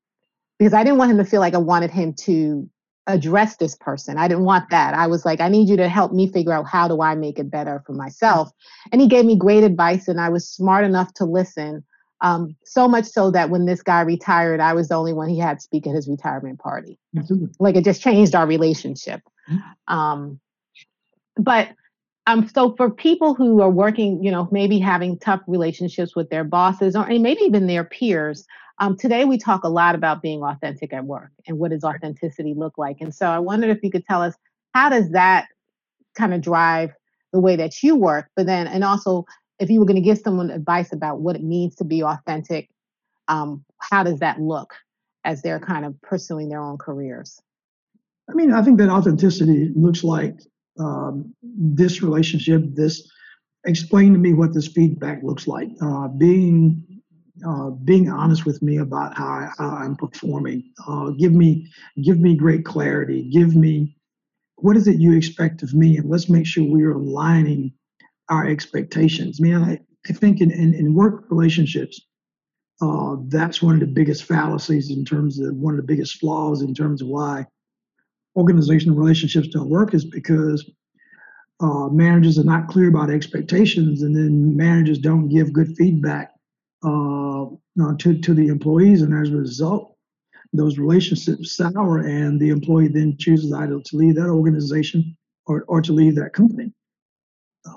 because 0.59 0.73
I 0.73 0.83
didn't 0.83 0.97
want 0.97 1.11
him 1.11 1.19
to 1.19 1.25
feel 1.27 1.41
like 1.41 1.53
I 1.53 1.59
wanted 1.59 1.91
him 1.91 2.15
to 2.15 2.67
address 3.07 3.57
this 3.57 3.77
person. 3.77 4.17
I 4.17 4.27
didn't 4.27 4.45
want 4.45 4.71
that. 4.71 4.95
I 4.95 5.07
was 5.07 5.27
like, 5.27 5.39
I 5.43 5.49
need 5.49 5.69
you 5.69 5.77
to 5.77 5.89
help 5.89 6.13
me 6.13 6.33
figure 6.33 6.55
out 6.55 6.67
how 6.67 6.89
do 6.89 7.03
I 7.03 7.15
make 7.15 7.39
it 7.39 7.51
better 7.51 7.83
for 7.85 7.93
myself. 7.93 8.51
And 8.91 9.03
he 9.03 9.07
gave 9.07 9.27
me 9.27 9.37
great 9.37 9.65
advice, 9.65 10.09
and 10.09 10.19
I 10.19 10.31
was 10.31 10.49
smart 10.49 10.87
enough 10.87 11.13
to 11.15 11.27
listen. 11.27 11.85
Um, 12.23 12.57
so 12.65 12.89
much 12.89 13.05
so 13.05 13.31
that 13.33 13.51
when 13.51 13.67
this 13.67 13.83
guy 13.83 14.01
retired, 14.01 14.61
I 14.61 14.73
was 14.73 14.89
the 14.89 14.95
only 14.95 15.13
one 15.13 15.29
he 15.29 15.39
had 15.39 15.61
speak 15.61 15.87
at 15.87 15.95
his 15.95 16.09
retirement 16.09 16.59
party. 16.59 16.99
Absolutely. 17.17 17.55
Like 17.59 17.77
it 17.77 17.85
just 17.85 18.01
changed 18.01 18.35
our 18.35 18.47
relationship. 18.47 19.21
Mm-hmm. 19.51 19.95
Um, 19.95 20.41
but 21.37 21.71
um, 22.27 22.49
so 22.49 22.75
for 22.77 22.91
people 22.91 23.35
who 23.35 23.61
are 23.61 23.71
working, 23.71 24.23
you 24.23 24.31
know, 24.31 24.49
maybe 24.53 24.79
having 24.79 25.19
tough 25.19 25.41
relationships 25.47 26.15
with 26.15 26.31
their 26.31 26.45
bosses 26.45 26.95
or 26.95 27.07
maybe 27.07 27.43
even 27.43 27.67
their 27.67 27.85
peers, 27.85 28.47
um, 28.79 28.97
today 28.97 29.25
we 29.25 29.39
talk 29.39 29.65
a 29.65 29.69
lot 29.69 29.95
about 29.95 30.23
being 30.23 30.43
authentic 30.43 30.93
at 30.93 31.05
work 31.05 31.31
and 31.47 31.59
what 31.59 31.71
does 31.71 31.85
authenticity 31.85 32.55
look 32.55 32.79
like. 32.79 32.97
And 33.01 33.15
so 33.15 33.27
I 33.27 33.39
wondered 33.39 33.71
if 33.71 33.83
you 33.83 33.91
could 33.91 34.07
tell 34.07 34.23
us 34.23 34.35
how 34.75 34.89
does 34.89 35.11
that 35.11 35.49
kind 36.15 36.35
of 36.35 36.41
drive 36.41 36.91
the 37.33 37.41
way 37.41 37.57
that 37.57 37.83
you 37.83 37.97
work, 37.97 38.29
but 38.37 38.47
then 38.47 38.67
and 38.67 38.85
also 38.85 39.25
if 39.59 39.71
you 39.71 39.79
were 39.79 39.87
going 39.87 39.97
to 39.97 40.03
give 40.03 40.19
someone 40.19 40.51
advice 40.51 40.93
about 40.93 41.21
what 41.21 41.37
it 41.37 41.43
means 41.43 41.75
to 41.77 41.85
be 41.85 42.03
authentic, 42.03 42.69
um, 43.29 43.65
how 43.79 44.03
does 44.03 44.19
that 44.21 44.41
look 44.41 44.75
as 45.25 45.43
they're 45.43 45.61
kind 45.61 45.85
of 45.85 46.01
pursuing 46.03 46.49
their 46.49 46.61
own 46.61 46.79
careers? 46.79 47.41
I 48.29 48.35
mean, 48.35 48.53
I 48.53 48.63
think 48.63 48.79
that 48.79 48.89
authenticity 48.89 49.71
looks 49.75 50.03
like 50.03 50.39
um, 50.81 51.35
this 51.43 52.03
relationship, 52.03 52.63
this 52.75 53.11
explain 53.65 54.13
to 54.13 54.19
me 54.19 54.33
what 54.33 54.55
this 54.55 54.69
feedback 54.69 55.23
looks 55.23 55.47
like. 55.47 55.69
Uh, 55.83 56.09
being 56.09 56.87
uh, 57.47 57.71
being 57.71 58.11
honest 58.11 58.45
with 58.45 58.61
me 58.61 58.79
about 58.79 59.17
how, 59.17 59.27
I, 59.27 59.51
how 59.57 59.71
I'm 59.71 59.97
performing. 59.97 60.73
Uh, 60.87 61.11
give 61.11 61.33
me 61.33 61.71
give 62.03 62.19
me 62.19 62.37
great 62.37 62.65
clarity. 62.65 63.31
Give 63.31 63.55
me 63.55 63.97
what 64.57 64.77
is 64.77 64.87
it 64.89 65.01
you 65.01 65.17
expect 65.17 65.63
of 65.63 65.75
me, 65.75 65.97
and 65.97 66.09
let's 66.09 66.29
make 66.29 66.47
sure 66.47 66.65
we're 66.65 66.93
aligning 66.93 67.73
our 68.29 68.47
expectations. 68.47 69.39
I 69.41 69.43
mean, 69.43 69.57
I, 69.57 69.81
I 70.09 70.13
think 70.13 70.41
in, 70.41 70.51
in, 70.51 70.75
in 70.75 70.95
work 70.95 71.25
relationships, 71.31 72.01
uh, 72.81 73.17
that's 73.27 73.61
one 73.61 73.75
of 73.75 73.81
the 73.81 73.87
biggest 73.87 74.25
fallacies 74.25 74.91
in 74.91 75.05
terms 75.05 75.41
of 75.41 75.55
one 75.55 75.75
of 75.75 75.79
the 75.79 75.87
biggest 75.87 76.19
flaws 76.19 76.63
in 76.63 76.75
terms 76.75 77.03
of 77.03 77.09
why 77.09 77.47
organizational 78.37 78.97
relationships 78.97 79.49
don't 79.49 79.69
work 79.69 79.95
is 79.95 80.05
because 80.05 80.71
uh, 81.61 81.89
managers 81.89 82.39
are 82.39 82.45
not 82.45 82.69
clear 82.69 82.89
about 82.89 83.11
expectations 83.11 84.03
and 84.03 84.17
then 84.17 84.57
managers 84.57 84.99
don't 84.99 85.29
give 85.29 85.53
good 85.53 85.77
feedback 85.77 86.33
uh, 86.85 87.45
uh 87.45 87.95
to, 87.99 88.19
to 88.19 88.33
the 88.35 88.49
employees 88.49 89.03
and 89.03 89.15
as 89.15 89.31
a 89.31 89.37
result 89.37 89.97
those 90.53 90.79
relationships 90.79 91.57
sour 91.57 91.99
and 91.99 92.41
the 92.41 92.49
employee 92.49 92.89
then 92.89 93.17
chooses 93.19 93.53
either 93.53 93.81
to 93.85 93.97
leave 93.97 94.17
that 94.17 94.29
organization 94.29 95.17
or, 95.47 95.65
or 95.69 95.83
to 95.83 95.93
leave 95.93 96.15
that 96.15 96.33
company 96.33 96.73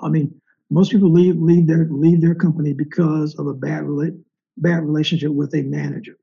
i 0.02 0.08
mean 0.08 0.40
most 0.70 0.90
people 0.90 1.10
leave 1.10 1.36
leave 1.36 1.66
their 1.66 1.86
leave 1.90 2.20
their 2.20 2.34
company 2.34 2.72
because 2.72 3.34
of 3.36 3.46
a 3.46 3.54
bad 3.54 3.84
rela- 3.84 4.18
bad 4.56 4.84
relationship 4.84 5.30
with 5.30 5.54
a 5.54 5.62
manager. 5.62 6.16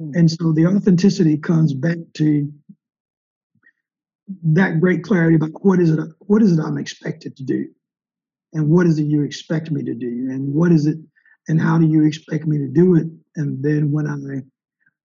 Mm-hmm. 0.00 0.18
And 0.18 0.30
so 0.30 0.52
the 0.52 0.66
authenticity 0.66 1.36
comes 1.36 1.74
back 1.74 1.98
to 2.14 2.50
that 4.42 4.80
great 4.80 5.02
clarity 5.02 5.36
about 5.36 5.50
what 5.64 5.80
is 5.80 5.90
it 5.90 6.00
what 6.20 6.42
is 6.42 6.58
it 6.58 6.62
I'm 6.62 6.78
expected 6.78 7.36
to 7.36 7.44
do 7.44 7.66
and 8.52 8.68
what 8.68 8.86
is 8.86 8.98
it 8.98 9.04
you 9.04 9.22
expect 9.22 9.70
me 9.70 9.82
to 9.84 9.94
do 9.94 10.28
and 10.30 10.52
what 10.54 10.72
is 10.72 10.86
it 10.86 10.98
and 11.48 11.60
how 11.60 11.78
do 11.78 11.86
you 11.86 12.04
expect 12.04 12.46
me 12.46 12.58
to 12.58 12.68
do 12.68 12.96
it 12.96 13.06
and 13.36 13.62
then 13.62 13.90
when 13.90 14.06
I 14.06 14.42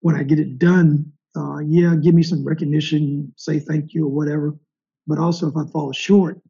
when 0.01 0.15
I 0.15 0.23
get 0.23 0.39
it 0.39 0.59
done 0.59 1.11
uh, 1.35 1.59
yeah 1.59 1.95
give 1.95 2.15
me 2.15 2.23
some 2.23 2.43
recognition 2.43 3.33
say 3.35 3.59
thank 3.59 3.93
you 3.93 4.05
or 4.05 4.11
whatever 4.11 4.55
but 5.07 5.19
also 5.19 5.47
if 5.47 5.55
I 5.57 5.65
fall 5.71 5.91
short 5.91 6.41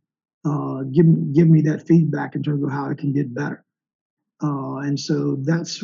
uh, 0.46 0.84
give 0.84 1.34
give 1.34 1.48
me 1.48 1.62
that 1.62 1.88
feedback 1.88 2.36
in 2.36 2.44
terms 2.44 2.64
of 2.64 2.72
how 2.72 2.90
I 2.90 2.94
can 2.94 3.12
get 3.12 3.34
better. 3.34 3.66
Uh, 4.44 4.78
and 4.78 5.00
so 5.00 5.38
that's 5.42 5.84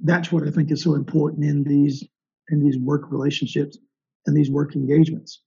that's 0.00 0.30
what 0.30 0.46
I 0.46 0.50
think 0.50 0.70
is 0.70 0.82
so 0.82 0.94
important 0.94 1.44
in 1.44 1.64
these 1.64 2.04
in 2.50 2.62
these 2.62 2.78
work 2.78 3.10
relationships 3.10 3.76
and 4.26 4.36
these 4.36 4.50
work 4.50 4.76
engagements. 4.76 5.42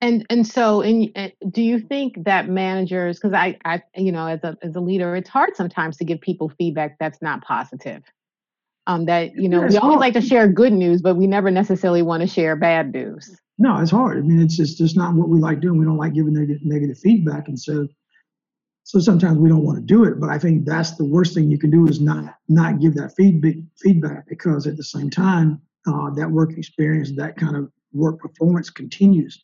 And 0.00 0.24
and 0.30 0.46
so, 0.46 0.80
in, 0.80 1.12
do 1.50 1.60
you 1.60 1.80
think 1.80 2.24
that 2.24 2.48
managers, 2.48 3.18
because 3.18 3.32
I, 3.32 3.58
I, 3.64 3.82
you 3.96 4.12
know, 4.12 4.26
as 4.26 4.44
a 4.44 4.56
as 4.62 4.76
a 4.76 4.80
leader, 4.80 5.16
it's 5.16 5.28
hard 5.28 5.56
sometimes 5.56 5.96
to 5.96 6.04
give 6.04 6.20
people 6.20 6.50
feedback 6.56 6.96
that's 7.00 7.20
not 7.20 7.42
positive. 7.42 8.04
Um, 8.86 9.06
that 9.06 9.34
you 9.34 9.48
know, 9.48 9.62
yeah, 9.62 9.68
we 9.68 9.76
always 9.76 9.94
hard. 9.94 10.00
like 10.00 10.14
to 10.14 10.20
share 10.20 10.46
good 10.46 10.72
news, 10.72 11.02
but 11.02 11.16
we 11.16 11.26
never 11.26 11.50
necessarily 11.50 12.02
want 12.02 12.20
to 12.20 12.28
share 12.28 12.54
bad 12.54 12.92
news. 12.92 13.36
No, 13.58 13.76
it's 13.80 13.90
hard. 13.90 14.18
I 14.18 14.20
mean, 14.20 14.40
it's 14.40 14.56
just 14.56 14.78
just 14.78 14.96
not 14.96 15.14
what 15.14 15.28
we 15.28 15.40
like 15.40 15.60
doing. 15.60 15.78
We 15.78 15.84
don't 15.84 15.96
like 15.96 16.14
giving 16.14 16.34
negative, 16.34 16.64
negative 16.64 16.98
feedback, 16.98 17.48
and 17.48 17.58
so 17.58 17.88
so 18.84 19.00
sometimes 19.00 19.38
we 19.38 19.48
don't 19.48 19.64
want 19.64 19.78
to 19.78 19.84
do 19.84 20.04
it. 20.04 20.20
But 20.20 20.30
I 20.30 20.38
think 20.38 20.64
that's 20.64 20.92
the 20.92 21.04
worst 21.04 21.34
thing 21.34 21.50
you 21.50 21.58
can 21.58 21.70
do 21.70 21.88
is 21.88 22.00
not 22.00 22.36
not 22.48 22.80
give 22.80 22.94
that 22.94 23.16
feedback 23.16 23.56
feedback 23.76 24.28
because 24.28 24.68
at 24.68 24.76
the 24.76 24.84
same 24.84 25.10
time, 25.10 25.60
uh, 25.88 26.10
that 26.10 26.30
work 26.30 26.56
experience, 26.56 27.10
that 27.16 27.36
kind 27.36 27.56
of 27.56 27.70
work 27.92 28.20
performance 28.20 28.70
continues. 28.70 29.42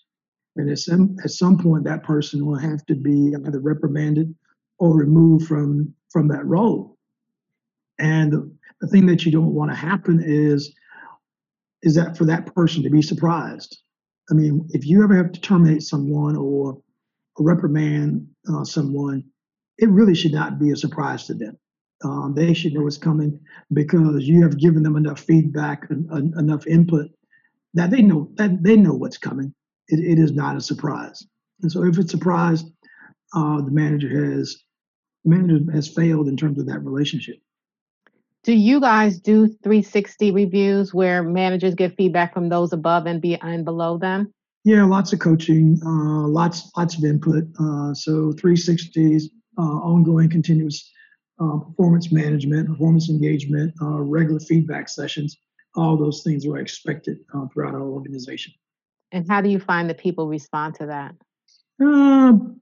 And 0.57 0.71
at 0.71 0.79
some, 0.79 1.17
at 1.25 1.31
some 1.31 1.59
point, 1.59 1.85
that 1.85 2.05
person 2.05 2.47
will 2.47 2.59
have 2.59 2.85
to 2.87 2.95
be 2.95 3.35
either 3.35 3.61
reprimanded 3.61 4.35
or 4.79 4.97
removed 4.97 5.47
from, 5.47 5.95
from 6.11 6.29
that 6.29 6.47
role. 6.47 6.97
And 7.99 8.33
the, 8.33 8.51
thing 8.89 9.07
that 9.07 9.25
you 9.25 9.33
don't 9.33 9.55
want 9.55 9.71
to 9.71 9.75
happen 9.75 10.23
is, 10.23 10.75
is 11.83 11.95
that 11.95 12.19
for 12.19 12.27
that 12.27 12.55
person 12.55 12.83
to 12.83 12.91
be 12.91 13.01
surprised. 13.01 13.79
I 14.31 14.35
mean, 14.35 14.69
if 14.73 14.87
you 14.87 15.03
ever 15.03 15.17
have 15.17 15.33
to 15.33 15.41
terminate 15.41 15.83
someone 15.83 16.37
or, 16.37 16.79
or 17.37 17.47
reprimand 17.47 18.29
uh, 18.53 18.65
someone, 18.65 19.25
it 19.79 19.89
really 19.89 20.15
should 20.15 20.33
not 20.33 20.59
be 20.59 20.71
a 20.71 20.77
surprise 20.77 21.27
to 21.27 21.35
them. 21.35 21.59
Um, 22.05 22.35
they 22.37 22.53
should 22.53 22.75
know 22.75 22.83
what's 22.83 22.99
coming 22.99 23.41
because 23.73 24.27
you 24.27 24.43
have 24.43 24.59
given 24.59 24.83
them 24.83 24.97
enough 24.97 25.21
feedback 25.21 25.89
and, 25.89 26.11
and 26.11 26.35
enough 26.35 26.67
input 26.67 27.11
that 27.73 27.91
they 27.91 28.03
know 28.03 28.31
that 28.35 28.63
they 28.63 28.77
know 28.77 28.93
what's 28.93 29.19
coming. 29.19 29.55
It, 29.89 30.01
it 30.01 30.19
is 30.19 30.33
not 30.33 30.57
a 30.57 30.61
surprise. 30.61 31.27
And 31.63 31.71
so, 31.71 31.85
if 31.85 31.99
it's 31.99 32.13
a 32.13 32.17
surprise, 32.17 32.65
uh, 33.35 33.61
the 33.63 33.71
manager 33.71 34.09
has 34.09 34.57
the 35.25 35.31
manager 35.31 35.73
has 35.73 35.89
failed 35.89 36.29
in 36.29 36.37
terms 36.37 36.59
of 36.59 36.67
that 36.67 36.85
relationship. 36.85 37.37
Do 38.43 38.53
you 38.53 38.79
guys 38.79 39.19
do 39.19 39.49
360 39.49 40.31
reviews 40.31 40.93
where 40.93 41.23
managers 41.23 41.75
get 41.75 41.97
feedback 41.97 42.35
from 42.35 42.51
those 42.51 42.75
above 42.75 43.07
and 43.07 43.21
be 43.21 43.37
and 43.37 43.65
below 43.65 43.97
them? 43.97 44.33
Yeah, 44.65 44.85
lots 44.85 45.13
of 45.13 45.19
coaching, 45.19 45.81
uh, 45.85 46.27
lots 46.29 46.71
lots 46.77 46.97
of 46.97 47.05
input. 47.05 47.45
Uh, 47.59 47.95
so 47.95 48.33
360s, 48.33 49.25
uh, 49.59 49.63
ongoing, 49.63 50.29
continuous 50.29 50.91
uh, 51.41 51.59
performance 51.59 52.13
management, 52.13 52.69
performance 52.69 53.09
engagement, 53.09 53.75
uh, 53.81 54.01
regular 54.01 54.41
feedback 54.41 54.89
sessions. 54.89 55.39
All 55.77 55.97
those 55.97 56.23
things 56.23 56.47
are 56.47 56.59
expected 56.59 57.19
uh, 57.35 57.47
throughout 57.53 57.75
our 57.75 57.83
organization. 57.83 58.53
And 59.13 59.29
how 59.29 59.41
do 59.41 59.49
you 59.49 59.61
find 59.61 59.89
that 59.91 59.99
people 59.99 60.29
respond 60.29 60.75
to 60.77 60.87
that? 60.87 61.15
Um, 61.81 62.61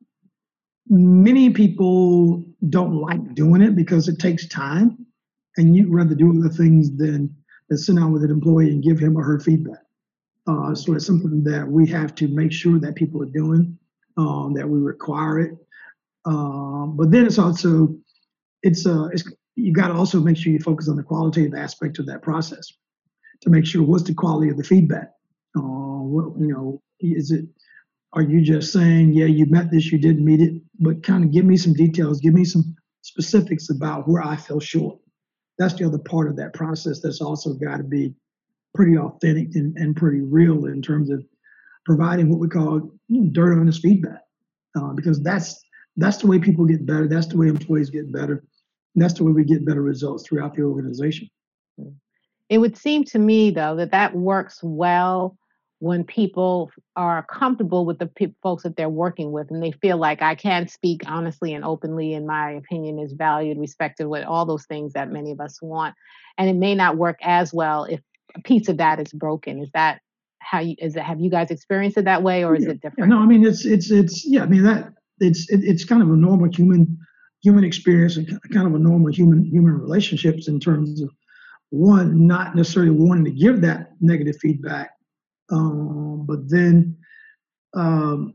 many 0.88 1.50
people 1.50 2.44
don't 2.68 2.96
like 2.96 3.34
doing 3.34 3.62
it 3.62 3.74
because 3.74 4.08
it 4.08 4.18
takes 4.18 4.46
time, 4.48 5.06
and 5.56 5.74
you'd 5.74 5.88
rather 5.88 6.14
do 6.14 6.38
other 6.38 6.48
things 6.48 6.96
than, 6.96 7.34
than 7.68 7.78
sit 7.78 7.96
down 7.96 8.12
with 8.12 8.24
an 8.24 8.30
employee 8.30 8.70
and 8.70 8.82
give 8.82 8.98
him 8.98 9.16
or 9.16 9.24
her 9.24 9.40
feedback. 9.40 9.80
Uh, 10.46 10.74
so 10.74 10.94
it's 10.94 11.06
something 11.06 11.44
that 11.44 11.66
we 11.66 11.86
have 11.86 12.14
to 12.16 12.28
make 12.28 12.52
sure 12.52 12.78
that 12.80 12.96
people 12.96 13.22
are 13.22 13.26
doing, 13.26 13.78
um, 14.16 14.52
that 14.54 14.68
we 14.68 14.78
require 14.78 15.38
it. 15.38 15.56
Um, 16.24 16.96
but 16.96 17.10
then 17.10 17.26
it's 17.26 17.38
also 17.38 17.96
it's 18.62 18.86
uh 18.86 19.06
it's 19.06 19.24
you 19.56 19.72
got 19.72 19.88
to 19.88 19.94
also 19.94 20.20
make 20.20 20.36
sure 20.36 20.52
you 20.52 20.58
focus 20.60 20.88
on 20.88 20.96
the 20.96 21.02
qualitative 21.02 21.54
aspect 21.54 21.98
of 21.98 22.06
that 22.06 22.22
process 22.22 22.72
to 23.42 23.50
make 23.50 23.66
sure 23.66 23.82
what's 23.82 24.04
the 24.04 24.14
quality 24.14 24.48
of 24.48 24.56
the 24.56 24.64
feedback. 24.64 25.10
Uh, 25.56 25.60
what, 26.02 26.38
you 26.40 26.48
know, 26.48 26.82
is 27.00 27.30
it 27.30 27.46
are 28.14 28.22
you 28.22 28.42
just 28.42 28.72
saying, 28.72 29.12
yeah, 29.12 29.26
you 29.26 29.46
met 29.46 29.70
this, 29.70 29.90
you 29.90 29.98
didn't 29.98 30.24
meet 30.24 30.40
it, 30.40 30.60
but 30.78 31.02
kind 31.02 31.24
of 31.24 31.32
give 31.32 31.44
me 31.44 31.56
some 31.56 31.72
details, 31.72 32.20
give 32.20 32.34
me 32.34 32.44
some 32.44 32.76
specifics 33.00 33.70
about 33.70 34.06
where 34.06 34.22
I 34.22 34.36
fell 34.36 34.60
short. 34.60 34.98
That's 35.58 35.74
the 35.74 35.86
other 35.86 35.98
part 35.98 36.28
of 36.28 36.36
that 36.36 36.52
process 36.52 37.00
that's 37.00 37.20
also 37.20 37.54
got 37.54 37.78
to 37.78 37.84
be 37.84 38.14
pretty 38.74 38.98
authentic 38.98 39.54
and, 39.54 39.76
and 39.76 39.96
pretty 39.96 40.20
real 40.20 40.66
in 40.66 40.82
terms 40.82 41.10
of 41.10 41.24
providing 41.84 42.28
what 42.28 42.38
we 42.38 42.48
call 42.48 42.92
dirt 43.32 43.52
on 43.52 43.60
honest 43.60 43.82
feedback, 43.82 44.20
uh, 44.76 44.92
because 44.92 45.22
that's 45.22 45.60
that's 45.96 46.18
the 46.18 46.26
way 46.26 46.38
people 46.38 46.64
get 46.64 46.86
better. 46.86 47.06
That's 47.06 47.26
the 47.26 47.36
way 47.36 47.48
employees 47.48 47.90
get 47.90 48.12
better. 48.12 48.44
That's 48.94 49.14
the 49.14 49.24
way 49.24 49.32
we 49.32 49.44
get 49.44 49.66
better 49.66 49.82
results 49.82 50.26
throughout 50.26 50.54
the 50.54 50.62
organization. 50.62 51.28
It 52.48 52.58
would 52.58 52.76
seem 52.76 53.04
to 53.04 53.18
me, 53.18 53.50
though, 53.50 53.76
that 53.76 53.90
that 53.90 54.14
works 54.14 54.60
well 54.62 55.36
when 55.82 56.04
people 56.04 56.70
are 56.94 57.26
comfortable 57.28 57.84
with 57.84 57.98
the 57.98 58.06
pe- 58.06 58.32
folks 58.40 58.62
that 58.62 58.76
they're 58.76 58.88
working 58.88 59.32
with 59.32 59.50
and 59.50 59.60
they 59.60 59.72
feel 59.72 59.96
like 59.96 60.22
I 60.22 60.36
can 60.36 60.68
speak 60.68 61.02
honestly 61.08 61.54
and 61.54 61.64
openly 61.64 62.14
and 62.14 62.24
my 62.24 62.52
opinion 62.52 63.00
is 63.00 63.14
valued, 63.14 63.58
respected, 63.58 64.06
with 64.06 64.24
all 64.24 64.46
those 64.46 64.64
things 64.66 64.92
that 64.92 65.10
many 65.10 65.32
of 65.32 65.40
us 65.40 65.60
want. 65.60 65.96
And 66.38 66.48
it 66.48 66.54
may 66.54 66.76
not 66.76 66.98
work 66.98 67.18
as 67.20 67.52
well 67.52 67.82
if 67.82 67.98
a 68.36 68.40
piece 68.42 68.68
of 68.68 68.76
that 68.76 69.00
is 69.00 69.12
broken. 69.12 69.58
Is 69.58 69.70
that 69.74 70.00
how 70.38 70.60
you 70.60 70.76
is 70.78 70.94
it 70.94 71.02
have 71.02 71.18
you 71.18 71.30
guys 71.30 71.50
experienced 71.50 71.98
it 71.98 72.04
that 72.04 72.22
way 72.22 72.44
or 72.44 72.54
is 72.54 72.62
yeah. 72.62 72.70
it 72.70 72.80
different? 72.80 73.10
No, 73.10 73.18
I 73.18 73.26
mean 73.26 73.44
it's 73.44 73.66
it's 73.66 73.90
it's 73.90 74.24
yeah, 74.24 74.44
I 74.44 74.46
mean 74.46 74.62
that 74.62 74.92
it's 75.18 75.50
it, 75.50 75.64
it's 75.64 75.84
kind 75.84 76.00
of 76.00 76.08
a 76.10 76.16
normal 76.16 76.48
human 76.48 76.96
human 77.42 77.64
experience 77.64 78.16
and 78.16 78.28
kind 78.52 78.68
of 78.68 78.74
a 78.76 78.78
normal 78.78 79.12
human 79.12 79.44
human 79.44 79.76
relationships 79.80 80.46
in 80.46 80.60
terms 80.60 81.00
of 81.00 81.10
one 81.70 82.24
not 82.24 82.54
necessarily 82.54 82.92
wanting 82.92 83.24
to 83.24 83.32
give 83.32 83.62
that 83.62 83.90
negative 84.00 84.36
feedback, 84.40 84.92
um, 85.50 86.24
but 86.26 86.48
then 86.48 86.96
um, 87.74 88.34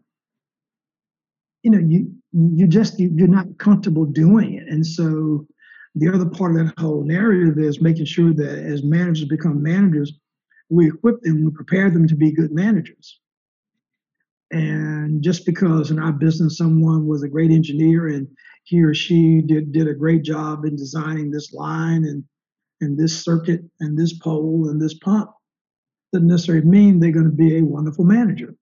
you 1.64 1.72
know 1.72 1.80
you 1.80 2.12
you 2.34 2.68
just 2.68 3.00
you, 3.00 3.12
you're 3.16 3.28
not 3.28 3.58
comfortable 3.58 4.06
doing 4.06 4.54
it, 4.54 4.68
and 4.68 4.86
so 4.86 5.48
the 5.96 6.14
other 6.14 6.26
part 6.26 6.56
of 6.56 6.68
that 6.68 6.80
whole 6.80 7.04
narrative 7.04 7.58
is 7.58 7.82
making 7.82 8.06
sure 8.06 8.34
that 8.34 8.60
as 8.60 8.84
managers 8.84 9.28
become 9.28 9.64
managers, 9.64 10.14
we 10.70 10.88
equip 10.90 11.22
them, 11.22 11.46
we 11.46 11.52
prepare 11.52 11.90
them 11.90 12.08
to 12.08 12.16
be 12.16 12.32
good 12.32 12.52
managers. 12.52 13.20
And 14.52 15.24
just 15.24 15.46
because 15.46 15.92
in 15.92 16.00
our 16.00 16.12
business 16.14 16.58
someone 16.58 17.08
was 17.08 17.24
a 17.24 17.28
great 17.28 17.52
engineer 17.52 18.08
and 18.08 18.28
he 18.64 18.82
or 18.84 18.94
she 18.94 19.42
did, 19.42 19.72
did 19.72 19.88
a 19.88 19.94
great 19.94 20.24
job 20.24 20.66
in 20.66 20.76
designing 20.76 21.32
this 21.32 21.52
line 21.54 22.06
and, 22.06 22.24
and 22.80 22.98
this 22.98 23.24
circuit 23.24 23.62
and 23.80 23.98
this 23.98 24.18
pole 24.20 24.70
and 24.70 24.82
this 24.82 24.94
pump, 24.94 25.32
doesn't 26.14 26.28
necessarily 26.28 26.66
mean 26.66 27.00
they're 27.00 27.12
going 27.12 27.26
to 27.26 27.32
be 27.32 27.58
a 27.58 27.66
wonderful 27.66 28.06
manager. 28.06 28.56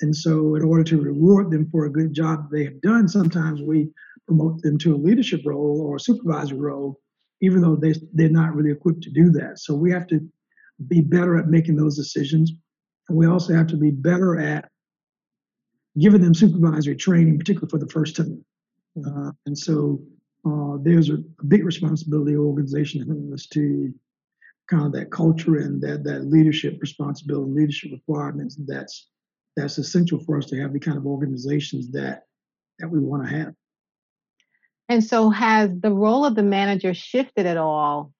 And 0.00 0.14
so, 0.14 0.54
in 0.56 0.62
order 0.62 0.84
to 0.84 1.00
reward 1.00 1.50
them 1.50 1.70
for 1.70 1.86
a 1.86 1.92
good 1.92 2.12
job 2.12 2.50
they 2.50 2.64
have 2.64 2.80
done, 2.82 3.08
sometimes 3.08 3.62
we 3.62 3.88
promote 4.26 4.60
them 4.62 4.76
to 4.78 4.94
a 4.94 4.96
leadership 4.96 5.40
role 5.44 5.80
or 5.80 5.96
a 5.96 6.00
supervisory 6.00 6.58
role, 6.58 7.00
even 7.40 7.62
though 7.62 7.76
they, 7.76 7.94
they're 8.12 8.28
not 8.28 8.54
really 8.54 8.72
equipped 8.72 9.02
to 9.04 9.10
do 9.10 9.30
that. 9.30 9.58
So, 9.58 9.74
we 9.74 9.90
have 9.92 10.06
to 10.08 10.20
be 10.88 11.00
better 11.00 11.38
at 11.38 11.48
making 11.48 11.76
those 11.76 11.96
decisions. 11.96 12.52
And 13.08 13.16
we 13.16 13.26
also 13.26 13.54
have 13.54 13.68
to 13.68 13.76
be 13.76 13.90
better 13.90 14.38
at 14.38 14.68
giving 15.98 16.20
them 16.20 16.34
supervisory 16.34 16.96
training, 16.96 17.38
particularly 17.38 17.70
for 17.70 17.78
the 17.78 17.88
first 17.88 18.16
time. 18.16 18.44
Uh, 19.04 19.30
and 19.46 19.56
so 19.56 20.00
uh, 20.46 20.76
there's 20.82 21.10
a, 21.10 21.18
big 21.48 21.64
responsibility 21.64 22.36
organization 22.36 23.30
has 23.30 23.46
to 23.46 23.92
kind 24.68 24.86
of 24.86 24.92
that 24.92 25.10
culture 25.10 25.56
and 25.56 25.80
that 25.82 26.04
that 26.04 26.26
leadership 26.26 26.78
responsibility, 26.80 27.50
leadership 27.52 27.92
requirements. 27.92 28.56
That's 28.66 29.08
that's 29.56 29.78
essential 29.78 30.18
for 30.18 30.36
us 30.38 30.46
to 30.46 30.60
have 30.60 30.72
the 30.72 30.80
kind 30.80 30.98
of 30.98 31.06
organizations 31.06 31.90
that 31.92 32.24
that 32.78 32.88
we 32.88 32.98
want 32.98 33.26
to 33.26 33.36
have. 33.36 33.54
And 34.88 35.02
so, 35.02 35.30
has 35.30 35.70
the 35.80 35.92
role 35.92 36.24
of 36.24 36.34
the 36.34 36.42
manager 36.42 36.94
shifted 36.94 37.46
at 37.46 37.56
all 37.56 38.12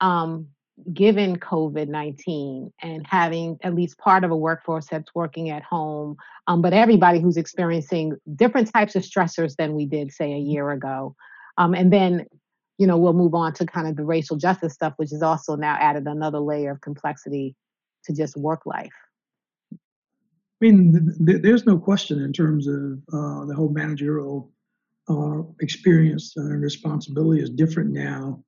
um, 0.00 0.48
given 0.92 1.36
COVID 1.36 1.88
19 1.88 2.72
and 2.82 3.06
having 3.06 3.58
at 3.62 3.74
least 3.74 3.98
part 3.98 4.24
of 4.24 4.30
a 4.30 4.36
workforce 4.36 4.86
that's 4.86 5.14
working 5.14 5.50
at 5.50 5.62
home, 5.62 6.16
um, 6.46 6.62
but 6.62 6.72
everybody 6.72 7.20
who's 7.20 7.36
experiencing 7.36 8.16
different 8.36 8.72
types 8.72 8.96
of 8.96 9.02
stressors 9.02 9.56
than 9.56 9.74
we 9.74 9.86
did, 9.86 10.12
say, 10.12 10.32
a 10.32 10.38
year 10.38 10.70
ago. 10.70 11.14
Um, 11.58 11.74
and 11.74 11.92
then, 11.92 12.26
you 12.80 12.86
know, 12.86 12.96
we'll 12.96 13.12
move 13.12 13.34
on 13.34 13.52
to 13.52 13.66
kind 13.66 13.86
of 13.86 13.96
the 13.96 14.04
racial 14.04 14.38
justice 14.38 14.72
stuff, 14.72 14.94
which 14.96 15.12
is 15.12 15.22
also 15.22 15.54
now 15.54 15.76
added 15.78 16.06
another 16.06 16.38
layer 16.38 16.70
of 16.70 16.80
complexity 16.80 17.54
to 18.04 18.14
just 18.14 18.38
work 18.38 18.64
life. 18.64 18.94
I 19.70 19.76
mean, 20.62 20.92
th- 20.92 21.26
th- 21.26 21.42
there's 21.42 21.66
no 21.66 21.76
question 21.76 22.22
in 22.22 22.32
terms 22.32 22.66
of 22.66 23.02
uh, 23.12 23.44
the 23.44 23.54
whole 23.54 23.68
managerial 23.68 24.50
uh, 25.10 25.42
experience 25.60 26.32
and 26.36 26.62
responsibility 26.62 27.42
is 27.42 27.50
different 27.50 27.90
now 27.90 28.42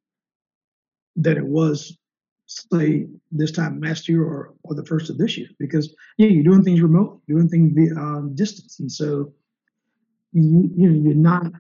than 1.15 1.37
it 1.37 1.45
was 1.45 1.99
say 2.47 3.09
this 3.31 3.53
time 3.53 3.83
last 3.83 4.09
year 4.09 4.23
or, 4.23 4.55
or 4.63 4.75
the 4.75 4.85
first 4.85 5.11
of 5.11 5.19
this 5.19 5.39
year 5.39 5.49
because 5.59 5.95
yeah 6.19 6.27
you're 6.27 6.43
doing 6.43 6.63
things 6.63 6.83
remote 6.83 7.23
doing 7.27 7.49
things 7.49 7.73
via 7.75 7.95
um, 7.97 8.35
distance 8.35 8.79
and 8.81 8.93
so 8.93 9.33
you, 10.33 10.71
you 10.77 10.91
know 10.91 11.03
you're 11.03 11.15
not 11.15 11.51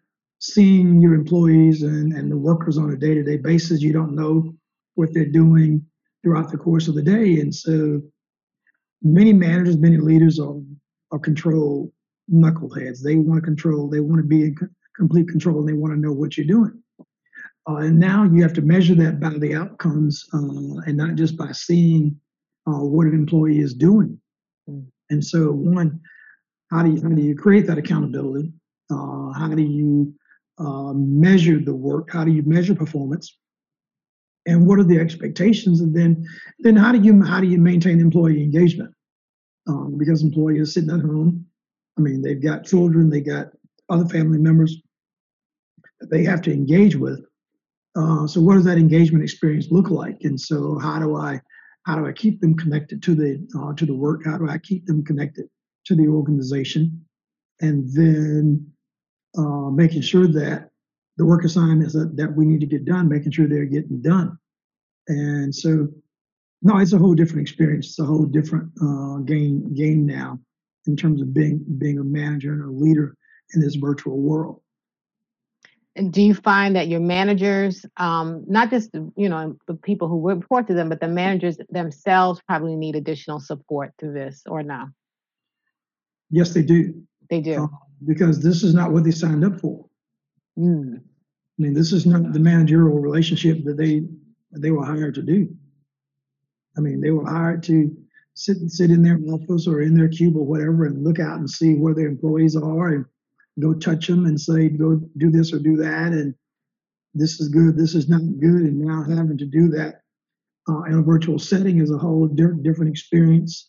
seeing 0.42 1.00
your 1.00 1.14
employees 1.14 1.82
and, 1.82 2.12
and 2.12 2.30
the 2.30 2.36
workers 2.36 2.76
on 2.76 2.90
a 2.90 2.96
day-to-day 2.96 3.36
basis 3.36 3.80
you 3.80 3.92
don't 3.92 4.14
know 4.14 4.52
what 4.96 5.14
they're 5.14 5.24
doing 5.24 5.84
throughout 6.22 6.50
the 6.50 6.58
course 6.58 6.88
of 6.88 6.96
the 6.96 7.02
day 7.02 7.38
and 7.38 7.54
so 7.54 8.02
many 9.02 9.32
managers 9.32 9.76
many 9.76 9.96
leaders 9.96 10.40
are, 10.40 10.60
are 11.12 11.18
control 11.20 11.92
knuckleheads 12.28 13.02
they 13.02 13.14
want 13.14 13.40
to 13.40 13.46
control 13.46 13.88
they 13.88 14.00
want 14.00 14.20
to 14.20 14.26
be 14.26 14.42
in 14.42 14.56
complete 14.96 15.28
control 15.28 15.60
and 15.60 15.68
they 15.68 15.72
want 15.72 15.94
to 15.94 16.00
know 16.00 16.12
what 16.12 16.36
you're 16.36 16.46
doing 16.46 16.82
uh, 17.68 17.76
and 17.76 17.98
now 17.98 18.24
you 18.24 18.42
have 18.42 18.52
to 18.52 18.62
measure 18.62 18.96
that 18.96 19.20
by 19.20 19.30
the 19.30 19.54
outcomes 19.54 20.28
uh, 20.34 20.82
and 20.86 20.96
not 20.96 21.14
just 21.14 21.36
by 21.36 21.52
seeing 21.52 22.18
uh, 22.66 22.82
what 22.82 23.06
an 23.06 23.14
employee 23.14 23.60
is 23.60 23.74
doing. 23.74 24.18
Mm. 24.68 24.86
And 25.10 25.24
so, 25.24 25.52
one, 25.52 26.00
how 26.72 26.82
do 26.82 26.90
you, 26.90 27.00
how 27.00 27.08
do 27.08 27.22
you 27.22 27.36
create 27.36 27.66
that 27.68 27.78
accountability? 27.78 28.52
Uh, 28.90 29.32
how 29.32 29.48
do 29.54 29.62
you 29.62 30.12
uh, 30.58 30.92
measure 30.94 31.58
the 31.58 31.74
work? 31.74 32.10
How 32.12 32.24
do 32.24 32.32
you 32.32 32.42
measure 32.42 32.74
performance? 32.74 33.36
and 34.46 34.66
what 34.66 34.78
are 34.78 34.84
the 34.84 34.98
expectations, 34.98 35.80
and 35.80 35.94
then 35.94 36.26
then 36.58 36.76
how 36.76 36.92
do 36.92 37.00
you 37.00 37.22
how 37.22 37.40
do 37.40 37.46
you 37.46 37.58
maintain 37.58 38.00
employee 38.00 38.42
engagement? 38.42 38.92
Um, 39.68 39.96
because 39.96 40.22
employees 40.22 40.74
sitting 40.74 40.90
at 40.90 41.00
home. 41.00 41.46
I 41.96 42.00
mean, 42.00 42.22
they've 42.22 42.42
got 42.42 42.64
children, 42.64 43.10
they 43.10 43.20
got 43.20 43.48
other 43.88 44.06
family 44.06 44.38
members 44.38 44.80
that 46.00 46.10
they 46.10 46.24
have 46.24 46.42
to 46.42 46.52
engage 46.52 46.96
with. 46.96 47.24
Uh, 47.94 48.26
so, 48.26 48.40
what 48.40 48.54
does 48.54 48.64
that 48.64 48.78
engagement 48.78 49.22
experience 49.22 49.68
look 49.70 49.90
like? 49.90 50.18
And 50.22 50.40
so, 50.40 50.78
how 50.78 50.98
do 50.98 51.16
I 51.16 51.40
how 51.84 51.96
do 51.96 52.06
I 52.06 52.12
keep 52.12 52.40
them 52.40 52.56
connected 52.56 53.02
to 53.04 53.14
the 53.14 53.46
uh, 53.56 53.74
to 53.74 53.86
the 53.86 53.94
work? 53.94 54.24
How 54.24 54.38
do 54.38 54.48
I 54.48 54.58
keep 54.58 54.86
them 54.86 55.04
connected 55.04 55.46
to 55.86 55.94
the 55.94 56.08
organization? 56.08 57.04
And 57.60 57.92
then 57.92 58.71
uh, 59.36 59.70
making 59.70 60.02
sure 60.02 60.26
that 60.26 60.70
the 61.16 61.24
work 61.24 61.44
assignments 61.44 61.94
that, 61.94 62.16
that 62.16 62.34
we 62.34 62.44
need 62.44 62.60
to 62.60 62.66
get 62.66 62.84
done, 62.84 63.08
making 63.08 63.32
sure 63.32 63.46
they're 63.46 63.64
getting 63.64 64.00
done. 64.00 64.38
And 65.08 65.54
so, 65.54 65.88
no, 66.62 66.78
it's 66.78 66.92
a 66.92 66.98
whole 66.98 67.14
different 67.14 67.42
experience. 67.42 67.88
It's 67.88 67.98
a 67.98 68.04
whole 68.04 68.24
different 68.24 68.70
uh, 68.80 69.18
game 69.18 69.74
game 69.74 70.06
now 70.06 70.38
in 70.86 70.96
terms 70.96 71.20
of 71.20 71.34
being 71.34 71.64
being 71.78 71.98
a 71.98 72.04
manager 72.04 72.52
and 72.52 72.62
a 72.62 72.70
leader 72.70 73.16
in 73.54 73.60
this 73.60 73.74
virtual 73.74 74.18
world. 74.18 74.60
And 75.94 76.10
do 76.10 76.22
you 76.22 76.34
find 76.34 76.76
that 76.76 76.88
your 76.88 77.00
managers, 77.00 77.84
um, 77.98 78.44
not 78.46 78.70
just 78.70 78.90
you 79.16 79.28
know 79.28 79.56
the 79.66 79.74
people 79.74 80.08
who 80.08 80.26
report 80.26 80.66
to 80.68 80.74
them, 80.74 80.88
but 80.88 81.00
the 81.00 81.08
managers 81.08 81.58
themselves 81.68 82.40
probably 82.46 82.76
need 82.76 82.96
additional 82.96 83.40
support 83.40 83.92
through 83.98 84.14
this, 84.14 84.42
or 84.46 84.62
no? 84.62 84.86
Yes, 86.30 86.54
they 86.54 86.62
do. 86.62 87.02
They 87.28 87.40
do 87.40 87.64
uh, 87.64 87.66
because 88.06 88.42
this 88.42 88.62
is 88.62 88.74
not 88.74 88.92
what 88.92 89.04
they 89.04 89.10
signed 89.10 89.44
up 89.44 89.60
for. 89.60 89.86
Mm. 90.58 90.98
I 90.98 91.62
mean, 91.62 91.74
this 91.74 91.92
is 91.92 92.06
not 92.06 92.32
the 92.32 92.40
managerial 92.40 92.98
relationship 92.98 93.64
that 93.64 93.76
they 93.76 94.04
they 94.52 94.70
were 94.70 94.84
hired 94.84 95.14
to 95.14 95.22
do. 95.22 95.48
I 96.76 96.80
mean, 96.80 97.00
they 97.00 97.10
were 97.10 97.28
hired 97.28 97.62
to 97.64 97.96
sit 98.34 98.58
and 98.58 98.70
sit 98.70 98.90
in 98.90 99.02
their 99.02 99.18
office 99.28 99.66
or 99.66 99.82
in 99.82 99.94
their 99.94 100.08
cube 100.08 100.36
or 100.36 100.44
whatever 100.44 100.84
and 100.86 101.04
look 101.04 101.18
out 101.20 101.38
and 101.38 101.48
see 101.48 101.74
where 101.74 101.94
their 101.94 102.08
employees 102.08 102.56
are 102.56 102.88
and 102.88 103.04
go 103.60 103.74
touch 103.74 104.06
them 104.06 104.26
and 104.26 104.40
say, 104.40 104.68
go 104.68 105.00
do 105.18 105.30
this 105.30 105.52
or 105.52 105.58
do 105.58 105.76
that, 105.76 106.12
and 106.12 106.34
this 107.14 107.40
is 107.40 107.48
good, 107.48 107.76
this 107.76 107.94
is 107.94 108.08
not 108.08 108.22
good, 108.40 108.62
and 108.62 108.80
now 108.80 109.02
having 109.02 109.36
to 109.36 109.44
do 109.44 109.68
that 109.68 110.02
uh, 110.68 110.82
in 110.84 110.94
a 110.94 111.02
virtual 111.02 111.38
setting 111.38 111.80
is 111.80 111.90
a 111.90 111.98
whole 111.98 112.26
di- 112.26 112.62
different 112.62 112.90
experience, 112.90 113.68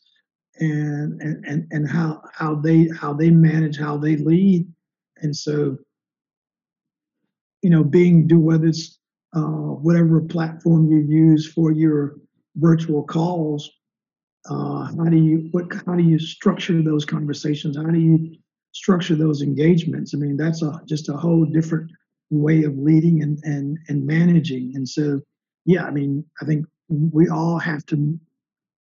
and 0.60 1.22
and 1.22 1.68
and 1.72 1.89
how 1.89 2.22
how 2.34 2.56
they 2.56 2.88
how 2.99 3.14
they 3.14 3.30
manage, 3.30 3.80
how 3.80 3.97
they 3.97 4.18
lead, 4.18 4.68
and 5.18 5.36
so 5.36 5.78
you 7.62 7.70
know, 7.70 7.84
being 7.84 8.28
do 8.28 8.39
whether 8.39 8.68
it's 8.68 8.99
uh, 9.36 9.41
whatever 9.41 10.22
platform 10.22 10.89
you 10.91 10.99
use 10.99 11.47
for 11.47 11.72
your 11.72 12.18
virtual 12.56 13.04
calls. 13.04 13.72
Uh, 14.49 14.84
how 14.97 15.06
do 15.06 15.18
you 15.18 15.47
what 15.51 15.66
how 15.86 15.95
do 15.95 16.04
you 16.04 16.20
structure 16.20 16.82
those 16.82 17.06
conversations? 17.06 17.78
How 17.78 17.84
do 17.84 17.99
you 17.99 18.38
structure 18.74 19.16
those 19.16 19.41
engagements. 19.41 20.14
I 20.14 20.18
mean, 20.18 20.36
that's 20.36 20.62
a 20.62 20.82
just 20.86 21.10
a 21.10 21.14
whole 21.14 21.45
different 21.45 21.89
way 22.30 22.64
of 22.64 22.78
leading 22.78 23.22
and 23.22 23.39
and 23.43 23.78
and 23.88 24.06
managing. 24.06 24.74
And 24.76 24.88
so, 24.88 25.22
yeah, 25.66 25.86
I 25.86 25.91
mean, 25.91 26.26
I 26.41 26.45
think 26.45 26.66
we 26.89 27.30
all 27.30 27.60
have 27.60 27.86
to 27.88 28.20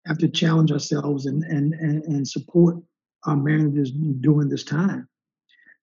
have 0.06 0.18
to 0.18 0.28
challenge 0.28 0.72
ourselves 0.72 1.26
and 1.26 1.44
and 1.44 1.74
and, 1.74 2.02
and 2.04 2.26
support 2.26 2.76
our 3.26 3.36
managers 3.36 3.90
during 3.90 4.48
this 4.48 4.64
time. 4.64 5.08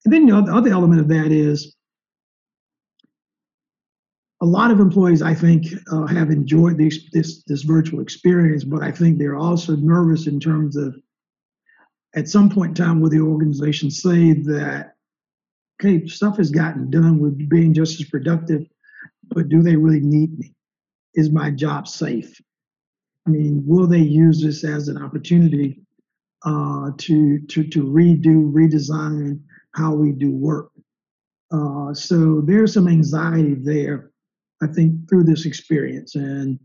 And 0.06 0.14
then 0.14 0.28
you 0.28 0.34
know, 0.34 0.42
the 0.42 0.54
other 0.54 0.72
element 0.72 1.02
of 1.02 1.08
that 1.10 1.32
is 1.32 1.76
a 4.42 4.46
lot 4.46 4.70
of 4.70 4.80
employees, 4.80 5.22
I 5.24 5.34
think, 5.34 5.66
uh, 5.92 6.06
have 6.06 6.30
enjoyed 6.30 6.78
this, 6.78 7.10
this 7.12 7.44
this 7.44 7.64
virtual 7.64 8.02
experience, 8.02 8.64
but 8.64 8.84
I 8.84 8.92
think 8.92 9.18
they're 9.18 9.38
also 9.38 9.76
nervous 9.76 10.28
in 10.28 10.40
terms 10.40 10.76
of 10.76 10.96
at 12.16 12.28
some 12.28 12.50
point 12.50 12.78
in 12.78 12.86
time 12.86 13.02
will 13.02 13.10
the 13.10 13.20
organization 13.20 13.92
say 13.92 14.34
that 14.34 14.94
okay 15.80 16.08
stuff 16.08 16.38
has 16.38 16.50
gotten 16.50 16.90
done. 16.90 17.20
We're 17.20 17.30
being 17.30 17.74
just 17.74 18.00
as 18.00 18.08
productive 18.08 18.68
but 19.30 19.50
do 19.50 19.62
they 19.62 19.76
really 19.76 20.00
need 20.00 20.38
me? 20.38 20.54
Is 21.14 21.32
my 21.32 21.52
job 21.52 21.88
safe 21.88 22.40
i 23.28 23.30
mean 23.30 23.64
will 23.66 23.88
they 23.88 24.00
use 24.00 24.42
this 24.42 24.64
as 24.64 24.88
an 24.88 24.98
opportunity 24.98 25.82
uh, 26.46 26.92
to 26.98 27.40
to 27.48 27.64
to 27.68 27.84
redo 27.84 28.52
redesign 28.52 29.40
how 29.74 29.94
we 29.94 30.12
do 30.12 30.32
work? 30.32 30.72
Uh, 31.52 31.94
so 31.94 32.42
there's 32.42 32.74
some 32.74 32.88
anxiety 32.88 33.54
there 33.54 34.12
i 34.62 34.68
think 34.68 35.08
through 35.08 35.24
this 35.24 35.46
experience. 35.46 36.16
And 36.16 36.60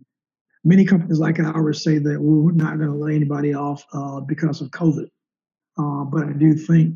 many 0.64 0.84
companies 0.84 1.18
like 1.18 1.38
ours 1.40 1.82
say 1.82 1.98
that 1.98 2.20
we're 2.20 2.52
not 2.52 2.78
going 2.78 2.90
to 2.90 2.96
lay 2.96 3.14
anybody 3.14 3.54
off 3.54 3.84
uh, 3.92 4.20
because 4.20 4.60
of 4.60 4.70
covid. 4.70 5.08
Uh, 5.78 6.04
but 6.04 6.28
I 6.28 6.32
do 6.32 6.54
think 6.54 6.94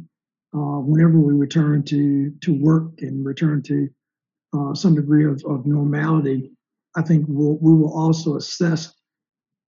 uh, 0.54 0.80
whenever 0.80 1.18
we 1.18 1.34
return 1.34 1.82
to 1.84 2.30
to 2.42 2.54
work 2.54 2.92
and 3.00 3.24
return 3.24 3.62
to 3.62 3.88
uh, 4.56 4.74
some 4.74 4.94
degree 4.94 5.26
of, 5.26 5.42
of 5.44 5.66
normality, 5.66 6.52
I 6.96 7.02
think 7.02 7.26
we'll, 7.28 7.58
we 7.58 7.74
will 7.74 7.92
also 7.92 8.36
assess 8.36 8.95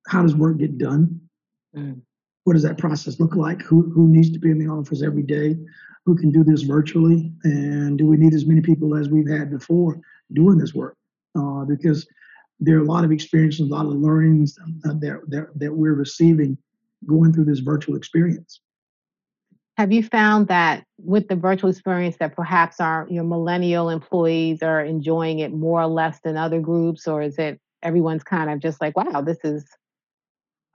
how 0.08 0.22
does 0.22 0.34
work 0.34 0.56
get 0.58 0.78
done. 0.78 1.20
Mm. 1.76 2.00
What 2.44 2.54
does 2.54 2.62
that 2.62 2.78
process 2.78 3.20
look 3.20 3.36
like? 3.36 3.60
Who 3.62 3.90
who 3.90 4.08
needs 4.08 4.30
to 4.30 4.38
be 4.38 4.50
in 4.50 4.58
the 4.58 4.68
office 4.68 5.02
every 5.02 5.22
day? 5.22 5.56
Who 6.06 6.16
can 6.16 6.30
do 6.30 6.42
this 6.42 6.62
virtually? 6.62 7.30
And 7.44 7.98
do 7.98 8.06
we 8.06 8.16
need 8.16 8.32
as 8.32 8.46
many 8.46 8.62
people 8.62 8.96
as 8.96 9.10
we've 9.10 9.28
had 9.28 9.50
before 9.50 10.00
doing 10.32 10.56
this 10.56 10.74
work? 10.74 10.96
Uh, 11.38 11.64
because 11.64 12.06
there 12.58 12.76
are 12.78 12.82
a 12.82 12.84
lot 12.84 13.04
of 13.04 13.12
experiences, 13.12 13.60
a 13.60 13.64
lot 13.74 13.84
of 13.84 13.92
learnings 13.92 14.56
that, 14.82 15.20
that, 15.28 15.46
that 15.54 15.72
we're 15.72 15.94
receiving 15.94 16.56
going 17.06 17.32
through 17.32 17.44
this 17.44 17.60
virtual 17.60 17.94
experience. 17.94 18.60
Have 19.76 19.92
you 19.92 20.02
found 20.02 20.48
that 20.48 20.84
with 20.98 21.28
the 21.28 21.36
virtual 21.36 21.70
experience 21.70 22.16
that 22.16 22.34
perhaps 22.34 22.80
our 22.80 23.06
your 23.10 23.24
millennial 23.24 23.90
employees 23.90 24.62
are 24.62 24.82
enjoying 24.84 25.40
it 25.40 25.52
more 25.52 25.82
or 25.82 25.86
less 25.86 26.18
than 26.20 26.38
other 26.38 26.60
groups, 26.60 27.06
or 27.06 27.20
is 27.20 27.38
it 27.38 27.60
everyone's 27.82 28.24
kind 28.24 28.50
of 28.50 28.58
just 28.58 28.80
like, 28.80 28.96
wow, 28.96 29.20
this 29.20 29.38
is 29.44 29.64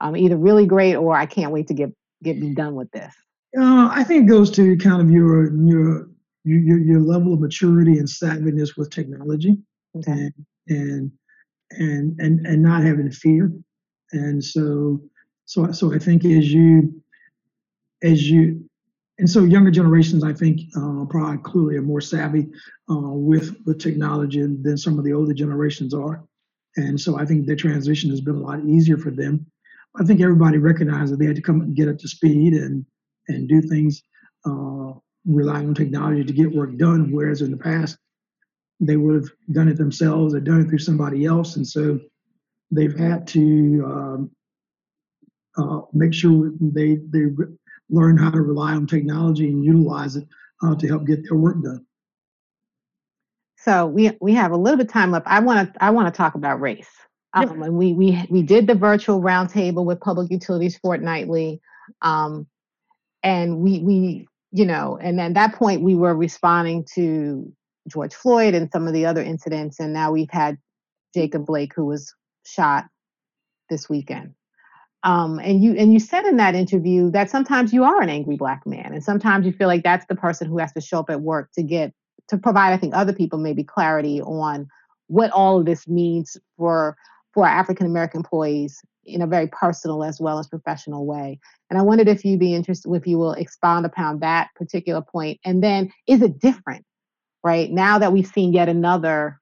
um, 0.00 0.16
either 0.16 0.36
really 0.36 0.66
great 0.66 0.96
or 0.96 1.16
I 1.16 1.26
can't 1.26 1.52
wait 1.52 1.68
to 1.68 1.74
get 1.74 1.92
get 2.22 2.38
me 2.38 2.54
done 2.54 2.74
with 2.74 2.90
this? 2.90 3.12
Uh, 3.58 3.88
I 3.92 4.04
think 4.04 4.24
it 4.24 4.28
goes 4.28 4.50
to 4.52 4.76
kind 4.76 5.00
of 5.00 5.10
your 5.10 5.54
your 5.54 6.08
your 6.44 6.78
your 6.78 7.00
level 7.00 7.34
of 7.34 7.40
maturity 7.40 7.98
and 7.98 8.08
savviness 8.08 8.76
with 8.76 8.90
technology, 8.90 9.58
okay. 9.96 10.12
and 10.12 10.34
and 10.68 11.12
and 11.70 12.20
and 12.20 12.46
and 12.46 12.62
not 12.62 12.82
having 12.82 13.10
fear, 13.10 13.52
and 14.12 14.42
so 14.42 15.00
so 15.44 15.70
so 15.72 15.94
I 15.94 15.98
think 15.98 16.24
as 16.24 16.52
you 16.52 17.02
as 18.02 18.30
you 18.30 18.68
and 19.18 19.30
so 19.30 19.44
younger 19.44 19.70
generations, 19.70 20.24
I 20.24 20.32
think, 20.32 20.62
uh, 20.76 21.04
probably 21.08 21.38
clearly 21.38 21.76
are 21.76 21.82
more 21.82 22.00
savvy 22.00 22.48
uh, 22.90 23.10
with 23.10 23.56
with 23.64 23.78
technology 23.78 24.40
than 24.40 24.76
some 24.76 24.98
of 24.98 25.04
the 25.04 25.12
older 25.12 25.34
generations 25.34 25.94
are. 25.94 26.24
And 26.76 27.00
so 27.00 27.16
I 27.18 27.24
think 27.24 27.46
the 27.46 27.54
transition 27.54 28.10
has 28.10 28.20
been 28.20 28.34
a 28.34 28.40
lot 28.40 28.64
easier 28.64 28.98
for 28.98 29.10
them. 29.10 29.46
I 29.96 30.04
think 30.04 30.20
everybody 30.20 30.58
recognized 30.58 31.12
that 31.12 31.18
they 31.18 31.26
had 31.26 31.36
to 31.36 31.42
come 31.42 31.60
and 31.60 31.76
get 31.76 31.88
up 31.88 31.98
to 31.98 32.08
speed 32.08 32.54
and 32.54 32.84
and 33.28 33.48
do 33.48 33.62
things 33.62 34.02
uh, 34.46 34.92
relying 35.24 35.68
on 35.68 35.74
technology 35.74 36.24
to 36.24 36.32
get 36.32 36.54
work 36.54 36.76
done. 36.76 37.10
Whereas 37.10 37.40
in 37.40 37.50
the 37.50 37.56
past, 37.56 37.96
they 38.80 38.96
would 38.96 39.14
have 39.14 39.30
done 39.52 39.68
it 39.68 39.76
themselves 39.76 40.34
or 40.34 40.40
done 40.40 40.60
it 40.60 40.68
through 40.68 40.78
somebody 40.78 41.24
else. 41.24 41.56
And 41.56 41.66
so 41.66 42.00
they've 42.70 42.96
had 42.96 43.26
to 43.28 43.82
um, 43.86 44.30
uh, 45.56 45.80
make 45.92 46.12
sure 46.12 46.52
they 46.60 46.96
they 46.96 47.26
learn 47.88 48.16
how 48.16 48.30
to 48.30 48.40
rely 48.40 48.72
on 48.72 48.86
technology 48.86 49.48
and 49.48 49.64
utilize 49.64 50.16
it 50.16 50.26
uh, 50.62 50.74
to 50.74 50.88
help 50.88 51.06
get 51.06 51.22
their 51.22 51.38
work 51.38 51.62
done. 51.62 51.86
So 53.58 53.86
we 53.86 54.10
we 54.20 54.34
have 54.34 54.52
a 54.52 54.56
little 54.56 54.76
bit 54.76 54.88
of 54.88 54.92
time 54.92 55.10
left. 55.10 55.26
I 55.26 55.40
want 55.40 55.72
to 55.72 55.84
I 55.84 55.90
want 55.90 56.12
to 56.12 56.16
talk 56.16 56.34
about 56.34 56.60
race. 56.60 56.90
Um. 57.34 57.62
And 57.62 57.76
we 57.76 57.92
we 57.92 58.24
we 58.30 58.42
did 58.42 58.66
the 58.66 58.74
virtual 58.74 59.20
roundtable 59.20 59.84
with 59.84 60.00
Public 60.00 60.30
Utilities 60.30 60.78
fortnightly, 60.78 61.60
um, 62.00 62.46
and 63.22 63.58
we 63.58 63.80
we 63.80 64.28
you 64.52 64.64
know, 64.64 64.96
and 65.02 65.20
at 65.20 65.34
that 65.34 65.54
point 65.54 65.82
we 65.82 65.96
were 65.96 66.14
responding 66.14 66.86
to 66.94 67.52
George 67.88 68.14
Floyd 68.14 68.54
and 68.54 68.70
some 68.70 68.86
of 68.86 68.94
the 68.94 69.04
other 69.04 69.22
incidents, 69.22 69.80
and 69.80 69.92
now 69.92 70.12
we've 70.12 70.30
had 70.30 70.58
Jacob 71.12 71.44
Blake 71.44 71.72
who 71.74 71.84
was 71.84 72.14
shot 72.46 72.86
this 73.68 73.88
weekend. 73.88 74.34
Um, 75.02 75.38
and 75.40 75.62
you 75.62 75.74
and 75.74 75.92
you 75.92 75.98
said 75.98 76.24
in 76.24 76.36
that 76.36 76.54
interview 76.54 77.10
that 77.10 77.30
sometimes 77.30 77.72
you 77.72 77.84
are 77.84 78.00
an 78.00 78.08
angry 78.08 78.36
black 78.36 78.64
man, 78.64 78.92
and 78.94 79.02
sometimes 79.02 79.44
you 79.44 79.52
feel 79.52 79.68
like 79.68 79.82
that's 79.82 80.06
the 80.06 80.14
person 80.14 80.48
who 80.48 80.58
has 80.58 80.72
to 80.72 80.80
show 80.80 81.00
up 81.00 81.10
at 81.10 81.20
work 81.20 81.50
to 81.56 81.62
get 81.62 81.92
to 82.28 82.38
provide, 82.38 82.72
I 82.72 82.78
think, 82.78 82.94
other 82.94 83.12
people 83.12 83.38
maybe 83.38 83.64
clarity 83.64 84.22
on 84.22 84.68
what 85.08 85.30
all 85.32 85.58
of 85.58 85.66
this 85.66 85.86
means 85.86 86.38
for 86.56 86.96
for 87.34 87.44
our 87.44 87.50
African 87.50 87.86
American 87.86 88.20
employees 88.20 88.80
in 89.04 89.20
a 89.20 89.26
very 89.26 89.48
personal 89.48 90.02
as 90.02 90.20
well 90.20 90.38
as 90.38 90.46
professional 90.46 91.04
way. 91.04 91.38
And 91.68 91.78
I 91.78 91.82
wondered 91.82 92.08
if 92.08 92.24
you'd 92.24 92.40
be 92.40 92.54
interested, 92.54 92.90
if 92.94 93.06
you 93.06 93.18
will 93.18 93.32
expound 93.32 93.84
upon 93.84 94.20
that 94.20 94.48
particular 94.54 95.02
point. 95.02 95.40
And 95.44 95.62
then, 95.62 95.92
is 96.06 96.22
it 96.22 96.38
different, 96.38 96.84
right? 97.42 97.70
Now 97.70 97.98
that 97.98 98.12
we've 98.12 98.26
seen 98.26 98.52
yet 98.52 98.68
another 98.68 99.40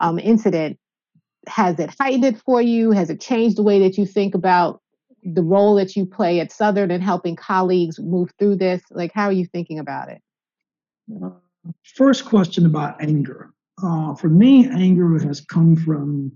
um, 0.00 0.18
incident 0.18 0.78
has 1.46 1.78
it 1.78 1.90
heightened 1.98 2.24
it 2.24 2.38
for 2.38 2.60
you? 2.60 2.90
Has 2.92 3.10
it 3.10 3.20
changed 3.20 3.56
the 3.56 3.62
way 3.62 3.80
that 3.80 3.98
you 3.98 4.06
think 4.06 4.34
about 4.34 4.80
the 5.22 5.42
role 5.42 5.74
that 5.76 5.96
you 5.96 6.06
play 6.06 6.40
at 6.40 6.52
Southern 6.52 6.90
and 6.90 7.02
helping 7.02 7.36
colleagues 7.36 7.98
move 7.98 8.30
through 8.38 8.56
this? 8.56 8.82
Like, 8.90 9.12
how 9.14 9.24
are 9.24 9.32
you 9.32 9.46
thinking 9.46 9.78
about 9.78 10.08
it? 10.10 10.22
Uh, 11.22 11.30
first 11.94 12.24
question 12.24 12.66
about 12.66 13.00
anger. 13.02 13.52
Uh, 13.82 14.14
for 14.14 14.28
me, 14.28 14.68
anger 14.68 15.18
has 15.18 15.40
come 15.40 15.76
from 15.76 16.32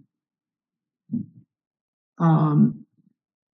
um, 2.19 2.85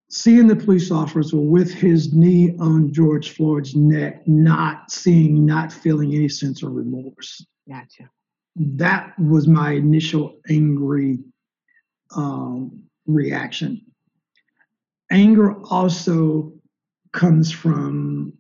seeing 0.09 0.47
the 0.47 0.57
police 0.57 0.91
officer 0.91 1.37
with 1.37 1.73
his 1.73 2.13
knee 2.15 2.57
on 2.59 2.93
George 2.93 3.31
Floyd's 3.31 3.75
neck, 3.75 4.27
not 4.27 4.91
seeing, 4.91 5.45
not 5.45 5.73
feeling 5.73 6.15
any 6.15 6.29
sense 6.29 6.63
of 6.63 6.73
remorse. 6.73 7.45
Gotcha. 7.69 8.11
That 8.57 9.19
was 9.19 9.49
my 9.49 9.73
initial 9.73 10.39
angry 10.49 11.19
um, 12.15 12.83
reaction. 13.07 13.81
Anger 15.11 15.61
also 15.65 16.53
comes 17.13 17.51
from 17.51 18.33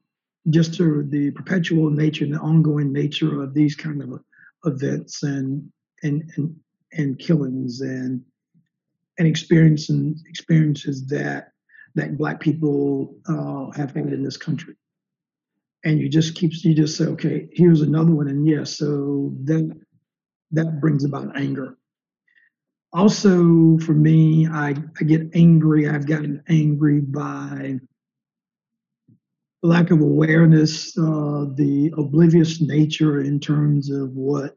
just 0.50 0.74
to 0.74 1.04
the 1.04 1.30
perpetual 1.32 1.90
nature 1.90 2.24
and 2.24 2.34
the 2.34 2.38
ongoing 2.38 2.92
nature 2.92 3.42
of 3.42 3.54
these 3.54 3.74
kind 3.74 4.02
of 4.02 4.20
events 4.64 5.22
and 5.22 5.70
and 6.02 6.30
and, 6.36 6.54
and 6.92 7.18
killings 7.18 7.80
and 7.80 8.22
and 9.18 9.28
experiences 9.28 10.22
experiences 10.28 11.06
that 11.06 11.52
that 11.94 12.18
black 12.18 12.40
people 12.40 13.14
uh, 13.28 13.70
have 13.76 13.94
had 13.94 14.12
in 14.12 14.24
this 14.24 14.36
country. 14.36 14.74
And 15.84 16.00
you 16.00 16.08
just 16.08 16.34
keep 16.34 16.52
you 16.64 16.74
just 16.74 16.96
say 16.96 17.04
okay 17.06 17.48
here's 17.52 17.82
another 17.82 18.12
one 18.12 18.28
and 18.28 18.46
yes 18.46 18.78
so 18.78 19.32
that 19.44 19.70
that 20.52 20.80
brings 20.80 21.04
about 21.04 21.36
anger. 21.36 21.76
Also 22.92 23.78
for 23.78 23.92
me 23.92 24.46
i, 24.48 24.70
I 24.70 25.04
get 25.04 25.30
angry. 25.34 25.88
I've 25.88 26.06
gotten 26.06 26.42
angry 26.48 27.00
by 27.00 27.80
lack 29.62 29.90
of 29.90 30.00
awareness 30.00 30.96
uh, 30.98 31.46
the 31.54 31.90
oblivious 31.96 32.60
nature 32.60 33.22
in 33.22 33.40
terms 33.40 33.90
of 33.90 34.10
what 34.10 34.56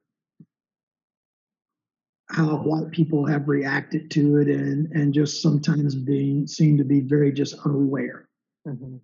how 2.29 2.57
white 2.57 2.91
people 2.91 3.25
have 3.25 3.47
reacted 3.47 4.11
to 4.11 4.37
it 4.37 4.47
and 4.47 4.91
and 4.91 5.13
just 5.13 5.41
sometimes 5.41 5.95
being 5.95 6.45
seem 6.45 6.77
to 6.77 6.83
be 6.83 6.99
very 6.99 7.31
just 7.31 7.55
unaware 7.65 8.27
mm-hmm. 8.67 8.97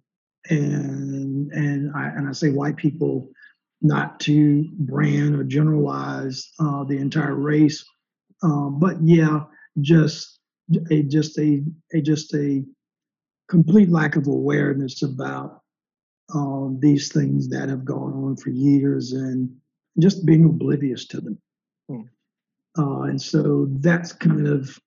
and 0.50 1.52
and 1.52 1.92
I 1.96 2.08
and 2.08 2.28
I 2.28 2.34
say 2.34 2.50
white 2.50 2.76
people 2.76 3.30
not 3.82 4.20
to 4.22 4.68
brand 4.80 5.36
or 5.36 5.44
generalize 5.44 6.52
uh, 6.60 6.84
the 6.84 6.98
entire 6.98 7.36
race 7.36 7.86
uh, 8.44 8.70
but 8.70 8.98
yeah 9.02 9.44
just 9.82 10.40
a 10.92 11.04
just 11.04 11.38
a, 11.38 11.64
a 11.94 12.02
just 12.02 12.34
a 12.34 12.64
complete 13.50 13.90
lack 13.90 14.16
of 14.16 14.28
awareness 14.28 15.02
about 15.02 15.62
um, 16.34 16.78
these 16.82 17.12
things 17.12 17.50
that 17.50 17.70
have 17.70 17.86
gone 17.86 18.14
on 18.14 18.36
for 18.36 18.50
years 18.50 19.12
and 19.14 19.54
just 20.00 20.26
being 20.26 20.46
oblivious 20.46 21.06
to 21.06 21.22
them 21.22 21.38
yeah. 21.90 22.02
Uh, 22.78 23.02
and 23.04 23.22
so 23.22 23.68
that's 23.80 24.14
kind 24.14 24.48
of 24.48 24.80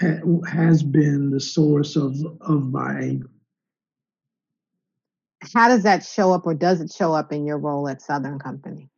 ha- 0.00 0.20
has 0.48 0.82
been 0.82 1.30
the 1.30 1.40
source 1.40 1.96
of, 1.96 2.16
of 2.40 2.70
my 2.70 3.00
anger. 3.00 3.30
How 5.54 5.68
does 5.68 5.84
that 5.84 6.04
show 6.04 6.32
up, 6.32 6.46
or 6.46 6.54
does 6.54 6.80
it 6.80 6.92
show 6.92 7.14
up 7.14 7.32
in 7.32 7.46
your 7.46 7.58
role 7.58 7.88
at 7.88 8.02
Southern 8.02 8.38
Company? 8.38 8.90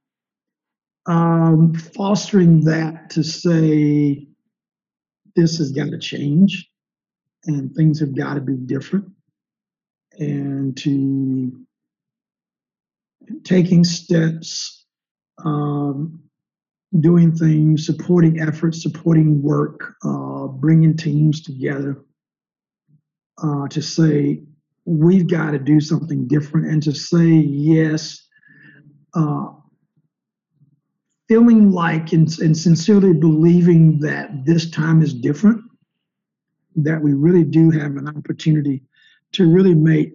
Um, 1.06 1.74
fostering 1.74 2.64
that 2.64 3.10
to 3.10 3.22
say 3.22 4.26
this 5.36 5.58
has 5.58 5.72
got 5.72 5.90
to 5.90 5.98
change 5.98 6.68
and 7.46 7.74
things 7.74 8.00
have 8.00 8.14
got 8.14 8.34
to 8.34 8.40
be 8.40 8.56
different 8.56 9.06
and 10.18 10.76
to 10.78 11.66
taking 13.44 13.84
steps 13.84 14.84
um, 15.44 16.22
doing 16.98 17.34
things, 17.34 17.86
supporting 17.86 18.40
efforts, 18.40 18.82
supporting 18.82 19.42
work, 19.42 19.94
uh, 20.04 20.48
bringing 20.48 20.96
teams 20.96 21.40
together 21.40 22.04
uh, 23.42 23.68
to 23.68 23.80
say, 23.80 24.42
we've 24.84 25.28
got 25.28 25.52
to 25.52 25.58
do 25.58 25.80
something 25.80 26.26
different 26.26 26.66
and 26.66 26.82
to 26.82 26.92
say 26.92 27.28
yes, 27.28 28.26
uh, 29.14 29.50
feeling 31.28 31.70
like 31.70 32.12
and, 32.12 32.36
and 32.40 32.56
sincerely 32.56 33.12
believing 33.12 34.00
that 34.00 34.44
this 34.44 34.68
time 34.68 35.00
is 35.00 35.14
different, 35.14 35.62
that 36.74 37.00
we 37.00 37.12
really 37.12 37.44
do 37.44 37.70
have 37.70 37.96
an 37.96 38.08
opportunity 38.08 38.82
to 39.32 39.48
really 39.48 39.74
make 39.74 40.14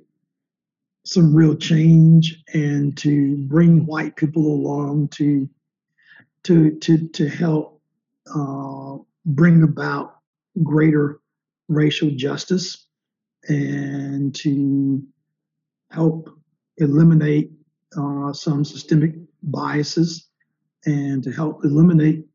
some 1.05 1.33
real 1.33 1.55
change 1.55 2.43
and 2.53 2.97
to 2.97 3.37
bring 3.47 3.85
white 3.85 4.15
people 4.17 4.45
along 4.45 5.07
to 5.07 5.47
to 6.45 6.77
to 6.79 7.07
to 7.09 7.27
help 7.27 7.81
uh, 8.33 8.97
bring 9.25 9.63
about 9.63 10.19
greater 10.63 11.19
racial 11.67 12.11
justice 12.11 12.87
and 13.47 14.33
to 14.35 15.03
help 15.91 16.29
eliminate 16.77 17.51
uh, 17.97 18.33
some 18.33 18.63
systemic 18.63 19.13
biases 19.43 20.27
and 20.85 21.23
to 21.23 21.31
help 21.31 21.63
eliminate 21.63 22.25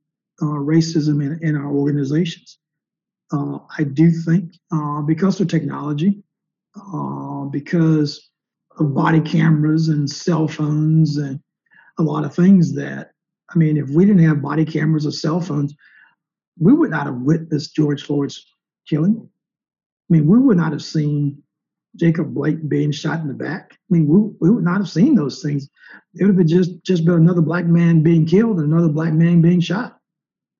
uh, 0.42 0.46
racism 0.46 1.22
in, 1.24 1.38
in, 1.42 1.56
our 1.56 1.70
organizations. 1.70 2.58
Uh, 3.32 3.58
I 3.78 3.84
do 3.84 4.10
think 4.10 4.54
uh, 4.72 5.02
because 5.02 5.40
of 5.40 5.48
technology, 5.48 6.22
uh, 6.76 7.44
because 7.44 8.30
of 8.78 8.94
body 8.94 9.20
cameras 9.20 9.88
and 9.88 10.08
cell 10.10 10.48
phones 10.48 11.16
and 11.16 11.40
a 11.98 12.02
lot 12.02 12.24
of 12.24 12.34
things 12.34 12.74
that 12.74 13.09
I 13.52 13.58
mean, 13.58 13.76
if 13.76 13.88
we 13.90 14.04
didn't 14.04 14.24
have 14.24 14.42
body 14.42 14.64
cameras 14.64 15.06
or 15.06 15.10
cell 15.10 15.40
phones, 15.40 15.74
we 16.58 16.72
would 16.72 16.90
not 16.90 17.06
have 17.06 17.16
witnessed 17.16 17.74
George 17.74 18.04
Floyd's 18.04 18.44
killing. 18.88 19.28
I 20.10 20.12
mean, 20.12 20.26
we 20.26 20.38
would 20.38 20.56
not 20.56 20.72
have 20.72 20.82
seen 20.82 21.42
Jacob 21.96 22.32
Blake 22.34 22.68
being 22.68 22.92
shot 22.92 23.20
in 23.20 23.28
the 23.28 23.34
back. 23.34 23.72
I 23.72 23.76
mean, 23.94 24.06
we, 24.06 24.30
we 24.40 24.54
would 24.54 24.64
not 24.64 24.76
have 24.76 24.88
seen 24.88 25.14
those 25.14 25.42
things. 25.42 25.68
It 26.14 26.22
would 26.22 26.28
have 26.28 26.36
been 26.36 26.48
just 26.48 26.82
just 26.84 27.04
been 27.04 27.14
another 27.14 27.40
black 27.40 27.66
man 27.66 28.02
being 28.02 28.26
killed 28.26 28.58
and 28.58 28.72
another 28.72 28.92
black 28.92 29.12
man 29.12 29.40
being 29.40 29.60
shot. 29.60 29.98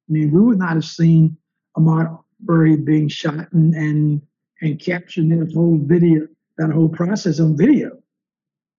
I 0.09 0.12
mean, 0.12 0.32
we 0.32 0.41
would 0.41 0.59
not 0.59 0.74
have 0.74 0.84
seen 0.84 1.36
Ahmaud 1.76 2.18
Arbery 2.43 2.76
being 2.76 3.09
shot 3.09 3.53
and 3.53 3.74
and 3.74 4.22
and 4.62 4.80
capturing 4.80 5.28
that 5.28 5.53
whole 5.55 5.78
video, 5.80 6.26
that 6.59 6.70
whole 6.70 6.88
process 6.88 7.38
on 7.38 7.57
video. 7.57 7.99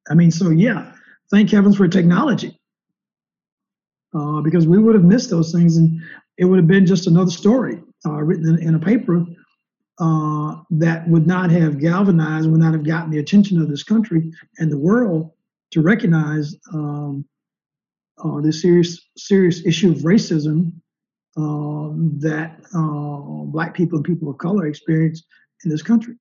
I 0.10 0.16
mean, 0.16 0.32
so 0.32 0.50
yeah, 0.50 0.94
thank 1.30 1.52
heavens 1.52 1.78
for 1.78 1.88
technology 1.88 2.61
uh, 4.14 4.42
because 4.42 4.68
we 4.68 4.78
would 4.78 4.96
have 4.96 5.04
missed 5.04 5.30
those 5.30 5.52
things 5.52 5.78
and 5.78 6.02
it 6.38 6.46
would 6.46 6.58
have 6.58 6.68
been 6.68 6.86
just 6.86 7.08
another 7.08 7.32
story 7.32 7.82
uh, 8.06 8.22
written 8.22 8.58
in, 8.58 8.68
in, 8.68 8.76
a 8.76 8.80
paper 8.80 9.26
uh, 10.00 10.56
that 10.72 11.08
would 11.08 11.28
not 11.28 11.52
have 11.52 11.80
galvanized, 11.80 12.50
would 12.50 12.60
not 12.60 12.74
have 12.74 12.84
gotten 12.84 13.12
the 13.12 13.20
attention 13.20 13.62
of 13.62 13.70
this 13.70 13.84
country 13.84 14.32
and 14.58 14.72
the 14.72 14.78
world 14.78 15.32
to 15.72 15.82
recognize 15.82 16.56
um, 16.74 17.26
uh, 18.24 18.42
this 18.42 18.62
serious 18.62 19.10
serious 19.18 19.66
issue 19.66 19.92
of 19.92 19.98
racism 20.00 20.74
um, 21.38 22.18
that 22.20 22.60
uh, 22.76 23.46
Black 23.46 23.74
people 23.74 23.98
and 23.98 24.06
people 24.06 24.30
of 24.30 24.38
color 24.38 24.68
experience 24.68 25.24
in 25.64 25.72
this 25.72 25.82
country. 25.82 26.16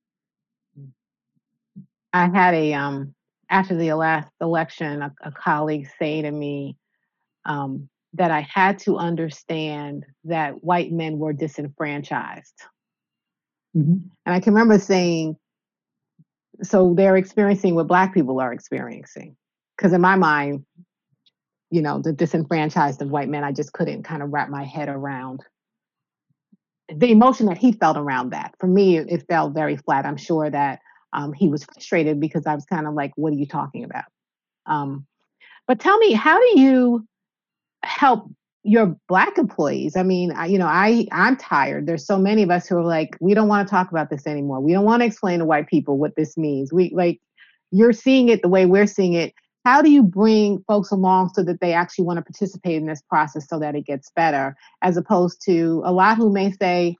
I 2.13 2.27
had 2.27 2.53
a 2.53 2.73
um, 2.73 3.13
after 3.49 3.75
the 3.75 3.93
last 3.93 4.29
election, 4.39 5.01
a, 5.01 5.13
a 5.23 5.31
colleague 5.31 5.87
say 5.99 6.21
to 6.21 6.31
me, 6.31 6.77
um, 7.45 7.89
that 8.13 8.31
I 8.31 8.41
had 8.41 8.79
to 8.79 8.97
understand 8.97 10.05
that 10.25 10.63
white 10.63 10.91
men 10.91 11.17
were 11.17 11.33
disenfranchised. 11.33 12.61
Mm-hmm. 13.75 14.07
And 14.25 14.35
I 14.35 14.39
can 14.39 14.53
remember 14.53 14.79
saying, 14.79 15.37
so 16.61 16.93
they're 16.93 17.17
experiencing 17.17 17.75
what 17.75 17.87
black 17.87 18.13
people 18.13 18.39
are 18.39 18.53
experiencing. 18.53 19.35
Because 19.77 19.93
in 19.93 20.01
my 20.01 20.15
mind, 20.15 20.65
you 21.71 21.81
know, 21.81 22.01
the 22.01 22.11
disenfranchised 22.11 23.01
of 23.01 23.09
white 23.09 23.29
men, 23.29 23.43
I 23.43 23.51
just 23.51 23.73
couldn't 23.73 24.03
kind 24.03 24.21
of 24.21 24.31
wrap 24.31 24.49
my 24.49 24.63
head 24.63 24.89
around 24.89 25.41
the 26.93 27.11
emotion 27.11 27.45
that 27.45 27.57
he 27.57 27.71
felt 27.71 27.97
around 27.97 28.31
that. 28.31 28.53
For 28.59 28.67
me, 28.67 28.97
it 28.97 29.25
felt 29.29 29.53
very 29.53 29.77
flat. 29.77 30.05
I'm 30.05 30.17
sure 30.17 30.49
that 30.49 30.79
um, 31.13 31.33
he 31.33 31.47
was 31.47 31.63
frustrated 31.63 32.19
because 32.19 32.45
I 32.45 32.55
was 32.55 32.65
kind 32.65 32.87
of 32.87 32.93
like, 32.93 33.11
what 33.15 33.33
are 33.33 33.37
you 33.37 33.47
talking 33.47 33.83
about? 33.83 34.05
Um, 34.65 35.05
but 35.67 35.79
tell 35.79 35.97
me, 35.99 36.13
how 36.13 36.37
do 36.37 36.59
you 36.59 37.07
help 37.83 38.29
your 38.63 38.95
black 39.07 39.37
employees. 39.37 39.95
I 39.95 40.03
mean 40.03 40.31
I, 40.31 40.45
you 40.45 40.57
know 40.59 40.67
i 40.67 41.07
i'm 41.11 41.35
tired. 41.35 41.87
There's 41.87 42.05
so 42.05 42.17
many 42.17 42.43
of 42.43 42.51
us 42.51 42.67
who 42.67 42.77
are 42.77 42.83
like 42.83 43.17
we 43.19 43.33
don't 43.33 43.47
want 43.47 43.67
to 43.67 43.71
talk 43.71 43.89
about 43.89 44.09
this 44.09 44.27
anymore. 44.27 44.59
We 44.59 44.73
don't 44.73 44.85
want 44.85 45.01
to 45.01 45.05
explain 45.05 45.39
to 45.39 45.45
white 45.45 45.67
people 45.67 45.97
what 45.97 46.15
this 46.15 46.37
means. 46.37 46.71
We 46.71 46.91
like 46.93 47.19
you're 47.71 47.93
seeing 47.93 48.29
it 48.29 48.41
the 48.41 48.49
way 48.49 48.65
we're 48.65 48.87
seeing 48.87 49.13
it. 49.13 49.33
How 49.65 49.81
do 49.81 49.91
you 49.91 50.03
bring 50.03 50.63
folks 50.67 50.91
along 50.91 51.31
so 51.33 51.43
that 51.43 51.59
they 51.59 51.73
actually 51.73 52.05
want 52.05 52.17
to 52.17 52.23
participate 52.23 52.75
in 52.75 52.87
this 52.87 53.01
process 53.01 53.47
so 53.47 53.59
that 53.59 53.75
it 53.75 53.85
gets 53.85 54.11
better 54.15 54.55
as 54.81 54.97
opposed 54.97 55.41
to 55.45 55.81
a 55.85 55.91
lot 55.91 56.17
who 56.17 56.31
may 56.31 56.51
say 56.51 56.97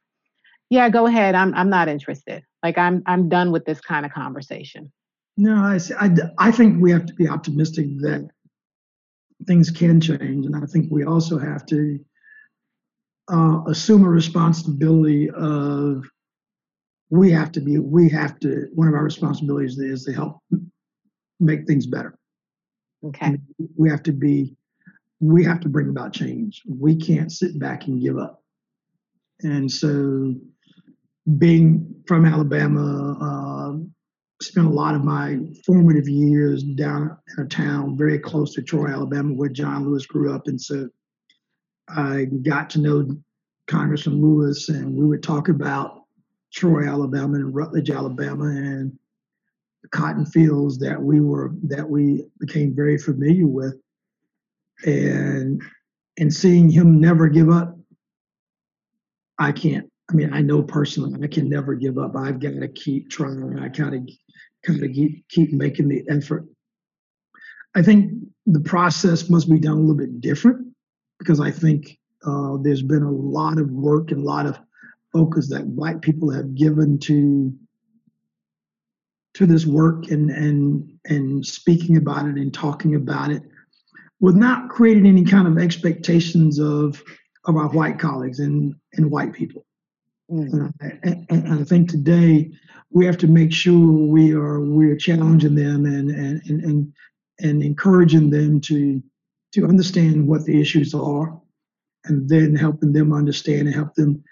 yeah 0.70 0.90
go 0.90 1.06
ahead. 1.06 1.36
I'm, 1.36 1.54
I'm 1.54 1.70
not 1.70 1.90
interested. 1.90 2.44
Like 2.64 2.80
i'm 2.80 3.04
i'm 3.06 3.30
done 3.30 3.52
with 3.52 3.66
this 3.66 3.82
kind 3.82 4.04
of 4.06 4.12
conversation. 4.12 4.92
No 5.38 5.54
I, 5.54 5.80
I, 6.00 6.10
I 6.40 6.52
think 6.52 6.82
we 6.82 6.90
have 6.90 7.06
to 7.06 7.14
be 7.14 7.28
optimistic 7.28 7.86
that 8.00 8.32
things 9.48 9.70
can 9.70 10.00
change 10.00 10.46
and 10.46 10.56
i 10.56 10.66
think 10.66 10.90
we 10.92 11.04
also 11.04 11.38
have 11.38 11.66
to 11.66 12.00
uh, 13.32 13.62
assume 13.68 14.04
a 14.04 14.10
responsibility 14.10 15.30
of 15.30 16.04
we 17.10 17.32
have 17.32 17.52
to 17.52 17.62
be 17.62 17.78
we 17.78 18.10
have 18.10 18.40
to 18.40 18.68
one 18.74 18.88
of 18.88 18.94
our 18.94 19.04
responsibilities 19.04 19.78
is 19.78 20.04
to 20.04 20.14
help 20.14 20.40
make 21.40 21.66
things 21.66 21.86
better 21.86 22.18
Okay. 23.04 23.38
We 23.78 23.90
have 23.90 24.04
to 24.04 24.12
be, 24.12 24.56
we 25.20 25.44
have 25.44 25.60
to 25.62 25.70
bring 25.70 25.90
about 25.90 26.14
change. 26.14 26.62
We 26.68 26.96
can't 26.96 27.32
sit 27.32 27.60
back 27.60 27.88
and 27.88 28.02
give 28.02 28.18
up. 28.18 28.44
And 29.42 29.72
so, 29.72 30.36
being 31.38 32.04
from 32.08 32.26
Alabama, 32.26 33.18
uh, 33.20 33.78
spent 34.42 34.68
a 34.68 34.72
lot 34.72 34.96
of 34.96 35.04
my 35.04 35.40
formative 35.66 36.10
years 36.10 36.64
down 36.64 37.18
in 37.38 37.44
a 37.44 37.48
town 37.48 37.98
very 37.98 38.20
close 38.20 38.54
to 38.56 38.62
Troy, 38.62 38.88
Alabama, 38.88 39.34
where 39.34 39.50
John 39.50 39.86
Lewis 39.86 40.06
grew 40.06 40.34
up. 40.34 40.48
And 40.48 40.60
so 40.60 40.90
I 41.90 42.26
got 42.44 42.70
to 42.72 42.80
know 42.80 43.18
Congressman 43.68 44.22
Lewis, 44.22 44.70
and 44.70 44.96
we 44.96 45.06
would 45.06 45.24
talk 45.24 45.50
about 45.50 46.04
Troy, 46.52 46.88
Alabama, 46.88 47.36
and 47.36 47.56
Rutledge, 47.56 47.90
Alabama, 47.90 48.46
and 48.46 48.98
cotton 49.92 50.26
fields 50.26 50.78
that 50.80 51.02
we 51.02 51.20
were 51.20 51.52
that 51.64 51.90
we 51.90 52.26
became 52.40 52.76
very 52.76 52.98
familiar 52.98 53.48
with 53.48 53.76
and 54.86 55.62
and 56.18 56.34
seeing 56.34 56.70
him 56.70 57.00
never 57.00 57.28
give 57.28 57.50
up 57.50 57.78
i 59.40 59.52
can't 59.52 59.92
i 60.12 60.14
mean 60.14 60.34
i 60.34 60.42
know 60.42 60.62
personally 60.62 61.18
i 61.24 61.28
can 61.28 61.50
never 61.50 61.74
give 61.74 61.98
up. 61.98 62.16
I've 62.16 62.40
got 62.40 62.60
to 62.60 62.68
keep 62.68 63.10
trying. 63.10 63.60
I 63.60 63.70
kind 63.70 63.96
of 63.96 64.10
kind 64.66 64.84
of 64.84 64.92
keep, 65.30 65.54
making 65.54 65.88
the 65.88 66.04
effort. 66.10 66.46
I 67.74 67.82
think 67.82 68.14
the 68.46 68.60
process 68.60 69.30
must 69.30 69.50
be 69.50 69.60
done 69.60 69.78
a 69.78 69.80
little 69.80 69.96
bit 69.96 70.20
different 70.22 70.68
because 71.20 71.40
i 71.40 71.52
think 71.52 71.98
uh, 72.26 72.58
there's 72.62 72.82
been 72.82 73.04
a 73.04 73.12
lot 73.12 73.58
of 73.58 73.70
work 73.70 74.12
and 74.12 74.22
a 74.22 74.26
lot 74.26 74.46
of 74.46 74.60
focus 75.14 75.50
that 75.50 75.66
white 75.66 76.02
people 76.02 76.30
have 76.30 76.56
given 76.56 76.98
to 77.00 77.54
to 79.34 79.46
this 79.46 79.66
work 79.66 80.10
and 80.10 80.30
and 80.32 80.92
and 81.06 81.46
speaking 81.46 81.98
about 81.98 82.26
it 82.26 82.36
and 82.36 82.54
talking 82.54 82.96
about 82.96 83.32
it 83.32 83.44
with 84.20 84.36
not 84.36 84.70
creating 84.70 85.06
any 85.06 85.24
kind 85.24 85.48
of 85.48 85.58
expectations 85.58 86.60
of 86.60 87.02
of 87.46 87.56
our 87.56 87.70
white 87.70 88.00
colleagues 88.00 88.40
and 88.40 88.76
and 88.94 89.10
white 89.10 89.34
people. 89.34 89.66
Mm. 90.32 90.74
And, 90.80 90.94
I, 91.04 91.26
and, 91.34 91.62
I 91.62 91.64
think 91.64 91.90
today 91.90 92.52
we 92.90 93.06
have 93.06 93.18
to 93.18 93.28
make 93.28 93.52
sure 93.52 93.78
we 93.78 94.34
are 94.34 94.62
we 94.62 94.90
are 94.90 94.96
challenging 94.96 95.56
them 95.56 95.86
and 95.86 96.10
and 96.10 96.42
and 96.46 96.64
and, 96.64 96.94
and 97.40 97.64
encouraging 97.64 98.30
them 98.30 98.62
to 98.62 99.02
to 99.54 99.68
understand 99.68 100.28
what 100.28 100.46
the 100.46 100.62
issues 100.62 100.94
are, 100.94 101.40
and 102.06 102.30
then 102.30 102.56
helping 102.56 102.94
them 102.94 103.12
understand 103.12 103.68
and 103.68 103.76
help 103.76 103.94
them 103.96 104.24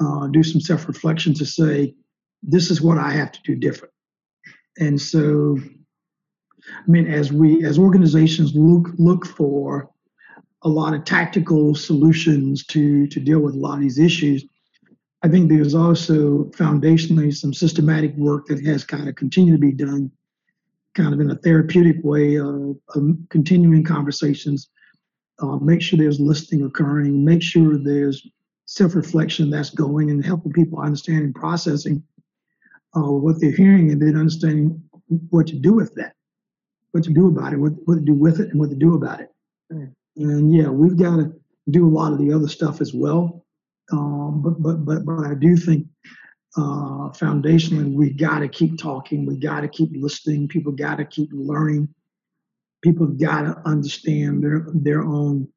uh, 0.00 0.26
do 0.28 0.42
some 0.42 0.60
self 0.60 0.86
reflection 0.86 1.34
to 1.34 1.46
say, 1.46 1.94
this 2.42 2.70
is 2.70 2.82
what 2.82 2.98
I 2.98 3.10
have 3.12 3.32
to 3.32 3.40
do 3.42 3.56
different. 3.56 3.94
And 4.78 5.00
so, 5.00 5.58
I 6.70 6.90
mean, 6.90 7.06
as 7.06 7.32
we 7.32 7.64
as 7.64 7.78
organizations 7.78 8.54
look 8.54 8.88
look 8.98 9.26
for 9.26 9.88
a 10.62 10.68
lot 10.68 10.92
of 10.92 11.04
tactical 11.04 11.74
solutions 11.74 12.66
to 12.66 13.06
to 13.08 13.20
deal 13.20 13.40
with 13.40 13.54
a 13.54 13.58
lot 13.58 13.76
of 13.76 13.80
these 13.80 13.98
issues, 13.98 14.44
I 15.28 15.30
think 15.30 15.50
there's 15.50 15.74
also 15.74 16.44
foundationally 16.56 17.36
some 17.36 17.52
systematic 17.52 18.14
work 18.16 18.46
that 18.46 18.64
has 18.64 18.82
kind 18.82 19.10
of 19.10 19.14
continued 19.14 19.60
to 19.60 19.66
be 19.66 19.72
done, 19.72 20.10
kind 20.94 21.12
of 21.12 21.20
in 21.20 21.30
a 21.30 21.34
therapeutic 21.34 21.96
way 22.02 22.36
of, 22.36 22.78
of 22.94 23.14
continuing 23.28 23.84
conversations. 23.84 24.70
Uh, 25.38 25.56
make 25.56 25.82
sure 25.82 25.98
there's 25.98 26.18
listening 26.18 26.64
occurring. 26.64 27.22
Make 27.22 27.42
sure 27.42 27.76
there's 27.76 28.26
self-reflection 28.64 29.50
that's 29.50 29.68
going 29.68 30.10
and 30.10 30.24
helping 30.24 30.50
people 30.50 30.80
understand 30.80 31.24
and 31.24 31.34
processing 31.34 32.02
uh, 32.96 33.12
what 33.12 33.38
they're 33.38 33.50
hearing 33.50 33.92
and 33.92 34.00
then 34.00 34.16
understanding 34.16 34.82
what 35.28 35.46
to 35.48 35.56
do 35.56 35.74
with 35.74 35.94
that, 35.96 36.14
what 36.92 37.04
to 37.04 37.12
do 37.12 37.28
about 37.28 37.52
it, 37.52 37.58
what, 37.58 37.72
what 37.84 37.96
to 37.96 38.00
do 38.00 38.14
with 38.14 38.40
it, 38.40 38.48
and 38.48 38.58
what 38.58 38.70
to 38.70 38.76
do 38.76 38.94
about 38.94 39.20
it. 39.20 39.30
Mm. 39.70 39.92
And 40.16 40.54
yeah, 40.54 40.70
we've 40.70 40.96
got 40.96 41.16
to 41.16 41.34
do 41.68 41.86
a 41.86 41.92
lot 41.92 42.14
of 42.14 42.18
the 42.18 42.32
other 42.32 42.48
stuff 42.48 42.80
as 42.80 42.94
well. 42.94 43.44
Um, 43.92 44.42
but 44.42 44.62
but 44.62 44.84
but 44.84 45.04
but 45.04 45.26
I 45.26 45.34
do 45.34 45.56
think 45.56 45.86
uh, 46.56 47.10
foundationally 47.10 47.92
we 47.92 48.10
got 48.10 48.40
to 48.40 48.48
keep 48.48 48.78
talking. 48.78 49.26
We 49.26 49.36
got 49.36 49.60
to 49.60 49.68
keep 49.68 49.90
listening. 49.94 50.48
People 50.48 50.72
got 50.72 50.96
to 50.96 51.04
keep 51.04 51.30
learning. 51.32 51.88
People 52.82 53.06
got 53.06 53.42
to 53.42 53.62
understand 53.64 54.42
their 54.42 54.66
their 54.74 55.02
own 55.02 55.48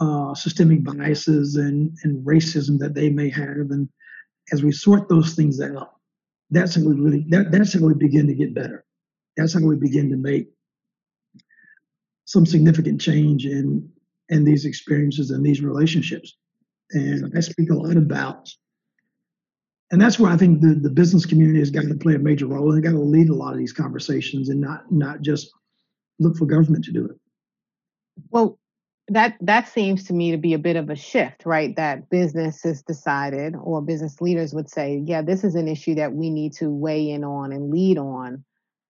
uh, 0.00 0.34
systemic 0.34 0.84
biases 0.84 1.56
and 1.56 1.96
and 2.02 2.24
racism 2.26 2.78
that 2.78 2.94
they 2.94 3.10
may 3.10 3.30
have. 3.30 3.70
And 3.70 3.88
as 4.52 4.62
we 4.62 4.72
sort 4.72 5.08
those 5.08 5.34
things 5.34 5.60
out, 5.60 5.94
that's 6.50 6.74
how 6.74 6.82
we 6.82 6.94
really 6.94 7.24
that, 7.30 7.50
that's 7.50 7.74
how 7.74 7.80
we 7.80 7.94
begin 7.94 8.26
to 8.26 8.34
get 8.34 8.54
better. 8.54 8.84
That's 9.36 9.54
how 9.54 9.60
we 9.60 9.76
begin 9.76 10.10
to 10.10 10.16
make 10.16 10.48
some 12.26 12.46
significant 12.46 13.00
change 13.00 13.46
in 13.46 13.90
in 14.28 14.44
these 14.44 14.64
experiences 14.64 15.30
and 15.30 15.44
these 15.44 15.60
relationships. 15.60 16.36
And 16.90 17.32
I 17.36 17.40
speak 17.40 17.70
a 17.70 17.74
lot 17.74 17.96
about. 17.96 18.48
And 19.90 20.00
that's 20.00 20.18
where 20.18 20.30
I 20.30 20.36
think 20.36 20.60
the, 20.60 20.74
the 20.74 20.90
business 20.90 21.26
community 21.26 21.60
has 21.60 21.70
got 21.70 21.84
to 21.84 21.94
play 21.94 22.14
a 22.14 22.18
major 22.18 22.46
role 22.46 22.72
and 22.72 22.82
got 22.82 22.90
to 22.90 22.98
lead 22.98 23.28
a 23.28 23.34
lot 23.34 23.52
of 23.52 23.58
these 23.58 23.72
conversations 23.72 24.48
and 24.48 24.60
not 24.60 24.90
not 24.90 25.20
just 25.20 25.50
look 26.18 26.36
for 26.36 26.46
government 26.46 26.84
to 26.86 26.92
do 26.92 27.04
it. 27.04 27.16
Well, 28.30 28.58
that 29.08 29.36
that 29.40 29.68
seems 29.68 30.04
to 30.04 30.14
me 30.14 30.30
to 30.30 30.38
be 30.38 30.54
a 30.54 30.58
bit 30.58 30.76
of 30.76 30.88
a 30.88 30.96
shift 30.96 31.44
right? 31.44 31.76
That 31.76 32.08
business 32.08 32.62
has 32.62 32.82
decided 32.82 33.54
or 33.54 33.82
business 33.82 34.20
leaders 34.20 34.54
would 34.54 34.70
say 34.70 35.02
yeah 35.04 35.22
this 35.22 35.44
is 35.44 35.54
an 35.54 35.68
issue 35.68 35.94
that 35.96 36.12
we 36.12 36.30
need 36.30 36.54
to 36.54 36.70
weigh 36.70 37.10
in 37.10 37.22
on 37.22 37.52
and 37.52 37.70
lead 37.70 37.98
on. 37.98 38.44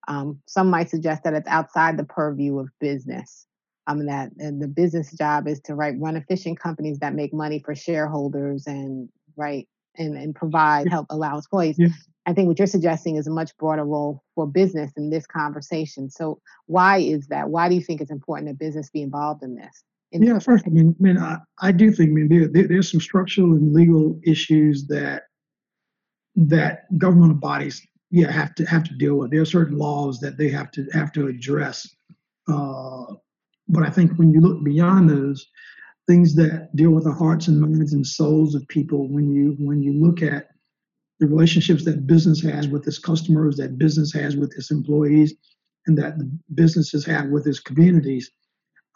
Um, 0.07 0.41
some 0.47 0.71
might 0.71 0.91
suggest 0.91 1.25
that 1.25 1.35
it's 1.35 1.49
outside 1.49 1.97
the 1.97 2.05
purview 2.05 2.59
of 2.59 2.69
business 2.79 3.47
um, 3.87 4.07
that 4.07 4.31
and 4.39 4.61
the 4.61 4.69
business 4.69 5.13
job 5.13 5.47
is 5.47 5.61
to 5.61 5.75
right 5.75 5.95
run 5.99 6.17
efficient 6.17 6.59
companies 6.59 6.99
that 6.99 7.15
make 7.15 7.33
money 7.33 7.61
for 7.65 7.75
shareholders 7.75 8.67
and 8.67 9.09
right 9.37 9.69
and, 9.97 10.17
and 10.17 10.35
provide 10.35 10.89
help 10.89 11.07
allow 11.11 11.37
employees 11.37 11.77
yeah. 11.79 11.89
i 12.27 12.33
think 12.33 12.49
what 12.49 12.59
you're 12.59 12.67
suggesting 12.67 13.17
is 13.17 13.27
a 13.27 13.31
much 13.31 13.57
broader 13.59 13.85
role 13.85 14.23
for 14.35 14.47
business 14.47 14.91
in 14.97 15.11
this 15.11 15.27
conversation 15.27 16.09
so 16.11 16.39
why 16.67 16.99
is 16.99 17.27
that 17.29 17.49
why 17.49 17.69
do 17.69 17.75
you 17.75 17.83
think 17.83 18.01
it's 18.01 18.11
important 18.11 18.49
that 18.49 18.59
business 18.59 18.91
be 18.91 19.03
involved 19.03 19.43
in 19.43 19.55
this 19.55 19.85
yeah, 20.23 20.39
first, 20.39 20.65
I 20.67 20.71
mean, 20.71 20.95
I, 21.01 21.03
mean, 21.03 21.19
I, 21.19 21.39
I 21.61 21.73
do 21.73 21.91
think, 21.91 22.11
I 22.11 22.13
mean, 22.13 22.29
there, 22.29 22.47
there, 22.47 22.69
there's 22.69 22.89
some 22.89 23.01
structural 23.01 23.55
and 23.55 23.73
legal 23.73 24.21
issues 24.23 24.87
that 24.87 25.25
that 26.37 26.87
governmental 26.99 27.37
bodies, 27.37 27.85
yeah, 28.11 28.31
have 28.31 28.55
to 28.57 28.65
have 28.65 28.85
to 28.85 28.95
deal 28.95 29.17
with. 29.17 29.31
There 29.31 29.41
are 29.41 29.47
certain 29.47 29.79
laws 29.79 30.21
that 30.21 30.37
they 30.37 30.49
have 30.51 30.71
to 30.73 30.87
have 30.93 31.13
to 31.13 31.27
address. 31.27 31.89
Uh, 32.49 33.15
but 33.69 33.83
I 33.83 33.91
think 33.91 34.17
when 34.17 34.31
you 34.31 34.41
look 34.41 34.63
beyond 34.65 35.09
those 35.09 35.47
things 36.07 36.35
that 36.35 36.75
deal 36.77 36.91
with 36.91 37.05
the 37.05 37.13
hearts 37.13 37.49
and 37.49 37.61
minds 37.61 37.93
and 37.93 38.07
souls 38.07 38.55
of 38.55 38.67
people, 38.69 39.09
when 39.09 39.35
you 39.35 39.57
when 39.59 39.83
you 39.83 39.93
look 39.93 40.23
at 40.23 40.49
the 41.21 41.27
relationships 41.27 41.85
that 41.85 42.07
business 42.07 42.43
has 42.43 42.69
with 42.69 42.87
its 42.87 42.99
customers, 42.99 43.57
that 43.57 43.79
business 43.79 44.13
has 44.13 44.37
with 44.37 44.53
its 44.57 44.71
employees, 44.71 45.35
and 45.87 45.97
that 45.99 46.15
businesses 46.55 47.07
have 47.07 47.29
with 47.29 47.47
its 47.47 47.61
communities 47.61 48.31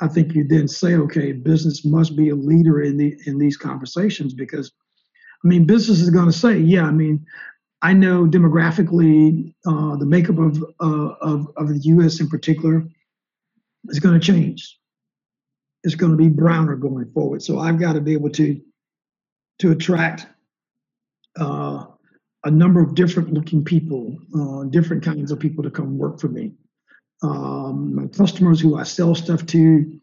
I 0.00 0.08
think 0.08 0.34
you 0.34 0.46
then 0.46 0.68
say, 0.68 0.94
okay, 0.94 1.32
business 1.32 1.84
must 1.84 2.16
be 2.16 2.28
a 2.28 2.34
leader 2.34 2.82
in 2.82 2.96
the 2.96 3.16
in 3.26 3.38
these 3.38 3.56
conversations 3.56 4.32
because, 4.32 4.70
I 5.44 5.48
mean, 5.48 5.66
business 5.66 6.00
is 6.00 6.10
going 6.10 6.26
to 6.26 6.32
say, 6.32 6.58
yeah, 6.58 6.84
I 6.84 6.92
mean, 6.92 7.24
I 7.82 7.92
know 7.92 8.24
demographically 8.24 9.54
uh, 9.66 9.96
the 9.96 10.06
makeup 10.06 10.38
of, 10.38 10.62
uh, 10.80 11.14
of 11.20 11.48
of 11.56 11.68
the 11.68 11.80
U.S. 11.84 12.20
in 12.20 12.28
particular 12.28 12.86
is 13.87 14.01
going 14.01 14.18
to 14.18 14.26
change. 14.26 14.79
It's 15.85 15.95
going 15.95 16.12
to 16.12 16.18
be 16.18 16.29
browner 16.29 16.76
going 16.76 17.11
forward. 17.12 17.43
So 17.43 17.59
I've 17.59 17.79
got 17.79 17.95
to 17.95 18.01
be 18.01 18.12
able 18.12 18.31
to 18.31 18.61
to 19.61 19.72
attract 19.72 20.26
uh, 21.39 21.85
a 22.45 22.51
number 22.51 22.81
of 22.81 22.95
different 22.95 23.33
looking 23.33 23.64
people, 23.64 24.16
uh, 24.39 24.64
different 24.64 25.03
kinds 25.03 25.33
of 25.33 25.41
people 25.41 25.64
to 25.64 25.70
come 25.70 25.99
work 25.99 26.20
for 26.20 26.29
me 26.29 26.53
um, 27.22 27.95
my 27.95 28.07
customers 28.07 28.61
who 28.61 28.76
I 28.76 28.85
sell 28.85 29.14
stuff 29.14 29.45
to, 29.47 30.01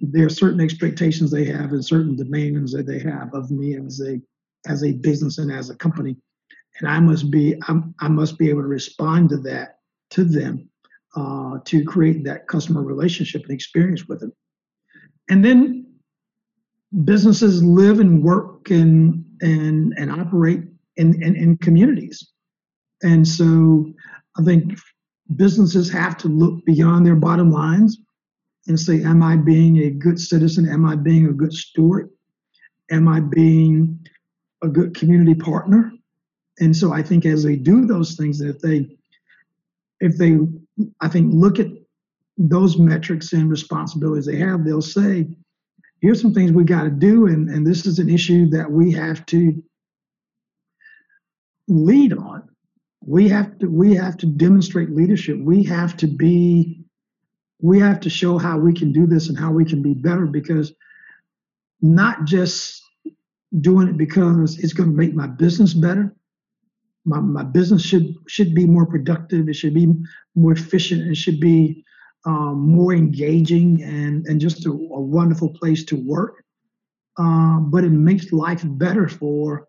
there 0.00 0.26
are 0.26 0.30
certain 0.30 0.60
expectations 0.60 1.30
they 1.30 1.44
have 1.46 1.72
and 1.72 1.84
certain 1.84 2.16
demands 2.16 2.72
that 2.72 2.86
they 2.86 2.98
have 3.00 3.34
of 3.34 3.50
me 3.50 3.76
as 3.76 4.00
a 4.00 4.20
as 4.66 4.82
a 4.82 4.92
business 4.92 5.38
and 5.38 5.52
as 5.52 5.70
a 5.70 5.76
company, 5.76 6.16
and 6.78 6.88
I 6.88 7.00
must 7.00 7.30
be 7.30 7.54
I'm, 7.68 7.94
I 8.00 8.08
must 8.08 8.38
be 8.38 8.48
able 8.50 8.62
to 8.62 8.68
respond 8.68 9.30
to 9.30 9.36
that 9.38 9.78
to 10.10 10.24
them 10.24 10.68
uh, 11.16 11.58
to 11.64 11.84
create 11.84 12.24
that 12.24 12.48
customer 12.48 12.82
relationship 12.82 13.42
and 13.42 13.52
experience 13.52 14.06
with 14.06 14.20
them. 14.20 14.32
And 15.30 15.44
then 15.44 15.86
businesses 17.04 17.62
live 17.62 18.00
and 18.00 18.22
work 18.22 18.70
and 18.70 19.24
and 19.40 19.94
and 19.96 20.10
operate 20.10 20.62
in, 20.96 21.22
in, 21.22 21.36
in 21.36 21.56
communities. 21.58 22.28
And 23.02 23.26
so 23.26 23.92
I 24.38 24.42
think 24.42 24.78
businesses 25.36 25.90
have 25.90 26.16
to 26.18 26.28
look 26.28 26.64
beyond 26.64 27.06
their 27.06 27.16
bottom 27.16 27.50
lines 27.50 27.98
and 28.66 28.78
say, 28.78 29.02
Am 29.02 29.22
I 29.22 29.36
being 29.36 29.78
a 29.78 29.90
good 29.90 30.18
citizen? 30.18 30.68
Am 30.68 30.84
I 30.84 30.96
being 30.96 31.26
a 31.26 31.32
good 31.32 31.52
steward? 31.52 32.10
Am 32.90 33.08
I 33.08 33.20
being 33.20 33.98
a 34.62 34.68
good 34.68 34.94
community 34.94 35.34
partner? 35.34 35.92
And 36.60 36.76
so 36.76 36.92
I 36.92 37.02
think 37.02 37.24
as 37.24 37.42
they 37.42 37.56
do 37.56 37.86
those 37.86 38.16
things, 38.16 38.40
if 38.40 38.58
they 38.58 38.96
if 40.00 40.16
they 40.16 40.38
I 41.00 41.08
think 41.08 41.32
look 41.34 41.58
at 41.58 41.68
those 42.36 42.78
metrics 42.78 43.32
and 43.32 43.50
responsibilities 43.50 44.26
they 44.26 44.36
have, 44.36 44.64
they'll 44.64 44.80
say, 44.80 45.26
here's 46.00 46.20
some 46.20 46.32
things 46.32 46.52
we 46.52 46.64
got 46.64 46.84
to 46.84 46.90
do, 46.90 47.26
and, 47.26 47.48
and 47.48 47.66
this 47.66 47.84
is 47.86 47.98
an 47.98 48.08
issue 48.08 48.48
that 48.50 48.70
we 48.70 48.92
have 48.92 49.26
to 49.26 49.62
lead 51.66 52.12
on. 52.12 52.48
We 53.04 53.28
have 53.28 53.58
to 53.58 53.66
we 53.66 53.94
have 53.94 54.16
to 54.18 54.26
demonstrate 54.26 54.90
leadership. 54.90 55.38
We 55.38 55.62
have 55.64 55.96
to 55.98 56.06
be 56.06 56.84
we 57.60 57.80
have 57.80 58.00
to 58.00 58.10
show 58.10 58.38
how 58.38 58.58
we 58.58 58.72
can 58.72 58.92
do 58.92 59.06
this 59.06 59.28
and 59.28 59.38
how 59.38 59.50
we 59.50 59.64
can 59.64 59.82
be 59.82 59.94
better 59.94 60.26
because 60.26 60.72
not 61.80 62.24
just 62.24 62.82
doing 63.60 63.88
it 63.88 63.96
because 63.96 64.58
it's 64.58 64.72
going 64.72 64.90
to 64.90 64.96
make 64.96 65.14
my 65.14 65.26
business 65.26 65.74
better. 65.74 66.14
My, 67.08 67.20
my 67.20 67.42
business 67.42 67.82
should 67.82 68.14
should 68.28 68.54
be 68.54 68.66
more 68.66 68.86
productive. 68.86 69.48
It 69.48 69.54
should 69.54 69.74
be 69.74 69.92
more 70.34 70.52
efficient. 70.52 71.10
It 71.10 71.16
should 71.16 71.40
be 71.40 71.84
um, 72.26 72.56
more 72.60 72.92
engaging 72.92 73.82
and 73.82 74.26
and 74.26 74.40
just 74.40 74.66
a, 74.66 74.70
a 74.70 75.00
wonderful 75.00 75.50
place 75.50 75.84
to 75.86 75.96
work. 75.96 76.44
Um, 77.18 77.70
but 77.70 77.82
it 77.84 77.90
makes 77.90 78.32
life 78.32 78.62
better 78.64 79.08
for 79.08 79.66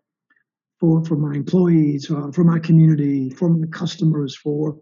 for 0.78 1.04
for 1.04 1.16
my 1.16 1.34
employees, 1.34 2.10
uh, 2.10 2.30
for 2.32 2.44
my 2.44 2.58
community, 2.58 3.30
for 3.30 3.48
my 3.48 3.66
customers, 3.68 4.36
for 4.36 4.78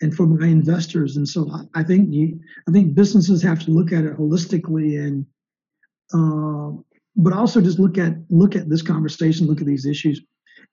and 0.00 0.14
for 0.14 0.26
my 0.26 0.46
investors. 0.46 1.16
And 1.16 1.28
so 1.28 1.50
I, 1.50 1.80
I 1.80 1.82
think 1.84 2.12
you, 2.12 2.40
I 2.68 2.72
think 2.72 2.94
businesses 2.94 3.42
have 3.42 3.60
to 3.64 3.70
look 3.70 3.92
at 3.92 4.04
it 4.04 4.18
holistically 4.18 5.00
and, 5.00 5.24
uh, 6.12 6.76
but 7.16 7.32
also 7.32 7.60
just 7.60 7.78
look 7.78 7.96
at 7.96 8.14
look 8.28 8.56
at 8.56 8.68
this 8.68 8.82
conversation, 8.82 9.46
look 9.46 9.60
at 9.60 9.66
these 9.66 9.86
issues 9.86 10.20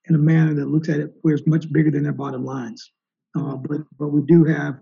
in 0.07 0.15
a 0.15 0.19
manner 0.19 0.53
that 0.53 0.67
looks 0.67 0.89
at 0.89 0.99
it 0.99 1.13
where 1.21 1.35
it's 1.35 1.47
much 1.47 1.71
bigger 1.71 1.91
than 1.91 2.03
their 2.03 2.11
bottom 2.11 2.43
lines. 2.43 2.91
Uh, 3.37 3.55
but 3.55 3.81
but 3.97 4.09
we 4.09 4.21
do 4.23 4.43
have 4.43 4.79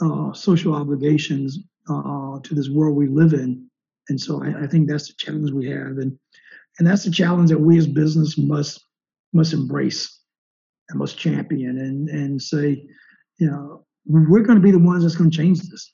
uh, 0.00 0.32
social 0.32 0.74
obligations 0.74 1.58
uh, 1.90 2.38
to 2.40 2.54
this 2.54 2.68
world 2.68 2.96
we 2.96 3.08
live 3.08 3.32
in, 3.32 3.66
and 4.08 4.20
so 4.20 4.42
I, 4.42 4.64
I 4.64 4.66
think 4.66 4.88
that's 4.88 5.08
the 5.08 5.14
challenge 5.18 5.50
we 5.50 5.68
have, 5.68 5.98
and 5.98 6.16
and 6.78 6.86
that's 6.86 7.04
the 7.04 7.10
challenge 7.10 7.50
that 7.50 7.60
we 7.60 7.78
as 7.78 7.86
business 7.86 8.38
must 8.38 8.84
must 9.32 9.52
embrace 9.52 10.20
and 10.90 10.98
must 10.98 11.18
champion 11.18 11.78
and 11.78 12.08
and 12.08 12.40
say, 12.40 12.86
you 13.38 13.50
know, 13.50 13.84
we're 14.06 14.42
going 14.42 14.58
to 14.58 14.62
be 14.62 14.70
the 14.70 14.78
ones 14.78 15.02
that's 15.02 15.16
going 15.16 15.30
to 15.30 15.36
change 15.36 15.60
this, 15.60 15.92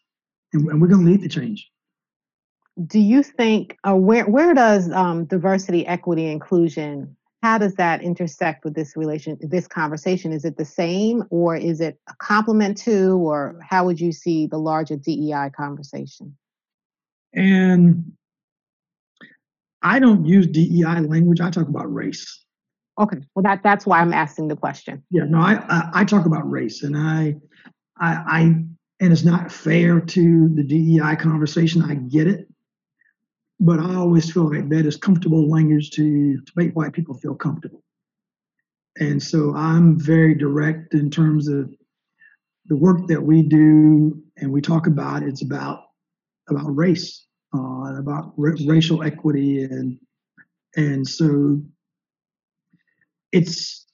and, 0.53 0.69
and 0.69 0.81
we're 0.81 0.89
going 0.89 1.05
to 1.05 1.11
lead 1.11 1.23
the 1.23 1.29
change. 1.29 1.71
Do 2.87 2.99
you 2.99 3.23
think, 3.23 3.79
or 3.85 3.97
where 3.97 4.27
where 4.27 4.53
does 4.53 4.91
um, 4.91 5.25
diversity, 5.25 5.87
equity, 5.87 6.27
inclusion? 6.27 7.17
How 7.45 7.59
does 7.59 7.75
that 7.75 8.01
intersect 8.01 8.65
with 8.65 8.75
this 8.75 8.97
relation, 8.97 9.37
this 9.39 9.69
conversation? 9.69 10.33
Is 10.33 10.47
it 10.47 10.57
the 10.57 10.65
same, 10.65 11.25
or 11.29 11.55
is 11.55 11.79
it 11.79 12.01
a 12.09 12.15
complement 12.17 12.79
to, 12.79 13.19
or 13.19 13.61
how 13.63 13.85
would 13.85 14.01
you 14.01 14.13
see 14.13 14.47
the 14.47 14.57
larger 14.57 14.97
DEI 14.97 15.51
conversation? 15.55 16.35
And 17.35 18.13
I 19.83 19.99
don't 19.99 20.25
use 20.25 20.47
DEI 20.47 21.01
language. 21.01 21.43
I 21.43 21.51
talk 21.51 21.69
about 21.69 21.93
race. 21.93 22.47
Okay, 22.99 23.19
well 23.35 23.43
that 23.43 23.63
that's 23.63 23.85
why 23.85 24.01
I'm 24.01 24.15
asking 24.15 24.49
the 24.49 24.57
question. 24.57 25.03
Yeah, 25.11 25.25
no, 25.29 25.39
I 25.39 25.57
I, 25.69 25.91
I 25.97 26.05
talk 26.07 26.25
about 26.25 26.51
race, 26.51 26.83
and 26.83 26.97
I 26.97 27.35
I, 28.01 28.15
I 28.27 28.41
and 29.01 29.13
it's 29.13 29.23
not 29.23 29.53
fair 29.53 30.01
to 30.01 30.49
the 30.49 30.63
DEI 30.63 31.17
conversation. 31.17 31.83
I 31.83 31.97
get 31.97 32.27
it, 32.27 32.49
but 33.61 33.79
I 33.81 33.95
always 33.95 34.33
feel 34.33 34.53
like 34.53 34.69
that 34.71 34.87
is 34.87 34.97
comfortable 34.97 35.49
language 35.49 35.91
to 35.93 36.39
to 36.41 36.53
make 36.57 36.75
white 36.75 36.93
people 36.93 37.15
feel 37.15 37.35
comfortable. 37.35 37.83
And 38.99 39.23
so 39.23 39.55
I'm 39.55 39.99
very 39.99 40.35
direct 40.35 40.95
in 40.95 41.11
terms 41.11 41.49
of 41.49 41.73
the 42.67 42.77
work 42.77 43.07
that 43.09 43.23
we 43.23 43.43
do 43.43 44.23
and 44.37 44.51
we 44.53 44.61
talk 44.61 44.87
about. 44.87 45.23
It's 45.23 45.43
about 45.43 45.81
about 46.49 46.77
race, 46.77 47.27
uh, 47.55 47.95
about 47.99 48.35
r- 48.39 48.57
racial 48.67 49.03
equity, 49.03 49.65
and 49.65 49.99
and 50.77 51.07
so 51.07 51.63
it's 53.33 53.87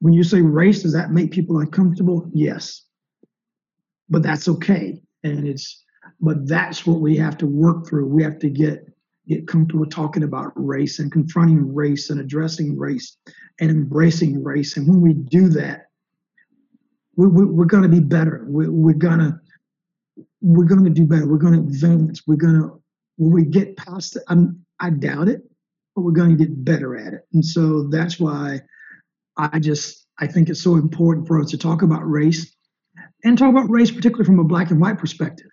when 0.00 0.12
you 0.14 0.24
say 0.24 0.40
race, 0.40 0.82
does 0.82 0.92
that 0.92 1.12
make 1.12 1.30
people 1.30 1.58
uncomfortable? 1.60 2.28
Yes 2.34 2.82
but 4.08 4.22
that's 4.22 4.48
okay. 4.48 5.00
And 5.22 5.46
it's 5.46 5.83
but 6.24 6.46
that's 6.46 6.86
what 6.86 7.00
we 7.00 7.16
have 7.16 7.36
to 7.38 7.46
work 7.46 7.86
through. 7.86 8.06
We 8.06 8.22
have 8.22 8.38
to 8.40 8.50
get 8.50 8.90
get 9.26 9.48
comfortable 9.48 9.86
talking 9.86 10.22
about 10.22 10.52
race 10.54 10.98
and 10.98 11.10
confronting 11.10 11.74
race 11.74 12.10
and 12.10 12.20
addressing 12.20 12.78
race 12.78 13.16
and 13.58 13.70
embracing 13.70 14.42
race. 14.42 14.76
And 14.76 14.86
when 14.86 15.00
we 15.00 15.14
do 15.14 15.48
that, 15.48 15.86
we, 17.16 17.26
we, 17.28 17.46
we're 17.46 17.64
going 17.64 17.84
to 17.84 17.88
be 17.88 18.00
better. 18.00 18.44
We, 18.46 18.68
we're 18.68 18.92
going 18.92 19.20
to 19.20 19.40
we're 20.42 20.66
going 20.66 20.84
to 20.84 20.90
do 20.90 21.06
better. 21.06 21.26
We're 21.26 21.38
going 21.38 21.54
to 21.54 21.60
advance. 21.60 22.22
We're 22.26 22.36
going 22.36 22.54
to 22.54 22.82
when 23.16 23.32
we 23.32 23.44
get 23.44 23.76
past 23.76 24.16
it. 24.16 24.22
I'm, 24.28 24.64
I 24.80 24.90
doubt 24.90 25.28
it, 25.28 25.42
but 25.94 26.02
we're 26.02 26.12
going 26.12 26.36
to 26.36 26.36
get 26.36 26.64
better 26.64 26.96
at 26.96 27.14
it. 27.14 27.26
And 27.32 27.44
so 27.44 27.84
that's 27.84 28.20
why 28.20 28.60
I 29.36 29.58
just 29.58 30.06
I 30.18 30.26
think 30.26 30.48
it's 30.48 30.62
so 30.62 30.74
important 30.74 31.26
for 31.26 31.40
us 31.40 31.50
to 31.50 31.58
talk 31.58 31.82
about 31.82 32.08
race 32.08 32.54
and 33.24 33.38
talk 33.38 33.50
about 33.50 33.70
race, 33.70 33.90
particularly 33.90 34.26
from 34.26 34.38
a 34.38 34.44
black 34.44 34.70
and 34.70 34.80
white 34.80 34.98
perspective. 34.98 35.46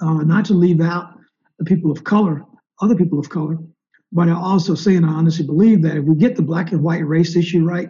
Uh, 0.00 0.22
not 0.24 0.44
to 0.44 0.54
leave 0.54 0.80
out 0.80 1.14
the 1.58 1.64
people 1.64 1.90
of 1.90 2.02
color, 2.04 2.44
other 2.80 2.94
people 2.94 3.18
of 3.18 3.28
color, 3.28 3.58
but 4.10 4.28
I 4.28 4.32
also 4.32 4.74
say 4.74 4.96
and 4.96 5.06
I 5.06 5.10
honestly 5.10 5.46
believe 5.46 5.82
that 5.82 5.96
if 5.96 6.04
we 6.04 6.16
get 6.16 6.36
the 6.36 6.42
black 6.42 6.72
and 6.72 6.82
white 6.82 7.06
race 7.06 7.36
issue 7.36 7.64
right, 7.64 7.88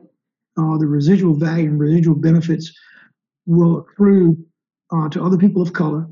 uh, 0.59 0.79
the 0.79 0.87
residual 0.87 1.35
value 1.35 1.69
and 1.69 1.81
residual 1.81 2.15
benefits 2.15 2.73
will 3.47 3.79
accrue 3.79 4.37
uh, 4.93 5.09
to 5.09 5.23
other 5.23 5.37
people 5.37 5.63
of 5.63 5.73
color 5.73 6.07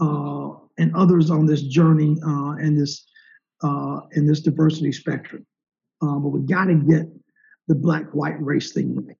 uh, 0.00 0.50
and 0.78 0.94
others 0.94 1.30
on 1.30 1.46
this 1.46 1.62
journey 1.62 2.16
uh, 2.26 2.52
and 2.52 2.78
this 2.78 3.06
uh, 3.62 4.00
in 4.12 4.26
this 4.26 4.40
diversity 4.40 4.92
spectrum. 4.92 5.46
but 6.00 6.28
we 6.28 6.40
got 6.40 6.66
to 6.66 6.74
get 6.74 7.06
the 7.68 7.74
black-white 7.74 8.40
race 8.42 8.72
thing 8.72 8.94
right. 8.96 9.16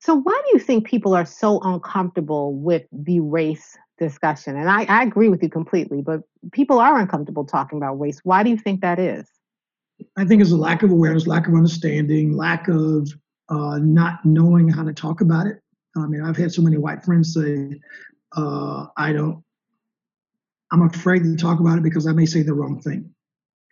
So, 0.00 0.14
why 0.14 0.40
do 0.44 0.52
you 0.52 0.58
think 0.58 0.86
people 0.86 1.14
are 1.14 1.24
so 1.24 1.58
uncomfortable 1.60 2.54
with 2.54 2.84
the 2.92 3.20
race 3.20 3.76
discussion? 3.98 4.56
And 4.56 4.68
I, 4.68 4.84
I 4.84 5.02
agree 5.02 5.28
with 5.28 5.42
you 5.42 5.48
completely, 5.48 6.02
but 6.02 6.22
people 6.52 6.78
are 6.78 6.98
uncomfortable 6.98 7.44
talking 7.44 7.78
about 7.78 7.98
race. 8.00 8.20
Why 8.24 8.42
do 8.42 8.50
you 8.50 8.56
think 8.56 8.80
that 8.80 8.98
is? 8.98 9.26
I 10.16 10.24
think 10.24 10.42
it's 10.42 10.52
a 10.52 10.56
lack 10.56 10.82
of 10.82 10.90
awareness, 10.90 11.26
lack 11.26 11.48
of 11.48 11.54
understanding, 11.54 12.36
lack 12.36 12.68
of 12.68 13.08
uh, 13.48 13.78
not 13.78 14.24
knowing 14.24 14.68
how 14.68 14.84
to 14.84 14.92
talk 14.92 15.20
about 15.20 15.46
it. 15.46 15.60
I 15.96 16.06
mean, 16.06 16.22
I've 16.22 16.36
had 16.36 16.52
so 16.52 16.62
many 16.62 16.76
white 16.76 17.04
friends 17.04 17.32
say, 17.32 17.80
uh, 18.36 18.86
I 18.96 19.12
don't, 19.12 19.42
I'm 20.70 20.82
afraid 20.82 21.22
to 21.22 21.36
talk 21.36 21.60
about 21.60 21.78
it 21.78 21.82
because 21.82 22.06
I 22.06 22.12
may 22.12 22.26
say 22.26 22.42
the 22.42 22.52
wrong 22.52 22.80
thing. 22.80 23.14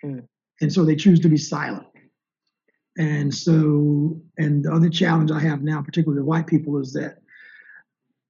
Mm. 0.02 0.26
And 0.60 0.72
so 0.72 0.84
they 0.84 0.96
choose 0.96 1.20
to 1.20 1.28
be 1.28 1.36
silent. 1.36 1.86
And 2.96 3.34
so, 3.34 4.20
and 4.38 4.64
the 4.64 4.72
other 4.72 4.88
challenge 4.88 5.32
I 5.32 5.40
have 5.40 5.62
now, 5.62 5.82
particularly 5.82 6.20
with 6.20 6.28
white 6.28 6.46
people, 6.46 6.78
is 6.78 6.92
that 6.92 7.18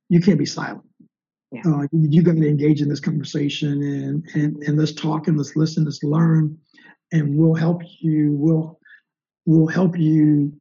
you 0.08 0.20
can't 0.20 0.38
be 0.38 0.46
silent. 0.46 0.84
Yeah. 1.54 1.62
Uh, 1.66 1.86
you 1.92 2.22
got 2.22 2.36
to 2.36 2.48
engage 2.48 2.82
in 2.82 2.88
this 2.88 3.00
conversation 3.00 3.82
and, 3.82 4.28
and 4.34 4.62
and 4.64 4.78
let's 4.78 4.92
talk 4.92 5.28
and 5.28 5.36
let's 5.36 5.56
listen, 5.56 5.84
let's 5.84 6.02
learn, 6.02 6.58
and 7.12 7.36
we'll 7.36 7.54
help 7.54 7.82
you. 8.00 8.32
We'll 8.32 8.78
we'll 9.46 9.68
help 9.68 9.98
you 9.98 10.52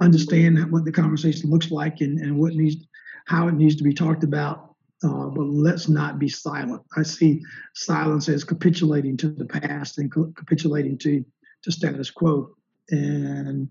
understand 0.00 0.70
what 0.70 0.84
the 0.84 0.92
conversation 0.92 1.50
looks 1.50 1.70
like 1.70 2.00
and, 2.00 2.18
and 2.20 2.38
what 2.38 2.54
needs 2.54 2.86
how 3.26 3.48
it 3.48 3.54
needs 3.54 3.76
to 3.76 3.84
be 3.84 3.94
talked 3.94 4.24
about. 4.24 4.74
Uh, 5.02 5.26
but 5.26 5.44
let's 5.44 5.88
not 5.88 6.18
be 6.18 6.28
silent. 6.28 6.82
I 6.96 7.02
see 7.02 7.42
silence 7.74 8.28
as 8.28 8.44
capitulating 8.44 9.16
to 9.18 9.28
the 9.28 9.44
past 9.44 9.98
and 9.98 10.10
capitulating 10.36 10.96
to 10.98 11.24
to 11.62 11.72
status 11.72 12.10
quo 12.10 12.54
and 12.90 13.68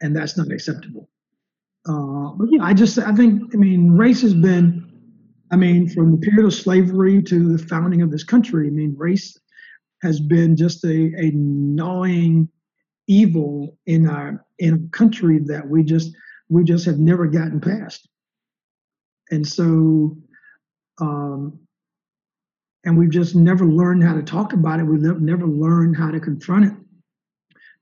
and 0.00 0.14
that's 0.14 0.36
not 0.36 0.50
acceptable. 0.50 1.08
Uh, 1.88 2.32
but 2.34 2.48
yeah, 2.50 2.62
I 2.62 2.74
just 2.74 2.98
I 2.98 3.14
think 3.14 3.54
I 3.54 3.56
mean 3.56 3.92
race 3.92 4.20
has 4.22 4.34
been, 4.34 4.87
I 5.50 5.56
mean 5.56 5.88
from 5.88 6.12
the 6.12 6.18
period 6.18 6.46
of 6.46 6.54
slavery 6.54 7.22
to 7.22 7.56
the 7.56 7.64
founding 7.66 8.02
of 8.02 8.10
this 8.10 8.24
country. 8.24 8.68
I 8.68 8.70
mean 8.70 8.94
race 8.96 9.38
has 10.02 10.20
been 10.20 10.56
just 10.56 10.84
a, 10.84 11.12
a 11.16 11.30
gnawing 11.32 12.48
evil 13.06 13.76
in 13.86 14.08
our 14.08 14.44
in 14.58 14.74
a 14.74 14.96
country 14.96 15.38
that 15.46 15.68
we 15.68 15.82
just 15.82 16.14
we 16.48 16.64
just 16.64 16.86
have 16.86 16.98
never 16.98 17.26
gotten 17.26 17.60
past. 17.60 18.08
And 19.30 19.46
so, 19.46 20.16
um, 21.00 21.58
and 22.84 22.96
we've 22.96 23.10
just 23.10 23.34
never 23.34 23.66
learned 23.66 24.02
how 24.02 24.14
to 24.14 24.22
talk 24.22 24.52
about 24.52 24.80
it. 24.80 24.84
We've 24.84 25.02
never 25.02 25.46
learned 25.46 25.96
how 25.96 26.10
to 26.10 26.20
confront 26.20 26.66
it. 26.66 26.72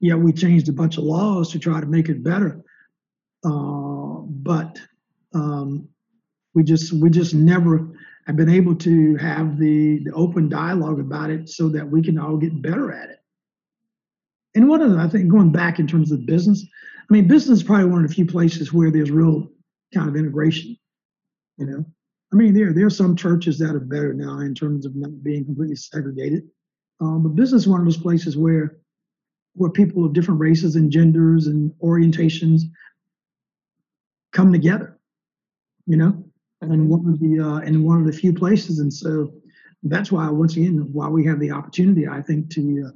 Yeah, 0.01 0.15
we 0.15 0.33
changed 0.33 0.69
a 0.69 0.73
bunch 0.73 0.99
of 0.99 1.05
laws 1.05 1.53
to 1.53 1.59
try 1.59 1.81
to 1.81 1.87
make 1.87 2.09
it 2.09 2.23
better, 2.23 2.63
uh, 3.45 4.21
but 4.27 4.79
um, 5.33 5.89
we 6.57 6.65
just 6.65 6.93
we 6.95 7.11
just 7.11 7.35
never 7.35 7.87
have 8.27 8.35
been 8.35 8.49
able 8.49 8.75
to 8.75 9.15
have 9.17 9.59
the, 9.59 10.01
the 10.05 10.13
open 10.13 10.49
dialogue 10.49 10.99
about 10.99 11.31
it 11.31 11.49
so 11.49 11.69
that 11.69 11.89
we 11.89 12.03
can 12.03 12.19
all 12.19 12.37
get 12.37 12.61
better 12.61 12.93
at 12.93 13.11
it. 13.11 13.19
And 14.57 14.69
one 14.69 14.83
of 14.83 14.91
the, 14.91 14.99
I 14.99 15.07
think 15.07 15.29
going 15.29 15.53
back 15.53 15.79
in 15.79 15.87
terms 15.87 16.11
of 16.11 16.27
business, 16.27 16.67
I 17.09 17.13
mean, 17.13 17.29
business 17.29 17.59
is 17.59 17.63
probably 17.63 17.85
one 17.85 18.03
of 18.03 18.09
the 18.09 18.15
few 18.15 18.27
places 18.27 18.73
where 18.73 18.91
there's 18.91 19.13
real 19.13 19.49
kind 19.95 20.09
of 20.09 20.17
integration. 20.17 20.77
You 21.59 21.67
know, 21.67 21.85
I 22.33 22.37
mean, 22.37 22.55
there 22.55 22.73
there 22.73 22.87
are 22.87 22.91
some 22.91 23.17
churches 23.17 23.59
that 23.59 23.75
are 23.75 23.81
better 23.81 24.13
now 24.13 24.41
in 24.41 24.55
terms 24.55 24.87
of 24.87 24.97
not 24.97 25.23
being 25.23 25.45
completely 25.45 25.77
segregated, 25.77 26.49
um, 27.01 27.23
but 27.23 27.37
business 27.37 27.63
is 27.63 27.69
one 27.69 27.81
of 27.81 27.87
those 27.87 27.97
places 27.97 28.37
where 28.37 28.79
where 29.55 29.71
people 29.71 30.05
of 30.05 30.15
different 30.15 30.41
races 30.41 30.77
and 30.77 30.91
genders 30.91 31.47
and 31.47 31.73
orientations 31.83 32.63
come 34.33 34.53
together. 34.53 34.99
You 35.87 35.99
know, 35.99 36.26
and 36.61 36.89
one 36.89 37.09
of 37.09 37.21
the 37.21 37.41
uh, 37.41 37.59
and 37.59 37.85
one 37.85 38.01
of 38.01 38.07
the 38.07 38.13
few 38.13 38.33
places, 38.33 38.79
and 38.79 38.93
so 38.93 39.33
that's 39.83 40.11
why 40.11 40.29
once 40.31 40.57
again 40.57 40.89
why 40.93 41.09
we 41.09 41.25
have 41.27 41.41
the 41.41 41.51
opportunity, 41.51 42.09
I 42.09 42.23
think, 42.23 42.51
to 42.51 42.87
uh, 42.87 42.91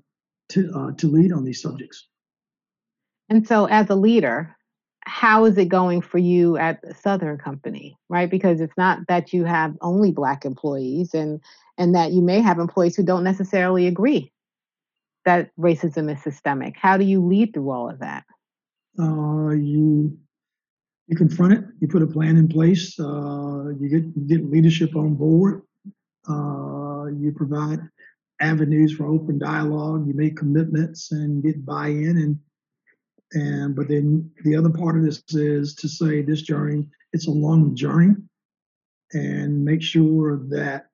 to 0.51 0.73
uh, 0.75 0.93
to 0.93 1.07
lead 1.09 1.33
on 1.33 1.45
these 1.45 1.63
subjects. 1.63 2.07
And 3.29 3.47
so, 3.47 3.67
as 3.67 3.91
a 3.91 3.95
leader, 3.95 4.57
how 5.05 5.45
is 5.45 5.57
it 5.59 5.69
going 5.69 6.01
for 6.01 6.19
you 6.19 6.57
at 6.57 6.81
Southern 6.97 7.39
Company, 7.39 7.97
right? 8.09 8.31
Because 8.31 8.61
it's 8.61 8.77
not 8.77 9.01
that 9.09 9.33
you 9.33 9.45
have 9.45 9.77
only 9.81 10.11
black 10.11 10.45
employees 10.45 11.15
and 11.15 11.41
and 11.79 11.95
that 11.95 12.13
you 12.13 12.23
may 12.23 12.41
have 12.41 12.59
employees 12.59 12.97
who 12.97 13.03
don't 13.03 13.25
necessarily 13.25 13.87
agree 13.87 14.33
that 15.25 15.51
racism 15.59 16.13
is 16.13 16.23
systemic. 16.23 16.77
How 16.77 16.97
do 16.97 17.05
you 17.05 17.25
lead 17.25 17.53
through 17.53 17.71
all 17.71 17.91
of 17.91 18.01
that? 18.01 18.25
Uh, 18.99 19.51
you 19.51 20.19
you 21.11 21.17
confront 21.17 21.53
it. 21.53 21.65
You 21.81 21.89
put 21.89 22.03
a 22.03 22.07
plan 22.07 22.37
in 22.37 22.49
place. 22.49 22.99
Uh, 22.99 23.71
you 23.81 23.89
get 23.89 24.05
you 24.17 24.25
get 24.29 24.49
leadership 24.49 24.95
on 24.95 25.17
board. 25.17 25.63
Uh, 26.29 27.07
you 27.07 27.33
provide 27.37 27.81
avenues 28.41 28.93
for 28.93 29.07
open 29.07 29.37
dialogue. 29.37 30.07
You 30.07 30.15
make 30.15 30.37
commitments 30.37 31.11
and 31.11 31.43
get 31.43 31.67
buy-in 31.67 32.17
and 32.17 32.39
and 33.33 33.75
but 33.75 33.89
then 33.89 34.31
the 34.45 34.57
other 34.57 34.71
part 34.71 34.97
of 34.97 35.05
this 35.05 35.23
is 35.31 35.75
to 35.77 35.89
say 35.89 36.23
this 36.23 36.43
journey, 36.43 36.87
it's 37.13 37.27
a 37.27 37.33
long 37.33 37.75
journey 37.75 38.15
and 39.13 39.65
make 39.65 39.83
sure 39.83 40.39
that 40.49 40.87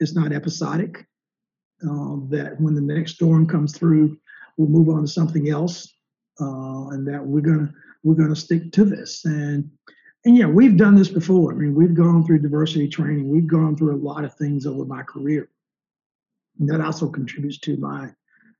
it's 0.00 0.14
not 0.14 0.32
episodic. 0.32 1.06
Uh, 1.82 2.16
that 2.28 2.56
when 2.58 2.74
the 2.74 2.80
next 2.80 3.14
storm 3.14 3.46
comes 3.46 3.76
through, 3.76 4.18
we'll 4.56 4.68
move 4.68 4.88
on 4.88 5.02
to 5.02 5.08
something 5.08 5.48
else, 5.48 5.94
uh, 6.40 6.88
and 6.88 7.06
that 7.06 7.24
we're 7.24 7.40
gonna 7.40 7.72
we're 8.02 8.14
gonna 8.14 8.36
stick 8.36 8.72
to 8.72 8.84
this. 8.84 9.24
And 9.24 9.70
and 10.24 10.36
yeah, 10.36 10.46
we've 10.46 10.76
done 10.76 10.96
this 10.96 11.08
before. 11.08 11.52
I 11.52 11.56
mean, 11.56 11.74
we've 11.74 11.94
gone 11.94 12.24
through 12.24 12.40
diversity 12.40 12.88
training. 12.88 13.28
We've 13.28 13.46
gone 13.46 13.76
through 13.76 13.94
a 13.94 14.04
lot 14.04 14.24
of 14.24 14.34
things 14.34 14.66
over 14.66 14.84
my 14.84 15.02
career, 15.02 15.48
and 16.58 16.68
that 16.68 16.80
also 16.80 17.08
contributes 17.08 17.58
to 17.60 17.76
my 17.76 18.10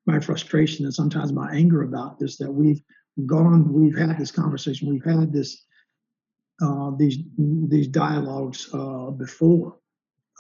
my 0.07 0.21
frustration 0.21 0.85
and 0.87 0.95
sometimes 0.95 1.33
my 1.33 1.51
anger 1.53 1.83
about 1.83 2.19
this. 2.19 2.37
That 2.39 2.51
we've 2.51 2.81
gone, 3.27 3.73
we've 3.73 3.99
had 3.99 4.19
this 4.19 4.31
conversation, 4.31 4.89
we've 4.89 5.05
had 5.05 5.33
this 5.33 5.65
uh, 6.63 6.93
these 6.97 7.19
these 7.37 7.89
dialogues 7.89 8.69
uh, 8.73 9.11
before, 9.11 9.77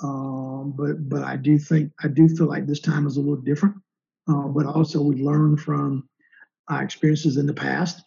um, 0.03 0.72
but 0.76 1.09
but 1.09 1.22
I 1.22 1.36
do 1.36 1.59
think 1.59 1.92
I 2.03 2.09
do 2.09 2.28
feel 2.28 2.46
like 2.46 2.66
this 2.66 2.80
time 2.80 3.07
is 3.07 3.16
a 3.16 3.20
little 3.20 3.36
different. 3.36 3.76
Uh, 4.28 4.46
but 4.49 4.66
also 4.66 5.01
we 5.01 5.22
learn 5.22 5.57
from 5.57 6.07
our 6.68 6.82
experiences 6.82 7.38
in 7.38 7.46
the 7.46 7.55
past, 7.55 8.03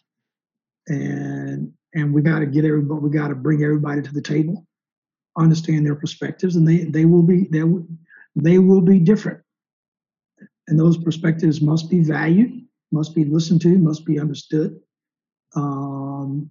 and 0.88 1.72
and 1.94 2.12
we 2.14 2.22
got 2.22 2.40
to 2.40 2.46
get 2.46 2.64
everybody, 2.64 3.00
we 3.00 3.10
got 3.10 3.28
to 3.28 3.34
bring 3.34 3.62
everybody 3.62 4.02
to 4.02 4.12
the 4.12 4.22
table, 4.22 4.66
understand 5.36 5.84
their 5.84 5.94
perspectives, 5.94 6.56
and 6.56 6.66
they 6.66 6.84
they 6.84 7.04
will 7.04 7.22
be 7.22 7.48
they 7.50 7.62
will, 7.62 7.86
they 8.34 8.58
will 8.58 8.80
be 8.80 8.98
different, 8.98 9.40
and 10.68 10.78
those 10.78 10.96
perspectives 10.96 11.60
must 11.60 11.90
be 11.90 12.00
valued 12.00 12.62
must 12.92 13.14
be 13.14 13.24
listened 13.24 13.62
to, 13.62 13.78
must 13.78 14.04
be 14.04 14.20
understood. 14.20 14.78
Um, 15.56 16.50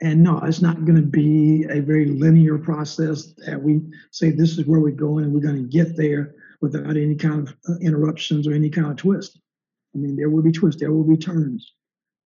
and 0.00 0.22
no, 0.22 0.38
it's 0.44 0.62
not 0.62 0.84
going 0.84 0.96
to 0.96 1.06
be 1.06 1.64
a 1.64 1.80
very 1.80 2.06
linear 2.06 2.56
process 2.56 3.32
that 3.46 3.60
we 3.60 3.80
say 4.12 4.30
this 4.30 4.56
is 4.56 4.66
where 4.66 4.78
we're 4.78 4.90
going 4.90 5.24
and 5.24 5.34
we're 5.34 5.40
going 5.40 5.56
to 5.56 5.68
get 5.68 5.96
there 5.96 6.34
without 6.60 6.96
any 6.96 7.16
kind 7.16 7.48
of 7.48 7.56
uh, 7.68 7.78
interruptions 7.80 8.46
or 8.46 8.52
any 8.52 8.70
kind 8.70 8.86
of 8.86 8.96
twist. 8.96 9.40
I 9.94 9.98
mean, 9.98 10.14
there 10.14 10.30
will 10.30 10.42
be 10.42 10.52
twists, 10.52 10.80
there 10.80 10.92
will 10.92 11.04
be 11.04 11.16
turns, 11.16 11.72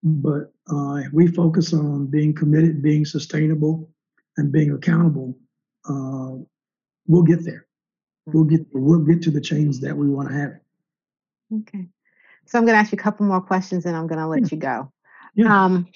but 0.02 0.52
uh, 0.70 0.96
if 0.96 1.12
we 1.12 1.28
focus 1.28 1.72
on 1.72 2.06
being 2.06 2.34
committed, 2.34 2.82
being 2.82 3.04
sustainable, 3.04 3.88
and 4.36 4.50
being 4.50 4.72
accountable, 4.72 5.36
uh, 5.88 6.36
we'll 7.06 7.22
get 7.22 7.44
there. 7.44 7.66
We'll 8.26 8.44
get 8.44 8.64
we'll 8.72 9.00
get 9.00 9.22
to 9.22 9.30
the 9.30 9.40
change 9.40 9.80
that 9.80 9.96
we 9.96 10.08
want 10.08 10.28
to 10.28 10.34
have. 10.34 10.52
Okay. 11.60 11.86
So 12.46 12.58
I'm 12.58 12.64
going 12.64 12.74
to 12.74 12.80
ask 12.80 12.92
you 12.92 12.96
a 12.96 13.02
couple 13.02 13.26
more 13.26 13.40
questions 13.40 13.86
and 13.86 13.96
I'm 13.96 14.06
going 14.06 14.18
to 14.18 14.26
let 14.26 14.50
you 14.50 14.58
go. 14.58 14.90
Yeah. 15.34 15.64
Um, 15.64 15.88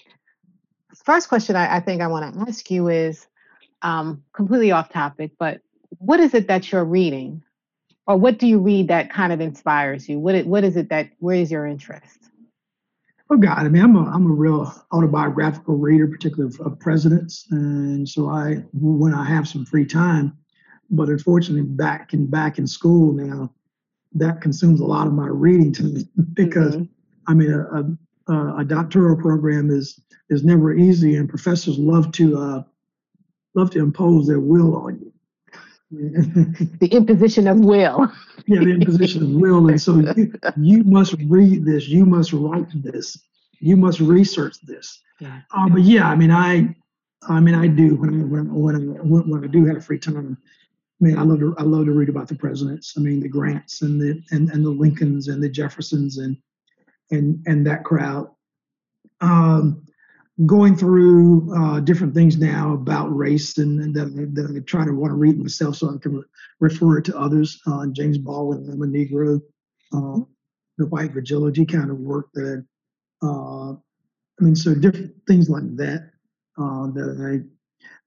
first 1.05 1.29
question 1.29 1.57
I, 1.57 1.77
I 1.77 1.81
think 1.81 2.03
I 2.03 2.07
want 2.07 2.35
to 2.35 2.41
ask 2.41 2.71
you 2.71 2.89
is 2.89 3.27
um, 3.83 4.23
completely 4.33 4.71
off 4.71 4.89
topic, 4.89 5.33
but 5.39 5.61
what 5.99 6.21
is 6.21 6.35
it 6.35 6.49
that 6.49 6.71
you're 6.71 6.85
reading? 6.85 7.43
Or 8.07 8.17
what 8.17 8.39
do 8.39 8.47
you 8.47 8.61
read 8.61 8.89
that 8.89 9.13
kind 9.13 9.33
of 9.33 9.41
inspires 9.41 10.09
you? 10.09 10.19
What, 10.19 10.47
what 10.47 10.63
is 10.63 10.77
it 10.77 10.89
that, 10.91 11.11
where 11.19 11.37
is 11.37 11.51
your 11.51 11.67
interest? 11.67 12.31
Oh 13.29 13.37
God, 13.37 13.59
I 13.59 13.69
mean, 13.69 13.83
I'm 13.83 13.97
a, 13.97 14.05
I'm 14.05 14.27
a 14.27 14.35
real 14.35 14.73
autobiographical 14.93 15.77
reader, 15.77 16.07
particularly 16.07 16.55
of, 16.55 16.61
of 16.65 16.79
presidents. 16.79 17.47
And 17.51 18.09
so 18.09 18.29
I, 18.29 18.63
when 18.73 19.13
I 19.13 19.25
have 19.25 19.49
some 19.49 19.65
free 19.65 19.85
time, 19.85 20.37
but 20.91 21.09
unfortunately 21.09 21.63
back 21.63 22.15
in, 22.15 22.27
back 22.27 22.59
in 22.59 22.67
school 22.67 23.13
now, 23.13 23.53
that 24.17 24.41
consumes 24.41 24.81
a 24.81 24.85
lot 24.85 25.07
of 25.07 25.13
my 25.13 25.27
reading 25.27 25.73
time 25.73 26.09
because 26.35 26.77
mm-hmm. 26.77 26.85
I 27.27 27.35
mean 27.35 27.53
a, 27.53 28.33
a, 28.33 28.57
a, 28.59 28.65
doctoral 28.65 29.17
program 29.17 29.71
is 29.71 30.01
is 30.29 30.45
never 30.45 30.75
easy 30.75 31.17
and 31.17 31.29
professors 31.29 31.79
love 31.79 32.13
to 32.13 32.39
uh, 32.39 32.63
love 33.55 33.71
to 33.71 33.81
impose 33.81 34.27
their 34.27 34.41
will 34.41 34.77
on 34.77 34.99
you. 35.01 35.13
The 35.91 36.89
imposition 36.93 37.47
of 37.47 37.61
will. 37.61 38.13
yeah, 38.47 38.61
the 38.61 38.71
imposition 38.71 39.23
of 39.23 39.31
will, 39.31 39.69
and 39.69 39.81
so 39.81 39.97
you, 40.17 40.33
you 40.57 40.85
must 40.85 41.15
read 41.27 41.65
this, 41.65 41.89
you 41.89 42.05
must 42.05 42.33
write 42.33 42.67
this, 42.83 43.19
you 43.61 43.77
must 43.77 44.01
research 44.01 44.61
this. 44.63 45.01
Yeah. 45.21 45.41
Uh, 45.57 45.69
but 45.69 45.83
yeah, 45.83 46.09
I 46.09 46.17
mean, 46.17 46.31
I, 46.31 46.75
I 47.29 47.41
mean, 47.41 47.55
I 47.55 47.69
do 47.69 47.95
when 47.97 48.11
I, 48.11 48.25
when 48.25 48.55
when 48.55 48.77
I, 48.77 49.01
when 49.01 49.45
I 49.45 49.47
do 49.47 49.65
have 49.67 49.77
a 49.77 49.81
free 49.81 49.99
time. 49.99 50.37
I 51.01 51.05
mean, 51.05 51.19
I 51.19 51.23
love 51.23 51.41
to 51.41 51.55
I 51.59 51.63
love 51.63 51.85
to 51.87 51.93
read 51.93 52.09
about 52.09 52.29
the 52.29 52.35
presidents. 52.35 52.95
I 52.97 53.01
mean, 53.01 53.21
the 53.21 53.29
Grants 53.29 53.83
and 53.83 54.01
the 54.01 54.23
and, 54.31 54.51
and 54.51 54.65
the 54.65 54.71
Lincolns 54.71 55.29
and 55.29 55.43
the 55.43 55.49
Jeffersons 55.49 56.19
and 56.19 56.37
and 57.11 57.43
and 57.47 57.67
that 57.67 57.85
crowd. 57.85 58.31
Um, 59.21 59.87
going 60.45 60.77
through 60.77 61.55
uh, 61.57 61.81
different 61.81 62.15
things 62.15 62.37
now 62.37 62.75
about 62.75 63.17
race 63.17 63.57
and, 63.57 63.81
and 63.81 63.95
that, 63.95 64.35
that, 64.35 64.55
I 64.55 64.61
try 64.61 64.85
to 64.85 64.93
want 64.93 65.11
to 65.11 65.15
read 65.15 65.39
myself 65.39 65.77
so 65.77 65.89
I 65.89 65.99
can 65.99 66.17
re- 66.17 66.25
refer 66.61 66.99
it 66.99 67.07
to 67.07 67.19
others. 67.19 67.59
Uh, 67.67 67.87
James 67.93 68.19
Baldwin, 68.19 68.69
I'm 68.71 68.83
a 68.83 68.87
Negro, 68.87 69.41
uh, 69.95 70.25
the 70.77 70.87
white 70.89 71.13
fragility 71.13 71.65
kind 71.65 71.91
of 71.91 71.99
work 71.99 72.27
that, 72.35 72.67
uh, 73.23 73.73
I 73.73 74.41
mean, 74.41 74.55
so 74.55 74.75
different 74.75 75.15
things 75.27 75.49
like 75.49 75.75
that 75.77 76.11
uh, 76.59 76.89
that 76.89 77.17
I 77.19 77.49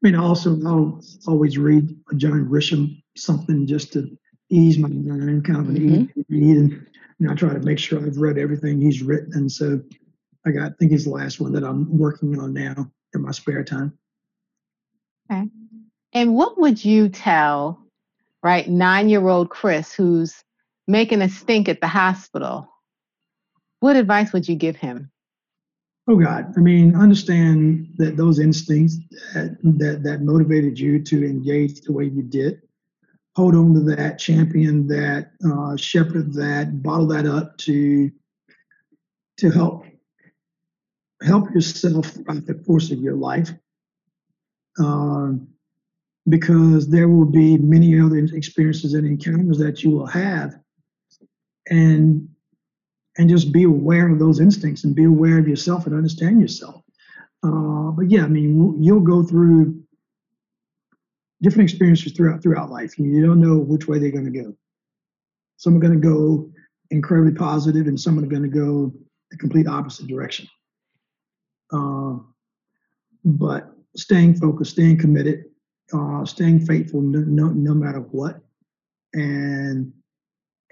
I 0.02 0.08
mean, 0.08 0.16
also 0.16 0.58
I'll 0.66 1.02
always 1.28 1.58
read 1.58 1.94
John 2.16 2.48
Grisham 2.48 3.02
something 3.18 3.68
just 3.68 3.92
to 3.94 4.18
ease 4.50 4.78
my 4.78 4.88
mind, 4.88 5.46
kind 5.46 5.60
of 5.60 5.70
an 5.70 5.76
mm-hmm. 5.76 6.04
easy 6.04 6.26
read, 6.30 6.58
and 6.58 6.72
you 7.20 7.28
know, 7.28 7.34
I 7.34 7.36
try 7.36 7.54
to 7.54 7.60
make 7.60 7.80
sure 7.80 8.00
I've 8.00 8.18
read 8.18 8.38
everything 8.38 8.80
he's 8.80 9.02
written. 9.02 9.34
And 9.34 9.52
so 9.52 9.82
I 10.46 10.52
got, 10.52 10.72
I 10.72 10.76
think 10.80 10.92
he's 10.92 11.06
the 11.06 11.12
last 11.12 11.40
one 11.40 11.54
that 11.54 11.64
I'm 11.64 11.98
working 11.98 12.40
on 12.40 12.54
now 12.54 12.92
in 13.14 13.22
my 13.22 13.32
spare 13.32 13.64
time. 13.64 13.98
Okay. 15.32 15.50
And 16.14 16.34
what 16.34 16.60
would 16.60 16.84
you 16.84 17.10
tell, 17.10 17.80
right, 18.42 18.68
nine-year-old 18.68 19.50
Chris 19.50 19.94
who's 19.94 20.44
making 20.88 21.22
a 21.22 21.30
stink 21.30 21.70
at 21.70 21.82
the 21.82 21.88
hospital? 21.88 22.68
What 23.80 23.96
advice 23.96 24.34
would 24.34 24.48
you 24.48 24.56
give 24.56 24.76
him? 24.76 25.12
Oh 26.08 26.16
God, 26.16 26.54
I 26.58 26.60
mean, 26.62 26.96
understand 26.96 27.90
that 27.98 28.18
those 28.18 28.40
instincts 28.40 28.98
that, 29.36 29.58
that, 29.62 30.02
that 30.04 30.22
motivated 30.22 30.80
you 30.80 31.04
to 31.04 31.24
engage 31.24 31.82
the 31.82 31.94
way 31.94 32.06
you 32.06 32.24
did. 32.24 32.62
Hold 33.36 33.54
on 33.54 33.76
to 33.76 33.82
that, 33.96 34.18
champion 34.18 34.88
that, 34.88 35.32
uh, 35.46 35.78
shepherd 35.78 36.34
that, 36.34 36.82
bottle 36.82 37.08
that 37.08 37.28
up 37.28 37.58
to 37.60 38.10
to 39.38 39.52
help 39.52 39.86
help 41.22 41.54
yourself 41.54 42.08
throughout 42.08 42.46
the 42.46 42.54
course 42.54 42.92
of 42.92 43.00
your 43.00 43.16
life. 43.16 43.50
Um, 44.80 45.48
because 46.28 46.88
there 46.90 47.08
will 47.08 47.26
be 47.26 47.58
many 47.58 48.00
other 48.00 48.18
experiences 48.18 48.94
and 48.94 49.06
encounters 49.06 49.58
that 49.58 49.84
you 49.84 49.92
will 49.92 50.06
have. 50.06 50.56
And 51.70 52.30
and 53.18 53.30
just 53.30 53.52
be 53.52 53.64
aware 53.64 54.08
of 54.08 54.20
those 54.20 54.40
instincts 54.40 54.84
and 54.84 54.96
be 54.96 55.04
aware 55.04 55.40
of 55.40 55.48
yourself 55.48 55.86
and 55.86 55.96
understand 55.96 56.40
yourself. 56.40 56.84
Uh, 57.44 57.92
but 57.92 58.10
yeah 58.10 58.24
i 58.24 58.28
mean 58.28 58.84
you'll 58.84 59.00
go 59.00 59.24
through 59.24 59.82
different 61.42 61.70
experiences 61.70 62.12
throughout 62.12 62.42
throughout 62.42 62.70
life. 62.70 62.98
You 62.98 63.26
don't 63.26 63.40
know 63.40 63.58
which 63.58 63.88
way 63.88 64.00
they're 64.00 64.12
going 64.12 64.32
to 64.32 64.44
go. 64.44 64.54
Some 65.58 65.76
are 65.76 65.80
going 65.80 66.00
to 66.00 66.08
go 66.08 66.50
incredibly 66.92 67.34
positive 67.34 67.88
and 67.88 68.00
some 68.00 68.18
are 68.20 68.26
going 68.26 68.44
to 68.44 68.50
go 68.50 68.94
the 69.32 69.38
complete 69.38 69.68
opposite 69.68 70.08
direction 70.08 70.48
uh, 71.72 72.18
but 73.26 73.72
staying 73.96 74.36
focused 74.36 74.72
staying 74.72 74.98
committed 74.98 75.46
uh, 75.94 76.26
staying 76.26 76.66
faithful 76.66 77.02
no, 77.02 77.20
no, 77.20 77.48
no 77.50 77.74
matter 77.74 78.00
what, 78.00 78.40
and 79.14 79.92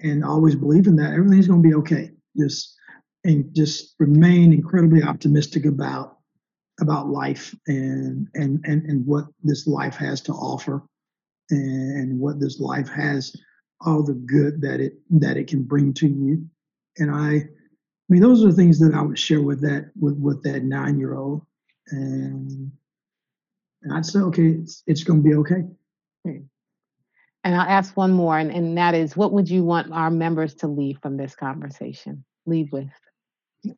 and 0.00 0.24
always 0.24 0.54
believing 0.54 0.96
that 0.96 1.12
everything's 1.12 1.48
going 1.48 1.62
to 1.62 1.68
be 1.68 1.74
okay. 1.74 2.12
Just 2.36 2.76
and 3.24 3.52
just 3.54 3.94
remain 3.98 4.52
incredibly 4.52 5.02
optimistic 5.02 5.64
about 5.64 6.18
about 6.80 7.08
life 7.08 7.54
and 7.66 8.28
and 8.34 8.64
and 8.64 8.84
and 8.84 9.06
what 9.06 9.26
this 9.42 9.66
life 9.66 9.96
has 9.96 10.20
to 10.22 10.32
offer, 10.32 10.82
and 11.50 12.18
what 12.18 12.38
this 12.38 12.60
life 12.60 12.88
has 12.88 13.34
all 13.80 14.02
the 14.02 14.14
good 14.14 14.60
that 14.60 14.80
it 14.80 14.94
that 15.10 15.36
it 15.36 15.48
can 15.48 15.62
bring 15.62 15.92
to 15.94 16.08
you. 16.08 16.46
And 16.98 17.10
I, 17.10 17.48
I 18.08 18.12
mean, 18.12 18.22
those 18.22 18.42
are 18.42 18.48
the 18.48 18.54
things 18.54 18.78
that 18.78 18.94
I 18.94 19.02
would 19.02 19.18
share 19.18 19.42
with 19.42 19.60
that 19.62 19.90
with 20.00 20.16
with 20.18 20.42
that 20.44 20.64
nine 20.64 20.98
year 20.98 21.14
old, 21.14 21.42
and 21.90 22.70
and 23.82 23.92
I'd 23.92 24.06
say, 24.06 24.20
okay, 24.20 24.46
it's, 24.46 24.82
it's 24.86 25.04
going 25.04 25.22
to 25.22 25.28
be 25.28 25.36
okay. 25.36 25.64
And 27.44 27.54
I'll 27.54 27.68
ask 27.68 27.96
one 27.96 28.12
more, 28.12 28.38
and, 28.38 28.50
and 28.50 28.76
that 28.76 28.94
is 28.94 29.16
what 29.16 29.32
would 29.32 29.48
you 29.48 29.62
want 29.62 29.92
our 29.92 30.10
members 30.10 30.54
to 30.56 30.66
leave 30.66 30.98
from 31.00 31.16
this 31.16 31.34
conversation? 31.34 32.24
Leave 32.46 32.72
with? 32.72 32.88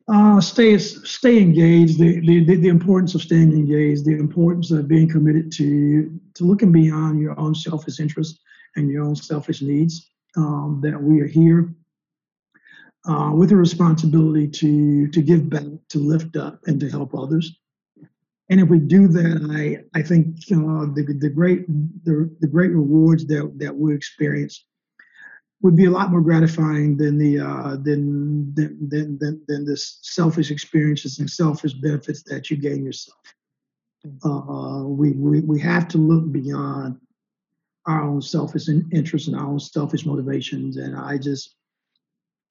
Uh, 0.07 0.41
stay 0.41 0.77
stay 0.77 1.39
engaged. 1.39 1.99
The, 1.99 2.19
the 2.19 2.55
the 2.55 2.67
importance 2.67 3.15
of 3.15 3.21
staying 3.21 3.53
engaged. 3.53 4.05
The 4.05 4.17
importance 4.17 4.71
of 4.71 4.87
being 4.87 5.09
committed 5.09 5.51
to 5.53 6.19
to 6.35 6.43
looking 6.43 6.71
beyond 6.71 7.21
your 7.21 7.39
own 7.39 7.55
selfish 7.55 7.99
interests 7.99 8.39
and 8.75 8.89
your 8.89 9.03
own 9.03 9.15
selfish 9.15 9.61
needs. 9.61 10.09
Um, 10.37 10.79
that 10.83 11.01
we 11.01 11.19
are 11.21 11.27
here 11.27 11.73
uh, 13.07 13.31
with 13.33 13.51
a 13.51 13.55
responsibility 13.55 14.47
to 14.47 15.07
to 15.07 15.21
give 15.21 15.49
back, 15.49 15.63
to 15.89 15.99
lift 15.99 16.35
up, 16.35 16.59
and 16.67 16.79
to 16.79 16.89
help 16.89 17.15
others. 17.15 17.57
And 18.49 18.59
if 18.59 18.67
we 18.69 18.79
do 18.79 19.07
that, 19.07 19.47
I 19.51 19.99
I 19.99 20.03
think 20.03 20.37
uh, 20.51 20.85
the 20.93 21.17
the 21.19 21.29
great 21.29 21.67
the, 22.03 22.29
the 22.39 22.47
great 22.47 22.71
rewards 22.71 23.25
that 23.27 23.51
that 23.57 23.75
we 23.75 23.95
experience 23.95 24.65
would 25.61 25.75
be 25.75 25.85
a 25.85 25.91
lot 25.91 26.11
more 26.11 26.21
gratifying 26.21 26.97
than 26.97 27.17
the 27.17 27.39
uh, 27.39 27.77
than, 27.77 28.53
than 28.55 29.17
than 29.19 29.41
than 29.47 29.65
the 29.65 29.77
selfish 29.77 30.51
experiences 30.51 31.19
and 31.19 31.29
selfish 31.29 31.73
benefits 31.73 32.23
that 32.23 32.49
you 32.49 32.57
gain 32.57 32.83
yourself. 32.83 33.19
Uh, 34.25 34.83
we, 34.85 35.11
we 35.11 35.41
we 35.41 35.59
have 35.59 35.87
to 35.87 35.97
look 35.99 36.31
beyond 36.31 36.99
our 37.85 38.03
own 38.03 38.21
selfish 38.21 38.67
interests 38.91 39.27
and 39.27 39.37
our 39.37 39.47
own 39.47 39.59
selfish 39.59 40.05
motivations, 40.05 40.77
and 40.77 40.95
I 40.95 41.17
just 41.17 41.55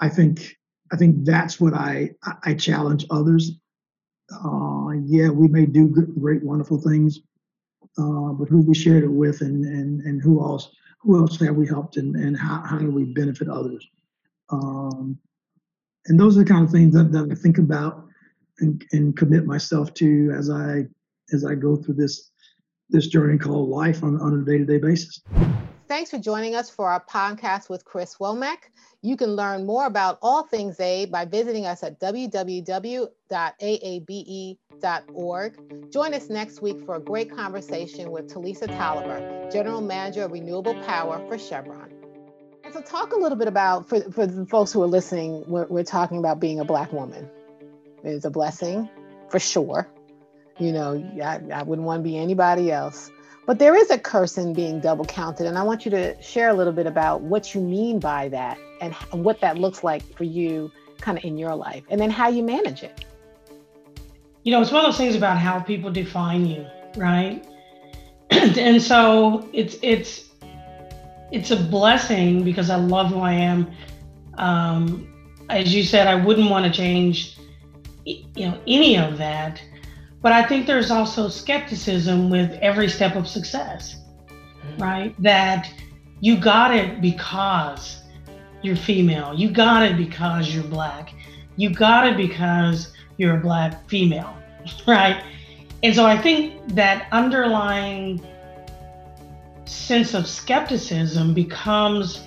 I 0.00 0.08
think 0.08 0.56
I 0.92 0.96
think 0.96 1.24
that's 1.24 1.60
what 1.60 1.74
I 1.74 2.10
I 2.42 2.54
challenge 2.54 3.06
others 3.10 3.52
uh, 4.32 4.90
yeah, 5.04 5.28
we 5.28 5.48
may 5.48 5.66
do 5.66 5.88
great, 5.88 6.42
wonderful 6.42 6.80
things, 6.80 7.20
uh, 7.98 8.32
but 8.32 8.48
who 8.48 8.62
we 8.62 8.74
shared 8.74 9.04
it 9.04 9.10
with, 9.10 9.40
and 9.40 9.64
and 9.64 10.00
and 10.02 10.22
who 10.22 10.40
else 10.40 10.70
who 11.00 11.18
else 11.18 11.40
have 11.40 11.56
we 11.56 11.66
helped, 11.66 11.96
and 11.96 12.14
and 12.16 12.36
how 12.36 12.62
how 12.64 12.78
do 12.78 12.90
we 12.90 13.04
benefit 13.04 13.48
others? 13.48 13.86
Um, 14.50 15.18
and 16.06 16.18
those 16.18 16.36
are 16.36 16.44
the 16.44 16.50
kind 16.50 16.64
of 16.64 16.70
things 16.70 16.94
that, 16.94 17.12
that 17.12 17.28
I 17.30 17.34
think 17.34 17.58
about 17.58 18.04
and, 18.60 18.84
and 18.92 19.16
commit 19.16 19.46
myself 19.46 19.92
to 19.94 20.32
as 20.36 20.50
I 20.50 20.86
as 21.32 21.44
I 21.44 21.54
go 21.54 21.76
through 21.76 21.94
this 21.94 22.30
this 22.88 23.06
journey 23.06 23.38
called 23.38 23.68
life 23.68 24.02
on, 24.02 24.20
on 24.20 24.40
a 24.40 24.44
day-to-day 24.44 24.78
basis. 24.78 25.22
Thanks 25.90 26.08
for 26.08 26.18
joining 26.18 26.54
us 26.54 26.70
for 26.70 26.88
our 26.88 27.04
podcast 27.04 27.68
with 27.68 27.84
Chris 27.84 28.18
Womack. 28.20 28.70
You 29.02 29.16
can 29.16 29.34
learn 29.34 29.66
more 29.66 29.86
about 29.86 30.20
all 30.22 30.44
things 30.44 30.76
AABE 30.78 31.10
by 31.10 31.24
visiting 31.24 31.66
us 31.66 31.82
at 31.82 31.98
www.aabe.org. 31.98 32.70
Join 35.92 36.14
us 36.14 36.30
next 36.30 36.62
week 36.62 36.86
for 36.86 36.94
a 36.94 37.00
great 37.00 37.34
conversation 37.34 38.12
with 38.12 38.32
Talisa 38.32 38.68
Tolliver, 38.68 39.48
General 39.50 39.80
Manager 39.80 40.22
of 40.22 40.30
Renewable 40.30 40.80
Power 40.84 41.26
for 41.26 41.36
Chevron. 41.36 41.92
And 42.62 42.72
so, 42.72 42.80
talk 42.82 43.12
a 43.12 43.16
little 43.16 43.36
bit 43.36 43.48
about, 43.48 43.88
for, 43.88 44.00
for 44.12 44.28
the 44.28 44.46
folks 44.46 44.72
who 44.72 44.84
are 44.84 44.86
listening, 44.86 45.42
we're, 45.48 45.66
we're 45.66 45.82
talking 45.82 46.18
about 46.18 46.38
being 46.38 46.60
a 46.60 46.64
Black 46.64 46.92
woman. 46.92 47.28
It's 48.04 48.24
a 48.24 48.30
blessing 48.30 48.88
for 49.28 49.40
sure. 49.40 49.88
You 50.56 50.70
know, 50.70 51.04
I, 51.20 51.40
I 51.52 51.64
wouldn't 51.64 51.84
want 51.84 52.04
to 52.04 52.08
be 52.08 52.16
anybody 52.16 52.70
else. 52.70 53.10
But 53.46 53.58
there 53.58 53.74
is 53.74 53.90
a 53.90 53.98
curse 53.98 54.38
in 54.38 54.52
being 54.52 54.80
double 54.80 55.04
counted. 55.04 55.46
And 55.46 55.58
I 55.58 55.62
want 55.62 55.84
you 55.84 55.90
to 55.92 56.20
share 56.22 56.50
a 56.50 56.54
little 56.54 56.72
bit 56.72 56.86
about 56.86 57.22
what 57.22 57.54
you 57.54 57.60
mean 57.60 57.98
by 57.98 58.28
that 58.28 58.58
and 58.80 58.94
what 59.12 59.40
that 59.40 59.58
looks 59.58 59.82
like 59.82 60.02
for 60.16 60.24
you 60.24 60.70
kind 61.00 61.18
of 61.18 61.24
in 61.24 61.38
your 61.38 61.54
life 61.54 61.82
and 61.88 62.00
then 62.00 62.10
how 62.10 62.28
you 62.28 62.42
manage 62.42 62.82
it. 62.82 63.04
You 64.42 64.52
know, 64.52 64.62
it's 64.62 64.70
one 64.70 64.84
of 64.84 64.90
those 64.90 64.98
things 64.98 65.16
about 65.16 65.38
how 65.38 65.60
people 65.60 65.90
define 65.90 66.46
you, 66.46 66.66
right? 66.96 67.44
and 68.30 68.80
so 68.80 69.48
it's 69.52 69.76
it's 69.82 70.30
it's 71.30 71.50
a 71.50 71.56
blessing 71.56 72.42
because 72.42 72.70
I 72.70 72.76
love 72.76 73.08
who 73.08 73.20
I 73.20 73.32
am. 73.32 73.70
Um, 74.38 75.06
as 75.48 75.74
you 75.74 75.82
said, 75.82 76.06
I 76.06 76.14
wouldn't 76.14 76.50
want 76.50 76.64
to 76.64 76.72
change, 76.72 77.36
you 78.04 78.24
know, 78.36 78.58
any 78.66 78.96
of 78.96 79.18
that. 79.18 79.60
But 80.22 80.32
I 80.32 80.42
think 80.42 80.66
there's 80.66 80.90
also 80.90 81.28
skepticism 81.28 82.28
with 82.30 82.52
every 82.60 82.88
step 82.88 83.16
of 83.16 83.26
success, 83.26 83.96
mm-hmm. 84.28 84.82
right? 84.82 85.22
That 85.22 85.72
you 86.20 86.36
got 86.36 86.74
it 86.74 87.00
because 87.00 88.02
you're 88.62 88.76
female. 88.76 89.34
You 89.34 89.50
got 89.50 89.82
it 89.82 89.96
because 89.96 90.54
you're 90.54 90.64
black. 90.64 91.14
You 91.56 91.70
got 91.70 92.06
it 92.06 92.16
because 92.16 92.92
you're 93.16 93.36
a 93.36 93.40
black 93.40 93.88
female, 93.88 94.34
right? 94.86 95.22
And 95.82 95.94
so 95.94 96.04
I 96.04 96.18
think 96.18 96.74
that 96.74 97.08
underlying 97.12 98.24
sense 99.64 100.14
of 100.14 100.26
skepticism 100.26 101.32
becomes 101.32 102.22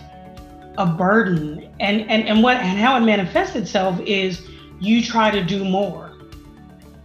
a 0.77 0.87
burden 0.87 1.69
and 1.79 2.01
and 2.09 2.27
and 2.27 2.41
what 2.41 2.57
and 2.57 2.79
how 2.79 2.97
it 2.97 3.01
manifests 3.01 3.55
itself 3.55 3.99
is 4.01 4.41
you 4.79 5.03
try 5.03 5.29
to 5.29 5.43
do 5.43 5.63
more 5.63 6.02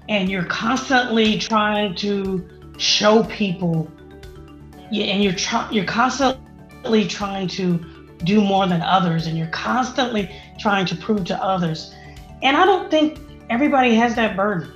and 0.08 0.30
you're 0.30 0.44
constantly 0.44 1.38
trying 1.38 1.94
to 1.96 2.48
show 2.78 3.24
people 3.24 3.90
and 4.92 5.22
you're 5.22 5.34
you're 5.70 5.84
constantly 5.84 7.06
trying 7.06 7.46
to 7.46 7.84
do 8.24 8.40
more 8.40 8.66
than 8.66 8.80
others 8.82 9.26
and 9.26 9.36
you're 9.36 9.46
constantly 9.48 10.34
trying 10.58 10.86
to 10.86 10.96
prove 10.96 11.24
to 11.24 11.42
others. 11.42 11.94
And 12.42 12.56
i 12.56 12.64
don't 12.64 12.90
think 12.90 13.18
everybody 13.50 13.94
has 13.94 14.14
that 14.14 14.36
burden 14.36 14.72